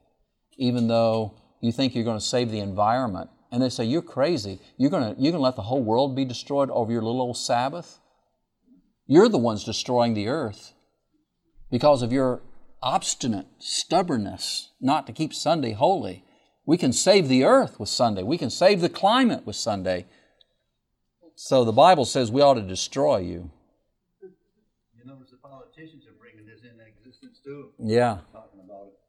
even 0.57 0.87
though 0.87 1.35
you 1.61 1.71
think 1.71 1.95
you're 1.95 2.03
going 2.03 2.19
to 2.19 2.25
save 2.25 2.51
the 2.51 2.59
environment, 2.59 3.29
and 3.51 3.61
they 3.61 3.69
say, 3.69 3.83
You're 3.83 4.01
crazy. 4.01 4.59
You're 4.77 4.91
going 4.91 5.15
to, 5.15 5.21
you're 5.21 5.31
going 5.31 5.39
to 5.39 5.43
let 5.43 5.55
the 5.55 5.63
whole 5.63 5.81
world 5.81 6.15
be 6.15 6.25
destroyed 6.25 6.69
over 6.69 6.91
your 6.91 7.01
little 7.01 7.21
old 7.21 7.37
Sabbath? 7.37 7.99
You're 9.07 9.29
the 9.29 9.37
ones 9.37 9.63
destroying 9.63 10.13
the 10.13 10.27
earth 10.27 10.73
because 11.71 12.01
of 12.01 12.11
your 12.11 12.41
obstinate 12.81 13.47
stubbornness 13.57 14.71
not 14.79 15.07
to 15.07 15.13
keep 15.13 15.33
Sunday 15.33 15.73
holy. 15.73 16.23
We 16.69 16.77
can 16.77 16.93
save 16.93 17.29
the 17.29 17.45
earth 17.45 17.79
with 17.79 17.89
Sunday, 17.89 18.21
we 18.21 18.37
can 18.37 18.51
save 18.51 18.79
the 18.79 18.89
climate 18.89 19.43
with 19.43 19.55
Sunday. 19.55 20.05
So 21.33 21.65
the 21.65 21.71
Bible 21.71 22.05
says 22.05 22.31
we 22.31 22.43
ought 22.43 22.53
to 22.53 22.61
destroy 22.61 23.17
you. 23.17 23.49
You 24.21 25.03
know, 25.03 25.17
the 25.31 25.37
politicians 25.37 26.05
are 26.05 26.13
bringing 26.19 26.45
this 26.45 26.61
into 26.61 26.85
existence 26.85 27.39
too. 27.43 27.71
Yeah. 27.79 28.19
Talking 28.31 28.59
about 28.63 28.83
it. 28.83 28.99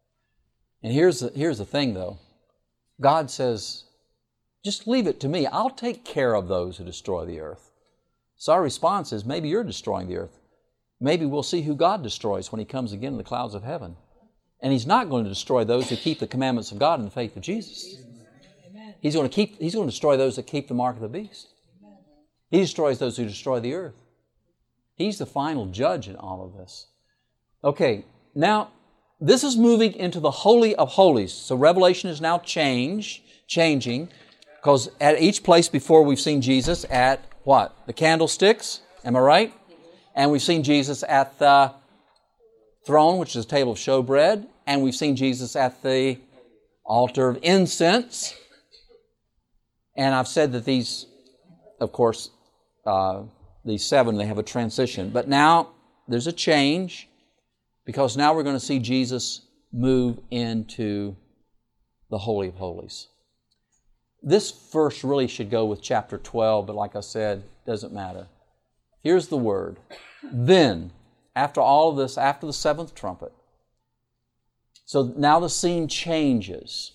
And 0.82 0.94
here's 0.94 1.20
the, 1.20 1.32
here's 1.34 1.58
the 1.58 1.66
thing, 1.66 1.92
though 1.92 2.18
God 2.98 3.30
says, 3.30 3.84
just 4.64 4.88
leave 4.88 5.06
it 5.06 5.20
to 5.20 5.28
me. 5.28 5.46
I'll 5.46 5.68
take 5.68 6.02
care 6.02 6.34
of 6.34 6.48
those 6.48 6.78
who 6.78 6.84
destroy 6.84 7.26
the 7.26 7.40
earth. 7.40 7.72
So 8.36 8.54
our 8.54 8.62
response 8.62 9.12
is 9.12 9.26
maybe 9.26 9.50
you're 9.50 9.64
destroying 9.64 10.08
the 10.08 10.16
earth. 10.16 10.40
Maybe 10.98 11.26
we'll 11.26 11.42
see 11.42 11.60
who 11.60 11.76
God 11.76 12.02
destroys 12.02 12.50
when 12.50 12.58
He 12.58 12.64
comes 12.64 12.94
again 12.94 13.12
in 13.12 13.18
the 13.18 13.22
clouds 13.22 13.54
of 13.54 13.64
heaven. 13.64 13.96
And 14.62 14.72
He's 14.72 14.86
not 14.86 15.08
going 15.08 15.24
to 15.24 15.30
destroy 15.30 15.64
those 15.64 15.88
who 15.88 15.96
keep 15.96 16.18
the 16.18 16.26
commandments 16.26 16.72
of 16.72 16.78
God 16.78 16.98
in 16.98 17.04
the 17.04 17.10
faith 17.10 17.36
of 17.36 17.42
Jesus. 17.42 17.96
He's 19.00 19.14
going 19.14 19.28
to 19.28 19.34
keep 19.34 19.58
He's 19.58 19.74
going 19.74 19.86
to 19.86 19.90
destroy 19.90 20.16
those 20.16 20.36
that 20.36 20.46
keep 20.46 20.68
the 20.68 20.74
mark 20.74 20.96
of 20.96 21.02
the 21.02 21.08
beast. 21.08 21.48
He 22.50 22.58
destroys 22.58 22.98
those 22.98 23.16
who 23.16 23.24
destroy 23.24 23.60
the 23.60 23.74
earth. 23.74 23.94
He's 24.96 25.18
the 25.18 25.26
final 25.26 25.66
judge 25.66 26.08
in 26.08 26.16
all 26.16 26.44
of 26.44 26.58
this. 26.58 26.88
Okay, 27.62 28.04
now 28.34 28.70
this 29.20 29.44
is 29.44 29.56
moving 29.56 29.94
into 29.94 30.20
the 30.20 30.30
Holy 30.30 30.74
of 30.74 30.90
Holies. 30.90 31.32
So 31.32 31.56
Revelation 31.56 32.10
is 32.10 32.20
now 32.20 32.38
change, 32.38 33.22
changing. 33.46 34.08
Because 34.60 34.90
at 35.00 35.20
each 35.22 35.42
place 35.42 35.68
before 35.68 36.02
we've 36.02 36.20
seen 36.20 36.42
Jesus 36.42 36.84
at 36.90 37.24
what? 37.44 37.74
The 37.86 37.94
candlesticks, 37.94 38.82
am 39.04 39.16
I 39.16 39.20
right? 39.20 39.54
And 40.14 40.30
we've 40.30 40.42
seen 40.42 40.62
Jesus 40.62 41.02
at 41.08 41.38
the 41.38 41.72
throne, 42.84 43.18
which 43.18 43.34
is 43.36 43.44
a 43.44 43.48
table 43.48 43.72
of 43.72 43.78
showbread, 43.78 44.46
and 44.66 44.82
we've 44.82 44.94
seen 44.94 45.16
Jesus 45.16 45.56
at 45.56 45.82
the 45.82 46.18
altar 46.84 47.28
of 47.28 47.38
incense. 47.42 48.34
And 49.96 50.14
I've 50.14 50.28
said 50.28 50.52
that 50.52 50.64
these, 50.64 51.06
of 51.80 51.92
course, 51.92 52.30
uh, 52.86 53.22
these 53.64 53.84
seven, 53.84 54.16
they 54.16 54.26
have 54.26 54.38
a 54.38 54.42
transition. 54.42 55.10
But 55.10 55.28
now 55.28 55.70
there's 56.08 56.26
a 56.26 56.32
change 56.32 57.08
because 57.84 58.16
now 58.16 58.34
we're 58.34 58.42
going 58.42 58.56
to 58.56 58.64
see 58.64 58.78
Jesus 58.78 59.46
move 59.72 60.18
into 60.30 61.16
the 62.10 62.18
Holy 62.18 62.48
of 62.48 62.54
Holies. 62.54 63.08
This 64.22 64.50
verse 64.72 65.02
really 65.02 65.28
should 65.28 65.50
go 65.50 65.64
with 65.64 65.80
chapter 65.80 66.18
12, 66.18 66.66
but 66.66 66.76
like 66.76 66.94
I 66.94 67.00
said, 67.00 67.44
doesn't 67.66 67.92
matter. 67.92 68.26
Here's 69.02 69.28
the 69.28 69.36
word. 69.36 69.78
Then, 70.22 70.92
after 71.34 71.60
all 71.60 71.90
of 71.90 71.96
this, 71.96 72.18
after 72.18 72.46
the 72.46 72.52
seventh 72.52 72.94
trumpet, 72.94 73.32
so 74.90 75.14
now 75.16 75.38
the 75.38 75.48
scene 75.48 75.86
changes. 75.86 76.94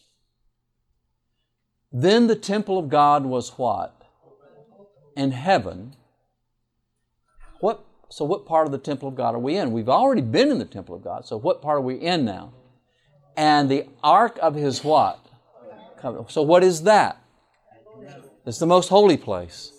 Then 1.93 2.27
the 2.27 2.35
temple 2.35 2.77
of 2.77 2.89
God 2.89 3.25
was 3.25 3.51
what? 3.57 4.03
In 5.15 5.31
heaven. 5.31 5.95
What 7.61 7.85
so 8.09 8.25
what 8.25 8.45
part 8.45 8.65
of 8.65 8.73
the 8.73 8.79
temple 8.79 9.07
of 9.07 9.15
God 9.15 9.33
are 9.33 9.39
we 9.39 9.55
in? 9.55 9.71
We've 9.71 9.87
already 9.87 10.19
been 10.19 10.51
in 10.51 10.59
the 10.59 10.65
temple 10.65 10.93
of 10.93 11.05
God. 11.05 11.25
So 11.25 11.37
what 11.37 11.61
part 11.61 11.77
are 11.77 11.81
we 11.81 11.95
in 11.95 12.25
now? 12.25 12.51
And 13.37 13.71
the 13.71 13.85
ark 14.03 14.37
of 14.41 14.55
his 14.55 14.83
what? 14.83 15.25
So, 16.27 16.41
what 16.41 16.65
is 16.65 16.83
that? 16.83 17.23
It's 18.45 18.59
the 18.59 18.67
most 18.67 18.89
holy 18.89 19.15
place. 19.15 19.71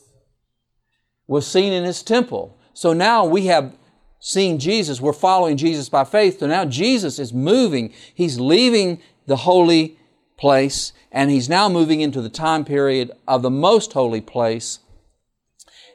Was 1.26 1.46
seen 1.46 1.74
in 1.74 1.84
his 1.84 2.02
temple. 2.02 2.58
So 2.72 2.94
now 2.94 3.26
we 3.26 3.44
have 3.48 3.76
seen 4.18 4.58
Jesus. 4.58 5.00
We're 5.00 5.12
following 5.12 5.56
Jesus 5.56 5.88
by 5.88 6.04
faith. 6.04 6.40
So 6.40 6.46
now 6.46 6.64
Jesus 6.64 7.18
is 7.18 7.32
moving. 7.32 7.92
He's 8.14 8.40
leaving 8.40 9.00
the 9.26 9.36
holy 9.36 9.98
place 10.36 10.92
and 11.12 11.30
he's 11.30 11.48
now 11.48 11.68
moving 11.68 12.00
into 12.00 12.20
the 12.20 12.28
time 12.28 12.64
period 12.64 13.10
of 13.26 13.42
the 13.42 13.50
most 13.50 13.92
holy 13.92 14.20
place. 14.20 14.80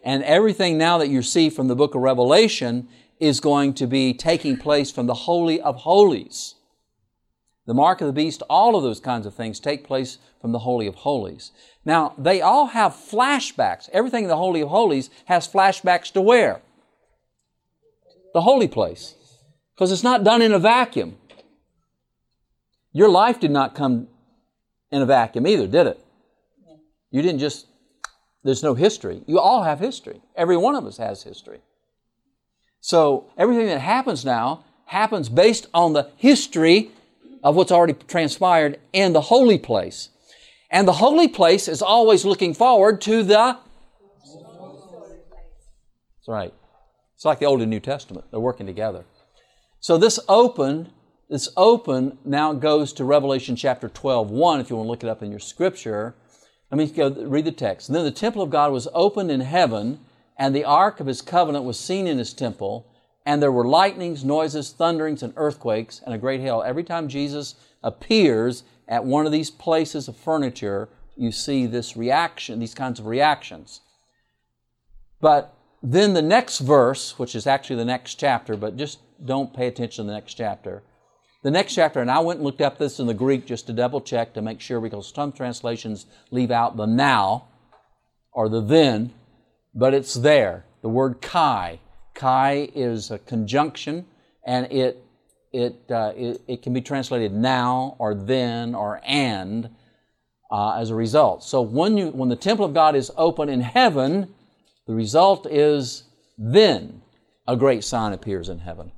And 0.04 0.24
everything 0.24 0.78
now 0.78 0.98
that 0.98 1.10
you 1.10 1.22
see 1.22 1.50
from 1.50 1.68
the 1.68 1.76
book 1.76 1.94
of 1.94 2.02
Revelation 2.02 2.88
is 3.20 3.40
going 3.40 3.74
to 3.76 3.86
be 3.86 4.14
taking 4.14 4.58
place 4.58 4.90
from 4.92 5.06
the 5.06 5.14
Holy 5.14 5.62
of 5.62 5.76
Holies. 5.78 6.56
The 7.68 7.76
mark 7.76 8.02
of 8.02 8.08
the 8.08 8.14
beast, 8.14 8.42
all 8.50 8.76
of 8.76 8.82
those 8.82 9.00
kinds 9.00 9.28
of 9.28 9.36
things 9.36 9.60
take 9.60 9.86
place 9.86 10.18
from 10.42 10.52
the 10.52 10.60
Holy 10.60 10.88
of 10.88 10.96
Holies. 10.96 11.52
Now, 11.86 12.16
they 12.18 12.42
all 12.42 12.68
have 12.68 12.94
flashbacks. 12.94 13.90
Everything 13.94 14.24
in 14.24 14.30
the 14.30 14.38
Holy 14.38 14.62
of 14.62 14.70
Holies 14.70 15.12
has 15.26 15.48
flashbacks 15.48 16.12
to 16.14 16.22
where? 16.22 16.62
The 18.34 18.42
holy 18.42 18.68
place. 18.68 19.16
Because 19.76 19.92
it's 19.92 20.04
not 20.04 20.24
done 20.24 20.42
in 20.42 20.52
a 20.52 20.60
vacuum. 20.60 21.18
Your 22.94 23.10
life 23.10 23.40
did 23.40 23.52
not 23.52 23.76
come 23.76 24.08
in 24.92 25.02
a 25.02 25.06
vacuum 25.06 25.48
either, 25.48 25.68
did 25.68 25.88
it? 25.88 26.06
You 27.10 27.22
didn't 27.22 27.40
just, 27.40 27.68
there's 28.44 28.64
no 28.64 28.74
history. 28.74 29.24
You 29.28 29.40
all 29.40 29.64
have 29.64 29.80
history. 29.80 30.22
Every 30.36 30.58
one 30.58 30.76
of 30.76 30.86
us 30.86 30.98
has 30.98 31.24
history. 31.24 31.60
So 32.80 33.30
everything 33.38 33.68
that 33.68 33.80
happens 33.80 34.26
now 34.26 34.66
happens 34.86 35.30
based 35.30 35.68
on 35.74 35.94
the 35.94 36.10
history 36.18 36.92
of 37.44 37.56
what's 37.56 37.72
already 37.72 37.94
transpired 37.94 38.80
in 38.92 39.14
the 39.14 39.22
holy 39.22 39.58
place. 39.58 40.10
And 40.70 40.88
the 40.88 40.94
holy 40.94 41.28
place 41.28 41.68
is 41.68 41.82
always 41.82 42.26
looking 42.26 42.54
forward 42.54 43.02
to 43.02 43.24
the. 43.24 43.58
That's 46.18 46.28
right. 46.28 46.54
It's 47.22 47.26
like 47.28 47.38
the 47.38 47.46
Old 47.46 47.62
and 47.62 47.70
New 47.70 47.80
Testament. 47.80 48.26
They're 48.32 48.40
working 48.40 48.66
together. 48.66 49.06
So 49.80 49.96
this 49.96 50.20
open, 50.28 50.90
this 51.30 51.50
open 51.56 52.18
now 52.26 52.52
goes 52.54 52.94
to 52.94 53.06
Revelation 53.06 53.56
chapter 53.56 53.88
12, 53.90 54.32
1, 54.32 54.60
if 54.60 54.72
you 54.72 54.76
want 54.76 54.88
to 54.88 54.90
look 54.90 55.04
it 55.04 55.08
up 55.08 55.22
in 55.22 55.30
your 55.30 55.40
scripture. 55.40 56.16
Let 56.72 56.80
me 56.80 56.88
go 56.88 57.12
read 57.12 57.46
the 57.46 57.52
text. 57.52 57.90
And 57.90 57.96
then 57.96 58.06
the 58.06 58.10
temple 58.10 58.42
of 58.42 58.50
God 58.50 58.72
was 58.72 58.88
opened 58.92 59.30
in 59.30 59.42
heaven, 59.42 60.00
and 60.36 60.56
the 60.56 60.66
ark 60.66 61.00
of 61.00 61.06
his 61.06 61.22
covenant 61.22 61.64
was 61.64 61.80
seen 61.80 62.08
in 62.08 62.18
his 62.18 62.34
temple, 62.34 62.88
and 63.24 63.40
there 63.40 63.52
were 63.52 63.68
lightnings, 63.68 64.26
noises, 64.26 64.72
thunderings, 64.72 65.22
and 65.22 65.34
earthquakes, 65.36 66.02
and 66.04 66.16
a 66.16 66.18
great 66.18 66.42
hail. 66.42 66.64
Every 66.66 66.84
time 66.84 67.08
Jesus 67.08 67.54
appears 67.84 68.64
at 68.88 69.06
one 69.06 69.28
of 69.28 69.32
these 69.32 69.52
places 69.52 70.08
of 70.08 70.18
furniture, 70.18 70.90
you 71.16 71.32
see 71.32 71.68
this 71.68 71.96
reaction, 71.96 72.58
these 72.58 72.74
kinds 72.74 73.00
of 73.00 73.06
reactions. 73.06 73.82
But 75.20 75.56
then 75.84 76.14
the 76.14 76.22
next 76.22 76.60
verse, 76.60 77.18
which 77.18 77.36
is 77.36 77.48
actually 77.48 77.78
the 77.78 77.86
next 77.86 78.16
chapter, 78.16 78.56
but 78.56 78.78
just 78.78 79.00
don't 79.26 79.54
pay 79.54 79.68
attention 79.68 80.06
to 80.06 80.08
the 80.08 80.14
next 80.14 80.36
chapter. 80.36 80.84
The 81.44 81.52
next 81.52 81.74
chapter, 81.74 82.00
and 82.00 82.12
I 82.12 82.20
went 82.20 82.38
and 82.38 82.46
looked 82.46 82.62
up 82.62 82.78
this 82.78 83.00
in 83.00 83.08
the 83.08 83.16
Greek 83.16 83.48
just 83.48 83.66
to 83.68 83.74
double 83.74 84.00
check 84.00 84.34
to 84.34 84.44
make 84.44 84.62
sure 84.62 84.80
because 84.80 85.12
some 85.14 85.32
translations 85.32 86.06
leave 86.30 86.52
out 86.52 86.78
the 86.78 86.86
now 86.86 87.46
or 88.32 88.48
the 88.48 88.62
then, 88.62 89.12
but 89.74 89.96
it's 89.96 90.14
there. 90.14 90.66
The 90.84 90.90
word 90.90 91.20
kai. 91.20 91.80
Kai 92.14 92.70
is 92.76 93.10
a 93.10 93.18
conjunction, 93.18 94.06
and 94.46 94.72
it, 94.72 95.04
it, 95.52 95.82
uh, 95.90 96.14
it, 96.16 96.42
it, 96.48 96.62
can 96.62 96.74
be 96.74 96.82
translated 96.82 97.34
now 97.34 97.96
or 97.98 98.14
then 98.14 98.76
or 98.76 99.02
and 99.04 99.70
uh, 100.52 100.78
as 100.80 100.92
a 100.92 100.96
result. 100.96 101.44
So 101.44 101.62
when, 101.62 101.98
you, 101.98 102.10
when 102.10 102.30
the 102.30 102.36
temple 102.36 102.66
of 102.66 102.74
God 102.76 102.96
is 102.96 103.12
open 103.18 103.50
in 103.50 103.62
heaven, 103.62 104.34
the 104.88 104.94
result 104.94 105.46
is 105.50 106.04
then 106.38 107.02
a 107.48 107.56
great 107.56 107.84
sign 107.84 108.14
appears 108.14 108.50
in 108.50 108.60
heaven. 108.60 108.92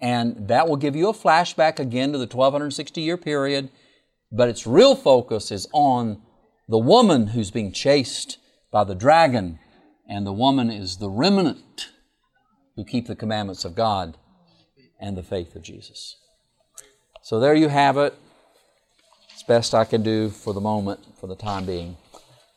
And 0.00 0.48
that 0.48 0.68
will 0.68 0.76
give 0.76 0.94
you 0.94 1.08
a 1.08 1.12
flashback 1.12 1.78
again 1.78 2.12
to 2.12 2.18
the 2.18 2.26
1260 2.26 3.00
year 3.00 3.16
period, 3.16 3.70
but 4.30 4.48
its 4.48 4.66
real 4.66 4.94
focus 4.94 5.50
is 5.50 5.66
on 5.72 6.22
the 6.68 6.78
woman 6.78 7.28
who's 7.28 7.50
being 7.50 7.72
chased 7.72 8.38
by 8.70 8.84
the 8.84 8.94
dragon, 8.94 9.58
and 10.08 10.26
the 10.26 10.32
woman 10.32 10.70
is 10.70 10.98
the 10.98 11.08
remnant 11.08 11.88
who 12.76 12.84
keep 12.84 13.06
the 13.06 13.16
commandments 13.16 13.64
of 13.64 13.74
God 13.74 14.16
and 15.00 15.16
the 15.16 15.22
faith 15.22 15.56
of 15.56 15.62
Jesus. 15.62 16.16
So 17.22 17.40
there 17.40 17.54
you 17.54 17.68
have 17.68 17.96
it. 17.96 18.14
It's 19.32 19.42
best 19.42 19.74
I 19.74 19.84
can 19.84 20.02
do 20.02 20.28
for 20.28 20.52
the 20.52 20.60
moment, 20.60 21.00
for 21.18 21.26
the 21.26 21.36
time 21.36 21.64
being. 21.64 21.96